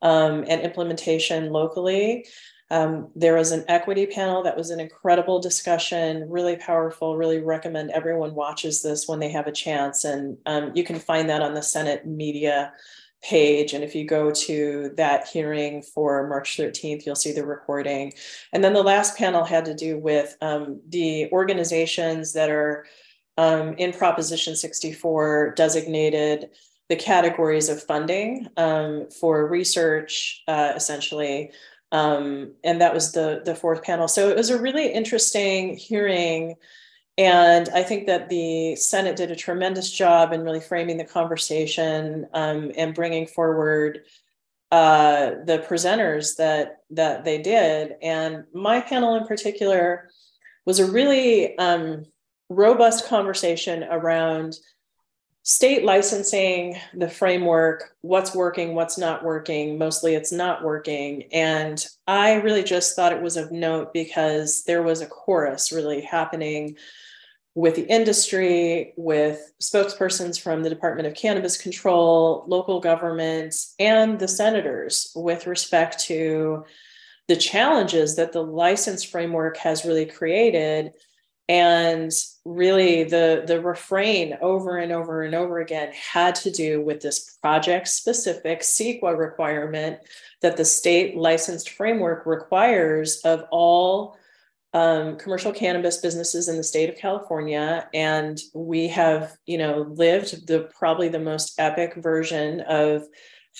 um, 0.00 0.44
and 0.48 0.62
implementation 0.62 1.50
locally. 1.50 2.26
Um, 2.70 3.10
there 3.14 3.36
was 3.36 3.52
an 3.52 3.66
equity 3.68 4.06
panel 4.06 4.42
that 4.44 4.56
was 4.56 4.70
an 4.70 4.80
incredible 4.80 5.38
discussion, 5.38 6.30
really 6.30 6.56
powerful. 6.56 7.18
Really 7.18 7.38
recommend 7.38 7.90
everyone 7.90 8.34
watches 8.34 8.80
this 8.80 9.06
when 9.06 9.20
they 9.20 9.30
have 9.30 9.46
a 9.46 9.52
chance, 9.52 10.04
and 10.04 10.38
um, 10.46 10.72
you 10.74 10.82
can 10.82 10.98
find 10.98 11.28
that 11.28 11.42
on 11.42 11.52
the 11.52 11.62
Senate 11.62 12.06
media 12.06 12.72
page. 13.22 13.72
And 13.72 13.84
if 13.84 13.94
you 13.94 14.04
go 14.04 14.30
to 14.30 14.92
that 14.96 15.28
hearing 15.28 15.82
for 15.82 16.28
March 16.28 16.56
13th, 16.56 17.06
you'll 17.06 17.14
see 17.14 17.32
the 17.32 17.46
recording. 17.46 18.12
And 18.52 18.62
then 18.62 18.72
the 18.72 18.82
last 18.82 19.16
panel 19.16 19.44
had 19.44 19.64
to 19.66 19.74
do 19.74 19.98
with 19.98 20.36
um, 20.40 20.80
the 20.88 21.30
organizations 21.30 22.32
that 22.32 22.50
are 22.50 22.84
um, 23.38 23.74
in 23.74 23.92
Proposition 23.92 24.56
64 24.56 25.54
designated 25.56 26.50
the 26.88 26.96
categories 26.96 27.68
of 27.68 27.82
funding 27.82 28.48
um, 28.56 29.08
for 29.08 29.46
research, 29.46 30.42
uh, 30.48 30.72
essentially. 30.74 31.52
Um, 31.92 32.54
and 32.64 32.80
that 32.80 32.92
was 32.92 33.12
the, 33.12 33.42
the 33.44 33.54
fourth 33.54 33.82
panel. 33.82 34.08
So 34.08 34.28
it 34.28 34.36
was 34.36 34.50
a 34.50 34.60
really 34.60 34.92
interesting 34.92 35.76
hearing 35.76 36.56
and 37.18 37.68
I 37.74 37.82
think 37.82 38.06
that 38.06 38.28
the 38.28 38.76
Senate 38.76 39.16
did 39.16 39.30
a 39.30 39.36
tremendous 39.36 39.90
job 39.90 40.32
in 40.32 40.42
really 40.42 40.60
framing 40.60 40.96
the 40.96 41.04
conversation 41.04 42.26
um, 42.32 42.72
and 42.76 42.94
bringing 42.94 43.26
forward 43.26 44.02
uh, 44.70 45.32
the 45.44 45.64
presenters 45.68 46.36
that 46.36 46.78
that 46.90 47.24
they 47.24 47.38
did. 47.38 47.96
And 48.02 48.44
my 48.54 48.80
panel 48.80 49.16
in 49.16 49.26
particular 49.26 50.08
was 50.64 50.78
a 50.78 50.90
really 50.90 51.58
um, 51.58 52.06
robust 52.48 53.06
conversation 53.06 53.84
around 53.84 54.56
state 55.44 55.84
licensing, 55.84 56.76
the 56.94 57.08
framework, 57.08 57.96
what's 58.02 58.34
working, 58.34 58.74
what's 58.74 58.96
not 58.96 59.24
working. 59.24 59.76
Mostly 59.76 60.14
it's 60.14 60.32
not 60.32 60.62
working. 60.62 61.24
And 61.32 61.84
I 62.06 62.34
really 62.34 62.62
just 62.62 62.94
thought 62.94 63.12
it 63.12 63.22
was 63.22 63.36
of 63.36 63.50
note 63.50 63.92
because 63.92 64.62
there 64.64 64.82
was 64.82 65.00
a 65.00 65.06
chorus 65.06 65.72
really 65.72 66.00
happening 66.00 66.76
with 67.54 67.74
the 67.74 67.86
industry, 67.86 68.94
with 68.96 69.52
spokespersons 69.60 70.40
from 70.40 70.62
the 70.62 70.70
Department 70.70 71.06
of 71.06 71.14
Cannabis 71.14 71.58
Control, 71.58 72.44
local 72.46 72.80
governments, 72.80 73.74
and 73.78 74.18
the 74.18 74.28
senators 74.28 75.12
with 75.14 75.46
respect 75.46 75.98
to 76.04 76.64
the 77.28 77.36
challenges 77.36 78.16
that 78.16 78.32
the 78.32 78.42
license 78.42 79.04
framework 79.04 79.56
has 79.58 79.84
really 79.84 80.06
created. 80.06 80.92
And 81.48 82.10
really, 82.44 83.04
the, 83.04 83.44
the 83.46 83.60
refrain 83.60 84.38
over 84.40 84.78
and 84.78 84.92
over 84.92 85.22
and 85.22 85.34
over 85.34 85.58
again 85.60 85.92
had 85.92 86.34
to 86.36 86.50
do 86.50 86.80
with 86.80 87.00
this 87.00 87.36
project 87.42 87.88
specific 87.88 88.60
CEQA 88.60 89.18
requirement 89.18 89.98
that 90.40 90.56
the 90.56 90.64
state 90.64 91.16
licensed 91.16 91.70
framework 91.70 92.26
requires 92.26 93.20
of 93.24 93.44
all 93.50 94.16
um, 94.74 95.18
commercial 95.18 95.52
cannabis 95.52 95.98
businesses 95.98 96.48
in 96.48 96.56
the 96.56 96.64
state 96.64 96.88
of 96.88 96.96
California, 96.96 97.88
and 97.92 98.40
we 98.54 98.88
have, 98.88 99.36
you 99.44 99.58
know, 99.58 99.82
lived 99.82 100.46
the 100.46 100.70
probably 100.78 101.08
the 101.08 101.18
most 101.18 101.54
epic 101.58 101.94
version 101.96 102.60
of 102.62 103.06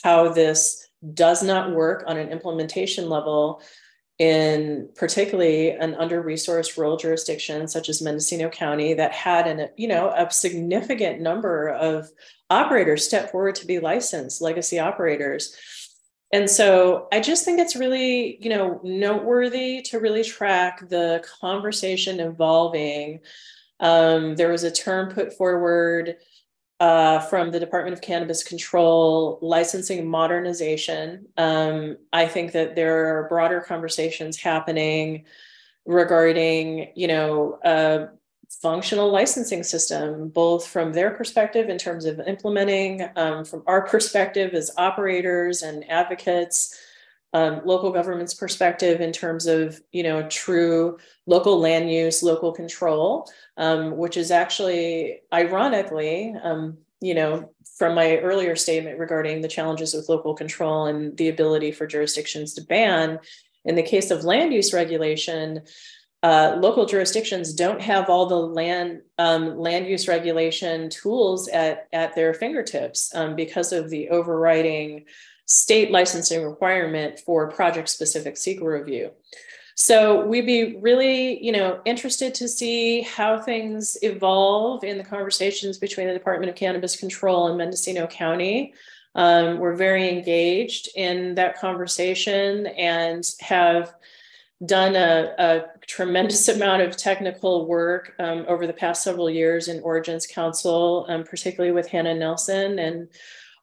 how 0.02 0.30
this 0.30 0.88
does 1.12 1.42
not 1.42 1.72
work 1.72 2.04
on 2.06 2.16
an 2.16 2.30
implementation 2.30 3.08
level 3.10 3.60
in 4.18 4.88
particularly 4.94 5.70
an 5.70 5.94
under-resourced 5.94 6.76
rural 6.76 6.96
jurisdiction 6.96 7.66
such 7.66 7.88
as 7.88 8.02
Mendocino 8.02 8.48
County 8.48 8.94
that 8.94 9.12
had 9.12 9.46
an 9.46 9.68
you 9.76 9.88
know 9.88 10.12
a 10.16 10.30
significant 10.30 11.20
number 11.20 11.68
of 11.68 12.08
operators 12.50 13.06
step 13.06 13.32
forward 13.32 13.54
to 13.56 13.66
be 13.66 13.78
licensed 13.78 14.42
legacy 14.42 14.78
operators 14.78 15.56
and 16.32 16.48
so 16.48 17.08
I 17.12 17.20
just 17.20 17.44
think 17.44 17.60
it's 17.60 17.76
really, 17.76 18.38
you 18.40 18.48
know, 18.48 18.80
noteworthy 18.82 19.82
to 19.82 20.00
really 20.00 20.24
track 20.24 20.88
the 20.88 21.22
conversation 21.40 22.20
evolving. 22.20 23.20
Um, 23.80 24.34
there 24.36 24.50
was 24.50 24.64
a 24.64 24.70
term 24.70 25.12
put 25.12 25.34
forward 25.34 26.16
uh, 26.82 27.20
from 27.20 27.52
the 27.52 27.60
Department 27.60 27.94
of 27.94 28.00
Cannabis 28.00 28.42
Control, 28.42 29.38
licensing 29.40 30.04
modernization. 30.04 31.26
Um, 31.36 31.96
I 32.12 32.26
think 32.26 32.50
that 32.52 32.74
there 32.74 33.20
are 33.20 33.28
broader 33.28 33.60
conversations 33.60 34.36
happening 34.36 35.24
regarding, 35.86 36.90
you 36.96 37.06
know, 37.06 37.60
a 37.62 38.08
functional 38.60 39.12
licensing 39.12 39.62
system, 39.62 40.30
both 40.30 40.66
from 40.66 40.92
their 40.92 41.12
perspective 41.12 41.68
in 41.68 41.78
terms 41.78 42.04
of 42.04 42.18
implementing, 42.26 43.08
um, 43.14 43.44
from 43.44 43.62
our 43.68 43.82
perspective 43.86 44.52
as 44.52 44.72
operators 44.76 45.62
and 45.62 45.88
advocates, 45.88 46.76
um, 47.32 47.62
local 47.64 47.90
government's 47.92 48.34
perspective 48.34 49.00
in 49.00 49.12
terms 49.12 49.46
of 49.46 49.80
you 49.92 50.02
know 50.02 50.28
true 50.28 50.98
local 51.26 51.58
land 51.58 51.90
use, 51.90 52.22
local 52.22 52.52
control, 52.52 53.30
um, 53.56 53.96
which 53.96 54.16
is 54.16 54.30
actually 54.30 55.20
ironically. 55.32 56.34
Um, 56.42 56.78
you 57.00 57.14
know, 57.14 57.50
from 57.76 57.96
my 57.96 58.18
earlier 58.18 58.54
statement 58.54 58.98
regarding 58.98 59.40
the 59.40 59.48
challenges 59.48 59.92
with 59.92 60.08
local 60.08 60.34
control 60.34 60.86
and 60.86 61.16
the 61.16 61.28
ability 61.28 61.72
for 61.72 61.84
jurisdictions 61.84 62.54
to 62.54 62.62
ban, 62.62 63.18
in 63.64 63.74
the 63.74 63.82
case 63.82 64.12
of 64.12 64.24
land 64.24 64.52
use 64.52 64.72
regulation, 64.72 65.62
uh, 66.22 66.56
local 66.60 66.86
jurisdictions 66.86 67.52
don't 67.52 67.80
have 67.80 68.08
all 68.08 68.26
the 68.26 68.36
land 68.36 69.00
um, 69.18 69.58
land 69.58 69.86
use 69.86 70.06
regulation 70.06 70.88
tools 70.90 71.48
at 71.48 71.88
at 71.92 72.14
their 72.14 72.32
fingertips 72.34 73.12
um, 73.14 73.34
because 73.34 73.72
of 73.72 73.90
the 73.90 74.08
overriding 74.10 75.04
state 75.52 75.90
licensing 75.90 76.42
requirement 76.42 77.20
for 77.20 77.50
project 77.50 77.90
specific 77.90 78.36
CEQA 78.36 78.62
review. 78.62 79.10
So 79.74 80.24
we'd 80.24 80.46
be 80.46 80.76
really, 80.76 81.44
you 81.44 81.52
know, 81.52 81.80
interested 81.84 82.34
to 82.36 82.48
see 82.48 83.02
how 83.02 83.38
things 83.38 83.98
evolve 84.00 84.82
in 84.82 84.96
the 84.96 85.04
conversations 85.04 85.76
between 85.76 86.06
the 86.06 86.14
Department 86.14 86.48
of 86.48 86.56
Cannabis 86.56 86.96
Control 86.96 87.48
and 87.48 87.58
Mendocino 87.58 88.06
County. 88.06 88.72
Um, 89.14 89.58
we're 89.58 89.76
very 89.76 90.08
engaged 90.08 90.88
in 90.96 91.34
that 91.34 91.58
conversation 91.58 92.66
and 92.66 93.22
have 93.40 93.94
done 94.64 94.96
a, 94.96 95.34
a, 95.38 95.64
tremendous 95.86 96.48
amount 96.56 96.80
of 96.80 96.96
technical 96.96 97.66
work 97.66 98.14
um, 98.18 98.46
over 98.48 98.66
the 98.66 98.72
past 98.72 99.02
several 99.02 99.28
years 99.28 99.68
in 99.68 99.82
Origins 99.82 100.26
Council, 100.26 101.04
um, 101.10 101.24
particularly 101.24 101.72
with 101.72 101.88
Hannah 101.88 102.14
Nelson 102.14 102.78
and 102.78 103.08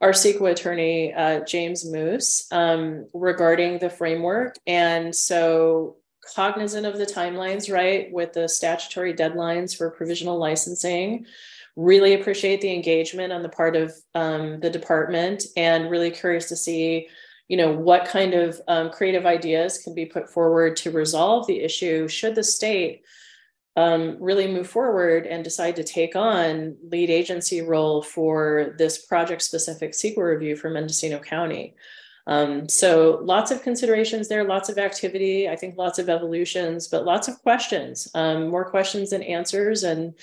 our 0.02 0.12
CEQA 0.12 0.52
attorney, 0.52 1.14
uh, 1.14 1.42
James 1.42 1.86
Moose, 1.86 2.48
um, 2.52 3.08
regarding 3.14 3.80
the 3.80 3.90
framework. 3.90 4.56
And 4.66 5.14
so, 5.14 5.98
cognizant 6.36 6.86
of 6.86 6.98
the 6.98 7.06
timelines, 7.06 7.74
right, 7.74 8.12
with 8.12 8.34
the 8.34 8.48
statutory 8.48 9.14
deadlines 9.14 9.76
for 9.76 9.90
provisional 9.92 10.38
licensing. 10.38 11.26
Really 11.76 12.14
appreciate 12.14 12.62
the 12.62 12.74
engagement 12.74 13.34
on 13.34 13.42
the 13.42 13.50
part 13.50 13.76
of 13.76 13.94
um, 14.14 14.60
the 14.60 14.70
department 14.70 15.44
and 15.56 15.90
really 15.90 16.12
curious 16.12 16.50
to 16.50 16.56
see 16.56 17.08
you 17.48 17.58
know 17.58 17.72
what 17.72 18.06
kind 18.06 18.34
of 18.34 18.62
um, 18.68 18.92
creative 18.92 19.26
ideas 19.26 19.80
can 19.80 19.94
be 19.94 20.06
put 20.06 20.30
forward 20.30 20.78
to 20.78 20.92
resolve 20.92 21.48
the 21.48 21.60
issue 21.60 22.08
should 22.08 22.36
the 22.36 22.44
state 22.44 23.02
um, 23.76 24.18
really 24.20 24.48
move 24.48 24.68
forward 24.68 25.26
and 25.26 25.44
decide 25.44 25.76
to 25.78 25.84
take 25.84 26.16
on 26.16 26.76
lead 26.90 27.10
agency 27.10 27.62
role 27.62 28.02
for 28.02 28.76
this 28.78 29.06
project 29.06 29.42
specific 29.42 29.92
CEQA 29.92 30.18
review 30.18 30.56
for 30.56 30.70
Mendocino 30.70 31.20
County. 31.20 31.76
Um, 32.28 32.70
so 32.70 33.20
lots 33.24 33.50
of 33.50 33.64
considerations 33.64 34.28
there, 34.28 34.44
lots 34.44 34.70
of 34.70 34.78
activity, 34.78 35.50
I 35.50 35.56
think 35.56 35.78
lots 35.78 35.98
of 35.98 36.10
evolutions, 36.10 36.88
but 36.88 37.06
lots 37.06 37.28
of 37.28 37.42
questions, 37.42 38.08
um, 38.14 38.50
more 38.50 38.70
questions 38.70 39.10
than 39.10 39.24
answers 39.24 39.84
and 39.84 40.14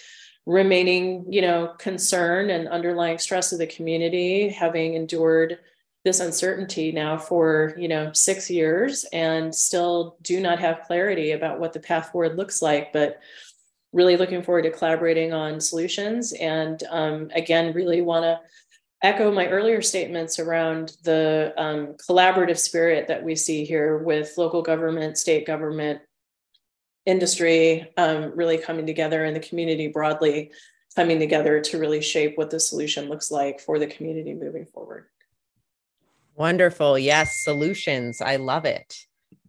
remaining, 0.44 1.26
you 1.28 1.42
know, 1.42 1.74
concern 1.78 2.50
and 2.50 2.68
underlying 2.68 3.18
stress 3.18 3.52
of 3.52 3.58
the 3.58 3.66
community, 3.66 4.48
having 4.48 4.94
endured 4.94 5.58
this 6.06 6.20
uncertainty 6.20 6.92
now 6.92 7.18
for 7.18 7.74
you 7.76 7.88
know 7.88 8.12
six 8.12 8.48
years 8.48 9.04
and 9.12 9.52
still 9.52 10.16
do 10.22 10.40
not 10.40 10.60
have 10.60 10.84
clarity 10.86 11.32
about 11.32 11.58
what 11.58 11.72
the 11.72 11.80
path 11.80 12.12
forward 12.12 12.36
looks 12.36 12.62
like 12.62 12.92
but 12.92 13.18
really 13.92 14.16
looking 14.16 14.40
forward 14.40 14.62
to 14.62 14.70
collaborating 14.70 15.32
on 15.32 15.60
solutions. 15.60 16.32
And 16.32 16.80
um, 16.90 17.30
again 17.34 17.74
really 17.74 18.02
want 18.02 18.22
to 18.22 18.38
echo 19.02 19.32
my 19.32 19.48
earlier 19.48 19.82
statements 19.82 20.38
around 20.38 20.96
the 21.02 21.52
um, 21.56 21.96
collaborative 22.08 22.58
spirit 22.58 23.08
that 23.08 23.24
we 23.24 23.34
see 23.34 23.64
here 23.64 23.98
with 23.98 24.38
local 24.38 24.62
government 24.62 25.18
state 25.18 25.44
government 25.44 26.00
industry 27.04 27.92
um, 27.96 28.30
really 28.36 28.58
coming 28.58 28.86
together 28.86 29.24
and 29.24 29.34
the 29.34 29.40
community 29.40 29.88
broadly 29.88 30.52
coming 30.94 31.18
together 31.18 31.60
to 31.60 31.78
really 31.78 32.00
shape 32.00 32.38
what 32.38 32.50
the 32.50 32.60
solution 32.60 33.08
looks 33.08 33.32
like 33.32 33.60
for 33.60 33.80
the 33.80 33.88
community 33.88 34.32
moving 34.32 34.66
forward 34.66 35.06
Wonderful. 36.36 36.98
Yes, 36.98 37.42
solutions. 37.42 38.20
I 38.20 38.36
love 38.36 38.66
it. 38.66 38.94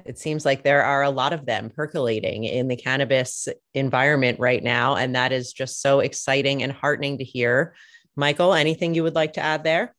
It 0.06 0.18
seems 0.18 0.46
like 0.46 0.64
there 0.64 0.84
are 0.84 1.04
a 1.04 1.10
lot 1.10 1.34
of 1.34 1.46
them 1.46 1.70
percolating 1.70 2.46
in 2.46 2.70
the 2.70 2.78
cannabis 2.78 3.50
environment 3.74 4.40
right 4.40 4.64
now. 4.64 4.96
And 4.96 5.14
that 5.14 5.34
is 5.34 5.52
just 5.52 5.82
so 5.82 6.00
exciting 6.00 6.64
and 6.64 6.72
heartening 6.72 7.18
to 7.18 7.26
hear. 7.26 7.76
Michael, 8.16 8.54
anything 8.54 8.96
you 8.96 9.04
would 9.04 9.16
like 9.16 9.34
to 9.34 9.42
add 9.42 9.66
there? 9.66 9.94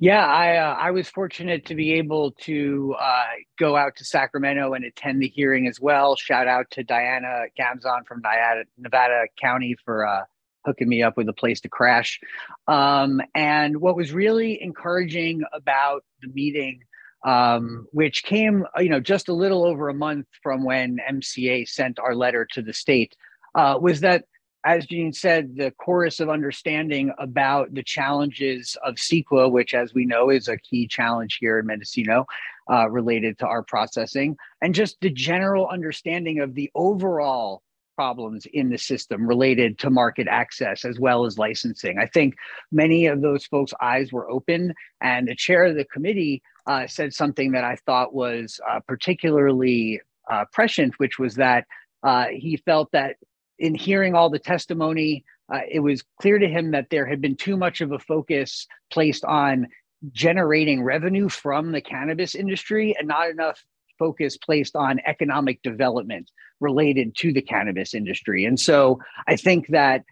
Yeah, 0.00 0.26
I 0.26 0.56
uh, 0.56 0.74
I 0.74 0.90
was 0.90 1.08
fortunate 1.08 1.66
to 1.66 1.76
be 1.76 1.92
able 1.94 2.32
to 2.42 2.96
uh, 2.98 3.24
go 3.60 3.76
out 3.76 3.94
to 3.96 4.04
Sacramento 4.04 4.74
and 4.74 4.84
attend 4.84 5.22
the 5.22 5.28
hearing 5.28 5.68
as 5.68 5.80
well. 5.80 6.16
Shout 6.16 6.48
out 6.48 6.68
to 6.72 6.82
Diana 6.82 7.44
Gamzon 7.58 8.04
from 8.04 8.20
Nevada, 8.20 8.64
Nevada 8.76 9.26
County 9.40 9.76
for 9.84 10.04
uh, 10.04 10.24
hooking 10.64 10.88
me 10.88 11.02
up 11.02 11.16
with 11.16 11.28
a 11.28 11.32
place 11.32 11.60
to 11.60 11.68
crash. 11.68 12.20
Um, 12.68 13.20
and 13.34 13.80
what 13.80 13.96
was 13.96 14.12
really 14.12 14.62
encouraging 14.62 15.42
about 15.52 16.04
the 16.22 16.28
meeting, 16.28 16.80
um, 17.24 17.86
which 17.92 18.24
came, 18.24 18.64
you 18.78 18.88
know, 18.88 19.00
just 19.00 19.28
a 19.28 19.34
little 19.34 19.64
over 19.64 19.88
a 19.88 19.94
month 19.94 20.26
from 20.42 20.64
when 20.64 20.98
MCA 21.08 21.68
sent 21.68 21.98
our 21.98 22.14
letter 22.14 22.46
to 22.52 22.62
the 22.62 22.72
state, 22.72 23.14
uh, 23.54 23.78
was 23.80 24.00
that, 24.00 24.24
as 24.66 24.86
Jean 24.86 25.12
said, 25.12 25.56
the 25.56 25.70
chorus 25.72 26.20
of 26.20 26.30
understanding 26.30 27.12
about 27.18 27.74
the 27.74 27.82
challenges 27.82 28.76
of 28.82 28.94
CEQA, 28.94 29.50
which, 29.50 29.74
as 29.74 29.92
we 29.92 30.06
know, 30.06 30.30
is 30.30 30.48
a 30.48 30.56
key 30.56 30.88
challenge 30.88 31.38
here 31.40 31.58
in 31.58 31.66
Mendocino. 31.66 32.26
Uh, 32.72 32.88
related 32.88 33.38
to 33.38 33.46
our 33.46 33.62
processing 33.62 34.34
and 34.62 34.74
just 34.74 34.98
the 35.02 35.10
general 35.10 35.68
understanding 35.68 36.40
of 36.40 36.54
the 36.54 36.70
overall 36.74 37.60
problems 37.94 38.46
in 38.52 38.70
the 38.70 38.78
system 38.78 39.26
related 39.26 39.78
to 39.78 39.90
market 39.90 40.26
access 40.28 40.84
as 40.84 40.98
well 40.98 41.24
as 41.24 41.38
licensing. 41.38 41.98
I 41.98 42.06
think 42.06 42.34
many 42.72 43.06
of 43.06 43.20
those 43.20 43.46
folks' 43.46 43.74
eyes 43.80 44.12
were 44.12 44.30
open, 44.30 44.74
and 45.00 45.28
the 45.28 45.34
chair 45.34 45.64
of 45.64 45.76
the 45.76 45.84
committee 45.84 46.42
uh, 46.66 46.86
said 46.86 47.12
something 47.12 47.52
that 47.52 47.64
I 47.64 47.76
thought 47.86 48.14
was 48.14 48.60
uh, 48.68 48.80
particularly 48.80 50.00
uh, 50.30 50.44
prescient, 50.52 50.94
which 50.98 51.18
was 51.18 51.34
that 51.36 51.66
uh, 52.02 52.26
he 52.32 52.56
felt 52.56 52.90
that 52.92 53.16
in 53.58 53.74
hearing 53.74 54.14
all 54.14 54.30
the 54.30 54.38
testimony, 54.38 55.24
uh, 55.52 55.60
it 55.70 55.80
was 55.80 56.02
clear 56.20 56.38
to 56.38 56.48
him 56.48 56.70
that 56.72 56.88
there 56.90 57.06
had 57.06 57.20
been 57.20 57.36
too 57.36 57.56
much 57.56 57.80
of 57.80 57.92
a 57.92 57.98
focus 57.98 58.66
placed 58.90 59.24
on 59.24 59.66
generating 60.12 60.82
revenue 60.82 61.28
from 61.28 61.72
the 61.72 61.80
cannabis 61.80 62.34
industry 62.34 62.94
and 62.98 63.08
not 63.08 63.30
enough 63.30 63.64
focus 63.98 64.36
placed 64.36 64.76
on 64.76 65.00
economic 65.06 65.62
development 65.62 66.30
related 66.60 67.14
to 67.16 67.32
the 67.32 67.42
cannabis 67.42 67.94
industry. 67.94 68.44
And 68.44 68.58
so 68.58 69.00
I 69.26 69.36
think 69.36 69.68
that 69.68 70.04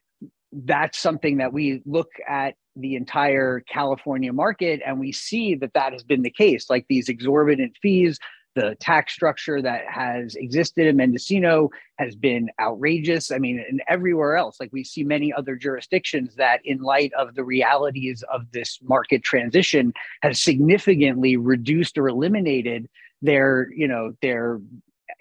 that's 0.53 0.99
something 0.99 1.39
that 1.39 1.53
we 1.53 1.83
look 1.87 2.11
at 2.28 2.55
the 2.76 2.97
entire 2.97 3.61
California 3.61 4.33
market 4.33 4.80
and 4.85 4.99
we 4.99 5.12
see 5.12 5.55
that 5.57 5.74
that 5.74 5.93
has 5.93 6.03
been 6.03 6.22
the 6.22 6.30
case, 6.30 6.68
like 6.70 6.87
these 6.89 7.09
exorbitant 7.09 7.76
fees. 7.80 8.18
The 8.55 8.76
tax 8.80 9.14
structure 9.14 9.62
that 9.62 9.87
has 9.89 10.35
existed 10.35 10.87
in 10.87 10.99
Mendocino 10.99 11.70
has 11.99 12.14
been 12.14 12.51
outrageous. 12.61 13.30
I 13.30 13.39
mean, 13.39 13.64
and 13.66 13.80
everywhere 13.89 14.37
else, 14.37 14.61
like 14.61 14.68
we 14.72 14.85
see 14.85 15.05
many 15.05 15.33
other 15.33 15.57
jurisdictions 15.57 16.35
that, 16.35 16.61
in 16.62 16.83
light 16.83 17.14
of 17.14 17.35
the 17.35 17.45
realities 17.45 18.22
of 18.30 18.43
this 18.53 18.78
market 18.83 19.22
transition, 19.22 19.95
has 20.20 20.39
significantly 20.39 21.39
reduced 21.39 21.97
or 21.97 22.09
eliminated 22.09 22.91
their, 23.22 23.68
you 23.72 23.88
know, 23.88 24.12
their 24.20 24.60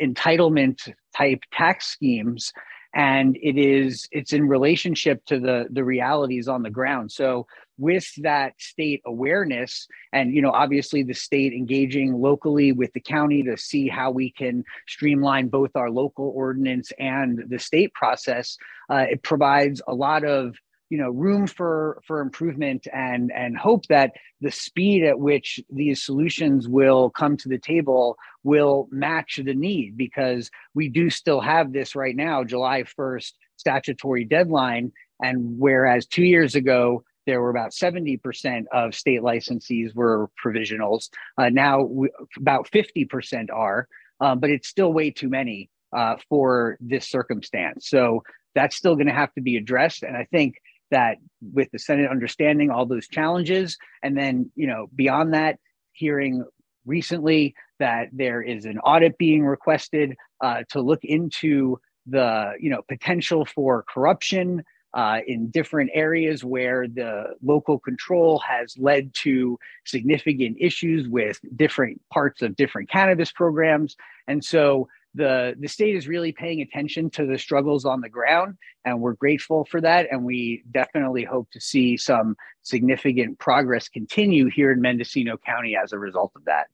entitlement 0.01 0.91
type 1.15 1.39
tax 1.53 1.87
schemes. 1.87 2.51
And 2.93 3.37
it 3.41 3.57
is 3.57 4.07
it's 4.11 4.33
in 4.33 4.49
relationship 4.49 5.23
to 5.27 5.39
the 5.39 5.67
the 5.71 5.85
realities 5.85 6.49
on 6.49 6.61
the 6.61 6.69
ground. 6.69 7.11
So 7.11 7.47
with 7.81 8.13
that 8.17 8.53
state 8.59 9.01
awareness 9.05 9.87
and 10.13 10.33
you 10.35 10.41
know 10.41 10.51
obviously 10.51 11.01
the 11.01 11.13
state 11.13 11.51
engaging 11.51 12.13
locally 12.13 12.71
with 12.71 12.93
the 12.93 12.99
county 12.99 13.41
to 13.41 13.57
see 13.57 13.87
how 13.87 14.11
we 14.11 14.31
can 14.31 14.63
streamline 14.87 15.47
both 15.47 15.71
our 15.75 15.89
local 15.89 16.31
ordinance 16.35 16.91
and 16.99 17.43
the 17.49 17.57
state 17.57 17.91
process 17.93 18.57
uh, 18.91 19.05
it 19.09 19.23
provides 19.23 19.81
a 19.87 19.93
lot 19.95 20.23
of 20.23 20.55
you 20.91 20.97
know 20.97 21.09
room 21.09 21.47
for 21.47 22.01
for 22.05 22.19
improvement 22.19 22.85
and 22.93 23.31
and 23.33 23.57
hope 23.57 23.85
that 23.87 24.11
the 24.41 24.51
speed 24.51 25.05
at 25.05 25.17
which 25.17 25.59
these 25.69 26.05
solutions 26.05 26.67
will 26.67 27.09
come 27.09 27.37
to 27.37 27.47
the 27.47 27.57
table 27.57 28.17
will 28.43 28.89
match 28.91 29.39
the 29.43 29.53
need 29.55 29.95
because 29.95 30.51
we 30.75 30.89
do 30.89 31.09
still 31.09 31.39
have 31.39 31.71
this 31.71 31.95
right 31.95 32.15
now 32.15 32.43
july 32.43 32.83
1st 32.83 33.31
statutory 33.55 34.25
deadline. 34.25 34.91
And 35.23 35.57
whereas 35.59 36.07
2 36.07 36.23
years 36.23 36.55
ago 36.55 37.03
there 37.25 37.39
were 37.39 37.51
about 37.51 37.71
70% 37.71 38.63
of 38.73 38.93
state 38.93 39.21
licensees 39.21 39.95
were 39.95 40.29
provisionals 40.43 41.09
uh, 41.37 41.49
now 41.49 41.83
we, 41.83 42.09
about 42.37 42.69
50% 42.69 43.49
are 43.53 43.87
uh, 44.19 44.35
but 44.35 44.49
it's 44.49 44.67
still 44.67 44.91
way 44.91 45.09
too 45.09 45.29
many 45.29 45.69
uh, 45.95 46.15
for 46.29 46.77
this 46.79 47.09
circumstance. 47.09 47.89
So 47.89 48.23
that's 48.55 48.75
still 48.75 48.95
going 48.95 49.07
to 49.07 49.13
have 49.13 49.33
to 49.33 49.41
be 49.41 49.55
addressed. 49.55 50.03
And 50.03 50.17
i 50.17 50.25
think 50.25 50.55
that 50.91 51.17
with 51.53 51.69
the 51.71 51.79
Senate 51.79 52.09
understanding 52.09 52.69
all 52.69 52.85
those 52.85 53.07
challenges, 53.07 53.77
and 54.03 54.17
then 54.17 54.51
you 54.55 54.67
know 54.67 54.87
beyond 54.95 55.33
that, 55.33 55.59
hearing 55.93 56.45
recently 56.85 57.55
that 57.79 58.09
there 58.11 58.41
is 58.41 58.65
an 58.65 58.79
audit 58.79 59.17
being 59.17 59.43
requested 59.43 60.15
uh, 60.41 60.63
to 60.69 60.81
look 60.81 61.03
into 61.03 61.79
the 62.07 62.53
you 62.59 62.69
know 62.69 62.81
potential 62.87 63.45
for 63.45 63.83
corruption 63.91 64.63
uh, 64.93 65.19
in 65.25 65.49
different 65.49 65.89
areas 65.93 66.43
where 66.43 66.87
the 66.87 67.33
local 67.41 67.79
control 67.79 68.39
has 68.39 68.75
led 68.77 69.13
to 69.13 69.57
significant 69.85 70.57
issues 70.59 71.07
with 71.07 71.39
different 71.55 72.01
parts 72.11 72.41
of 72.41 72.55
different 72.55 72.89
cannabis 72.89 73.31
programs. 73.31 73.95
And 74.27 74.43
so 74.43 74.89
the 75.13 75.55
the 75.59 75.67
state 75.67 75.95
is 75.95 76.07
really 76.07 76.31
paying 76.31 76.61
attention 76.61 77.09
to 77.09 77.25
the 77.25 77.37
struggles 77.37 77.85
on 77.85 78.01
the 78.01 78.09
ground 78.09 78.57
and 78.85 78.99
we're 78.99 79.13
grateful 79.13 79.65
for 79.65 79.81
that 79.81 80.07
and 80.11 80.23
we 80.23 80.63
definitely 80.71 81.23
hope 81.23 81.49
to 81.51 81.59
see 81.59 81.97
some 81.97 82.35
significant 82.61 83.37
progress 83.39 83.89
continue 83.89 84.49
here 84.49 84.71
in 84.71 84.79
mendocino 84.79 85.37
county 85.37 85.75
as 85.75 85.91
a 85.91 85.99
result 85.99 86.31
of 86.35 86.45
that 86.45 86.67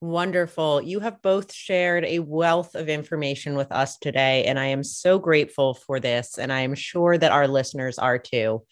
Wonderful. 0.00 0.82
You 0.82 1.00
have 1.00 1.22
both 1.22 1.50
shared 1.50 2.04
a 2.04 2.18
wealth 2.18 2.74
of 2.74 2.90
information 2.90 3.54
with 3.54 3.72
us 3.72 3.96
today, 3.96 4.44
and 4.44 4.58
I 4.58 4.66
am 4.66 4.84
so 4.84 5.18
grateful 5.18 5.72
for 5.72 5.98
this. 5.98 6.36
And 6.36 6.52
I 6.52 6.60
am 6.60 6.74
sure 6.74 7.16
that 7.16 7.32
our 7.32 7.48
listeners 7.48 7.98
are 7.98 8.18
too. 8.18 8.62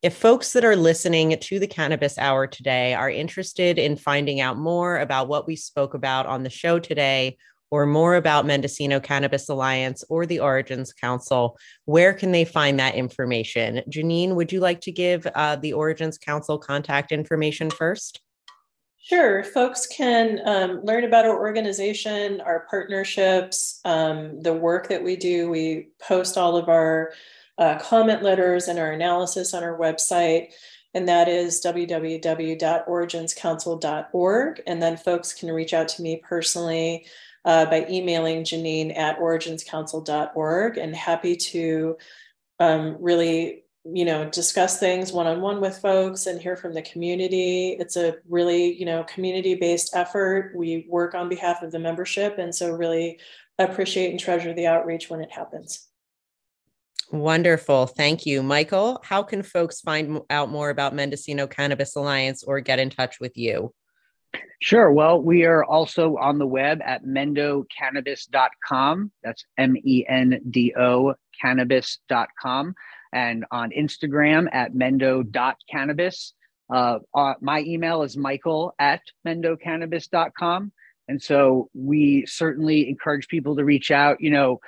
If 0.00 0.16
folks 0.16 0.52
that 0.52 0.64
are 0.64 0.76
listening 0.76 1.36
to 1.36 1.58
the 1.58 1.66
Cannabis 1.66 2.18
Hour 2.18 2.46
today 2.46 2.94
are 2.94 3.10
interested 3.10 3.80
in 3.80 3.96
finding 3.96 4.40
out 4.40 4.56
more 4.56 4.98
about 4.98 5.26
what 5.26 5.48
we 5.48 5.56
spoke 5.56 5.94
about 5.94 6.26
on 6.26 6.44
the 6.44 6.50
show 6.50 6.78
today, 6.78 7.36
or 7.72 7.84
more 7.84 8.14
about 8.14 8.46
Mendocino 8.46 9.00
Cannabis 9.00 9.48
Alliance 9.48 10.04
or 10.08 10.24
the 10.24 10.38
Origins 10.38 10.92
Council, 10.92 11.58
where 11.84 12.14
can 12.14 12.30
they 12.30 12.44
find 12.44 12.78
that 12.78 12.94
information? 12.94 13.82
Genine, 13.90 14.36
would 14.36 14.52
you 14.52 14.60
like 14.60 14.80
to 14.82 14.92
give 14.92 15.26
uh, 15.34 15.56
the 15.56 15.72
Origins 15.72 16.16
Council 16.16 16.58
contact 16.58 17.10
information 17.10 17.68
first? 17.68 18.20
Sure. 19.02 19.42
Folks 19.42 19.86
can 19.86 20.40
um, 20.46 20.80
learn 20.84 21.04
about 21.04 21.24
our 21.24 21.36
organization, 21.36 22.40
our 22.40 22.66
partnerships, 22.70 23.80
um, 23.84 24.40
the 24.42 24.52
work 24.52 24.88
that 24.88 25.02
we 25.02 25.16
do. 25.16 25.50
We 25.50 25.88
post 26.00 26.38
all 26.38 26.56
of 26.56 26.68
our 26.68 27.12
uh, 27.58 27.78
comment 27.78 28.22
letters 28.22 28.68
and 28.68 28.78
our 28.78 28.92
analysis 28.92 29.52
on 29.52 29.62
our 29.64 29.76
website. 29.76 30.52
And 30.94 31.06
that 31.08 31.28
is 31.28 31.60
www.originscouncil.org. 31.62 34.62
And 34.66 34.82
then 34.82 34.96
folks 34.96 35.34
can 35.34 35.50
reach 35.50 35.74
out 35.74 35.88
to 35.88 36.00
me 36.02 36.22
personally 36.24 37.06
uh, 37.44 37.66
by 37.66 37.86
emailing 37.88 38.44
Genine 38.44 38.96
at 38.96 39.18
originscouncil.org 39.18 40.78
and 40.78 40.96
happy 40.96 41.36
to 41.36 41.98
um, 42.60 42.96
really 43.00 43.64
you 43.84 44.04
know 44.04 44.28
discuss 44.28 44.78
things 44.78 45.12
one-on-one 45.12 45.62
with 45.62 45.78
folks 45.78 46.26
and 46.26 46.42
hear 46.42 46.56
from 46.56 46.74
the 46.74 46.82
community. 46.82 47.76
It's 47.78 47.96
a 47.96 48.16
really 48.28 48.74
you 48.74 48.84
know 48.84 49.04
community-based 49.04 49.94
effort. 49.94 50.52
We 50.54 50.86
work 50.88 51.14
on 51.14 51.28
behalf 51.28 51.62
of 51.62 51.70
the 51.72 51.78
membership. 51.78 52.38
And 52.38 52.54
so 52.54 52.72
really 52.72 53.18
appreciate 53.58 54.10
and 54.10 54.20
treasure 54.20 54.52
the 54.52 54.66
outreach 54.66 55.10
when 55.10 55.20
it 55.20 55.32
happens 55.32 55.87
Wonderful. 57.10 57.86
Thank 57.86 58.26
you. 58.26 58.42
Michael, 58.42 59.00
how 59.02 59.22
can 59.22 59.42
folks 59.42 59.80
find 59.80 60.20
out 60.28 60.50
more 60.50 60.68
about 60.68 60.94
Mendocino 60.94 61.46
Cannabis 61.46 61.96
Alliance 61.96 62.42
or 62.42 62.60
get 62.60 62.78
in 62.78 62.90
touch 62.90 63.18
with 63.18 63.38
you? 63.38 63.72
Sure. 64.60 64.92
Well, 64.92 65.22
we 65.22 65.44
are 65.44 65.64
also 65.64 66.16
on 66.16 66.38
the 66.38 66.46
web 66.46 66.80
at 66.84 67.04
mendocannabis.com. 67.04 69.12
That's 69.22 69.44
M 69.56 69.76
E 69.82 70.04
N 70.06 70.40
D 70.50 70.74
O 70.76 71.14
cannabis.com. 71.40 72.74
And 73.12 73.44
on 73.50 73.70
Instagram 73.70 74.48
at 74.52 74.74
mendo.cannabis. 74.74 76.34
Uh, 76.70 76.98
uh, 77.14 77.32
my 77.40 77.60
email 77.60 78.02
is 78.02 78.18
michael 78.18 78.74
at 78.78 79.00
mendocannabis.com. 79.26 80.72
And 81.08 81.22
so 81.22 81.70
we 81.72 82.26
certainly 82.26 82.90
encourage 82.90 83.28
people 83.28 83.56
to 83.56 83.64
reach 83.64 83.90
out. 83.90 84.20
You 84.20 84.30
know, 84.30 84.60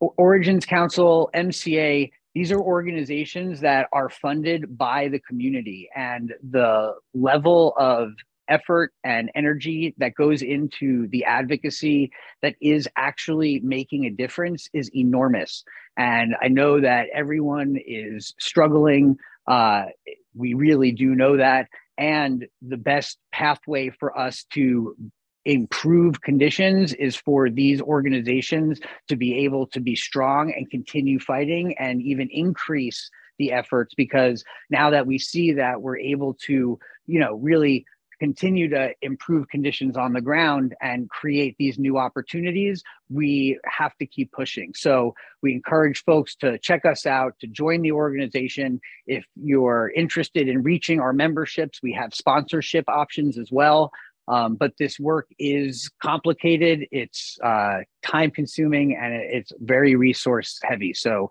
Origins 0.00 0.66
Council, 0.66 1.30
MCA, 1.34 2.10
these 2.34 2.52
are 2.52 2.60
organizations 2.60 3.60
that 3.60 3.88
are 3.92 4.08
funded 4.08 4.78
by 4.78 5.08
the 5.08 5.18
community, 5.18 5.88
and 5.94 6.32
the 6.48 6.94
level 7.12 7.74
of 7.76 8.12
effort 8.48 8.92
and 9.04 9.30
energy 9.34 9.94
that 9.98 10.14
goes 10.14 10.42
into 10.42 11.06
the 11.08 11.24
advocacy 11.24 12.10
that 12.42 12.56
is 12.60 12.88
actually 12.96 13.60
making 13.60 14.04
a 14.04 14.10
difference 14.10 14.68
is 14.72 14.90
enormous. 14.94 15.64
And 15.96 16.34
I 16.42 16.48
know 16.48 16.80
that 16.80 17.06
everyone 17.14 17.76
is 17.84 18.34
struggling. 18.38 19.18
Uh, 19.46 19.86
we 20.34 20.54
really 20.54 20.92
do 20.92 21.14
know 21.14 21.36
that. 21.36 21.68
And 21.96 22.46
the 22.60 22.76
best 22.76 23.18
pathway 23.32 23.90
for 23.90 24.16
us 24.18 24.44
to 24.54 24.96
improve 25.44 26.20
conditions 26.20 26.92
is 26.94 27.16
for 27.16 27.48
these 27.48 27.80
organizations 27.80 28.80
to 29.08 29.16
be 29.16 29.44
able 29.44 29.66
to 29.66 29.80
be 29.80 29.96
strong 29.96 30.52
and 30.52 30.70
continue 30.70 31.18
fighting 31.18 31.74
and 31.78 32.02
even 32.02 32.28
increase 32.30 33.10
the 33.38 33.52
efforts 33.52 33.94
because 33.94 34.44
now 34.68 34.90
that 34.90 35.06
we 35.06 35.18
see 35.18 35.52
that 35.52 35.80
we're 35.80 35.98
able 35.98 36.34
to 36.34 36.78
you 37.06 37.18
know 37.18 37.34
really 37.36 37.86
continue 38.20 38.68
to 38.68 38.90
improve 39.00 39.48
conditions 39.48 39.96
on 39.96 40.12
the 40.12 40.20
ground 40.20 40.74
and 40.82 41.08
create 41.08 41.56
these 41.58 41.78
new 41.78 41.96
opportunities, 41.96 42.84
we 43.08 43.58
have 43.64 43.96
to 43.96 44.06
keep 44.06 44.30
pushing. 44.30 44.72
So 44.76 45.14
we 45.42 45.54
encourage 45.54 46.04
folks 46.04 46.36
to 46.36 46.58
check 46.58 46.84
us 46.84 47.06
out, 47.06 47.34
to 47.40 47.46
join 47.46 47.80
the 47.80 47.92
organization. 47.92 48.78
If 49.06 49.24
you're 49.34 49.90
interested 49.96 50.48
in 50.48 50.62
reaching 50.62 51.00
our 51.00 51.14
memberships, 51.14 51.80
we 51.82 51.94
have 51.94 52.14
sponsorship 52.14 52.84
options 52.88 53.38
as 53.38 53.50
well. 53.50 53.90
Um, 54.30 54.54
but 54.54 54.72
this 54.78 55.00
work 55.00 55.26
is 55.40 55.90
complicated, 56.00 56.86
it's 56.92 57.36
uh, 57.42 57.78
time 58.02 58.30
consuming, 58.30 58.96
and 58.96 59.12
it's 59.12 59.52
very 59.58 59.96
resource 59.96 60.60
heavy. 60.62 60.94
So 60.94 61.30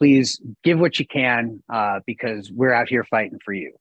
please 0.00 0.40
give 0.64 0.80
what 0.80 0.98
you 0.98 1.06
can 1.06 1.62
uh, 1.72 2.00
because 2.06 2.50
we're 2.50 2.72
out 2.72 2.88
here 2.88 3.04
fighting 3.04 3.38
for 3.44 3.52
you. 3.52 3.72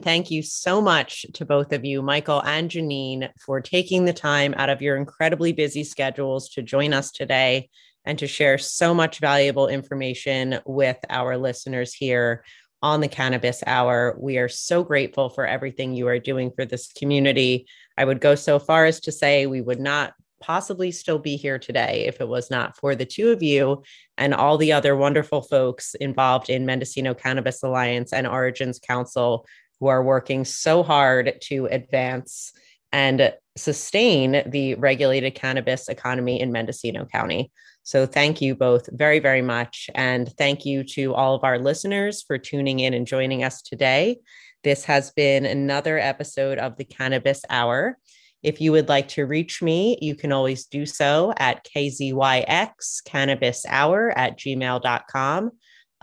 Thank 0.00 0.28
you 0.28 0.42
so 0.42 0.80
much 0.80 1.24
to 1.34 1.44
both 1.44 1.72
of 1.72 1.84
you, 1.84 2.02
Michael 2.02 2.42
and 2.42 2.68
Genine, 2.68 3.30
for 3.38 3.60
taking 3.60 4.06
the 4.06 4.12
time 4.12 4.52
out 4.56 4.70
of 4.70 4.82
your 4.82 4.96
incredibly 4.96 5.52
busy 5.52 5.84
schedules 5.84 6.48
to 6.50 6.62
join 6.62 6.92
us 6.92 7.12
today 7.12 7.68
and 8.04 8.18
to 8.18 8.26
share 8.26 8.58
so 8.58 8.92
much 8.92 9.20
valuable 9.20 9.68
information 9.68 10.58
with 10.66 10.98
our 11.10 11.38
listeners 11.38 11.94
here 11.94 12.44
on 12.84 13.00
the 13.00 13.08
Cannabis 13.08 13.62
Hour. 13.66 14.14
We 14.20 14.36
are 14.36 14.48
so 14.48 14.84
grateful 14.84 15.30
for 15.30 15.46
everything 15.46 15.94
you 15.94 16.06
are 16.06 16.18
doing 16.18 16.50
for 16.54 16.66
this 16.66 16.92
community. 16.92 17.66
I 17.96 18.04
would 18.04 18.20
go 18.20 18.34
so 18.34 18.58
far 18.58 18.84
as 18.84 19.00
to 19.00 19.10
say 19.10 19.46
we 19.46 19.62
would 19.62 19.80
not 19.80 20.12
possibly 20.38 20.92
still 20.92 21.18
be 21.18 21.36
here 21.36 21.58
today 21.58 22.04
if 22.06 22.20
it 22.20 22.28
was 22.28 22.50
not 22.50 22.76
for 22.76 22.94
the 22.94 23.06
two 23.06 23.30
of 23.30 23.42
you 23.42 23.82
and 24.18 24.34
all 24.34 24.58
the 24.58 24.74
other 24.74 24.94
wonderful 24.94 25.40
folks 25.40 25.94
involved 25.94 26.50
in 26.50 26.66
Mendocino 26.66 27.14
Cannabis 27.14 27.62
Alliance 27.62 28.12
and 28.12 28.26
Origins 28.26 28.78
Council 28.78 29.46
who 29.80 29.86
are 29.86 30.04
working 30.04 30.44
so 30.44 30.82
hard 30.82 31.38
to 31.44 31.64
advance 31.70 32.52
and 32.92 33.32
sustain 33.56 34.42
the 34.44 34.74
regulated 34.74 35.34
cannabis 35.34 35.88
economy 35.88 36.38
in 36.38 36.52
Mendocino 36.52 37.06
County. 37.06 37.50
So, 37.84 38.06
thank 38.06 38.40
you 38.40 38.54
both 38.54 38.88
very, 38.92 39.20
very 39.20 39.42
much. 39.42 39.88
And 39.94 40.32
thank 40.36 40.66
you 40.66 40.82
to 40.94 41.14
all 41.14 41.34
of 41.34 41.44
our 41.44 41.58
listeners 41.58 42.22
for 42.22 42.38
tuning 42.38 42.80
in 42.80 42.94
and 42.94 43.06
joining 43.06 43.44
us 43.44 43.62
today. 43.62 44.18
This 44.64 44.84
has 44.86 45.10
been 45.12 45.44
another 45.44 45.98
episode 45.98 46.58
of 46.58 46.76
the 46.76 46.84
Cannabis 46.84 47.42
Hour. 47.50 47.98
If 48.42 48.60
you 48.60 48.72
would 48.72 48.88
like 48.88 49.08
to 49.08 49.26
reach 49.26 49.62
me, 49.62 49.98
you 50.00 50.14
can 50.14 50.32
always 50.32 50.66
do 50.66 50.84
so 50.86 51.32
at 51.38 51.66
KZYX 51.66 53.04
Cannabis 53.04 53.64
Hour 53.66 54.10
at 54.18 54.38
gmail.com. 54.38 55.50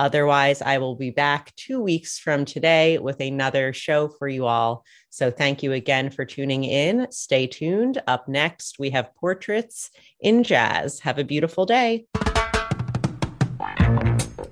Otherwise, 0.02 0.64
I 0.64 0.80
will 0.80 0.95
be 0.95 1.12
back 1.12 1.56
two 1.56 1.80
weeks 1.80 2.18
from 2.18 2.43
today 2.43 2.97
with 2.97 3.20
another 3.20 3.72
show 3.72 4.08
for 4.08 4.28
you 4.28 4.47
all. 4.47 4.84
So 5.12 5.30
thank 5.30 5.62
you 5.62 5.74
again 5.74 6.10
for 6.10 6.26
tuning 6.26 6.64
in. 6.64 7.06
Stay 7.12 7.45
tuned. 7.45 8.02
Up 8.08 8.28
next, 8.28 8.80
we 8.80 8.89
have 8.89 9.14
Portraits 9.14 9.91
in 10.20 10.43
Jazz. 10.43 11.02
Have 11.02 11.20
a 11.20 11.24
beautiful 11.24 11.68
day. 11.68 12.08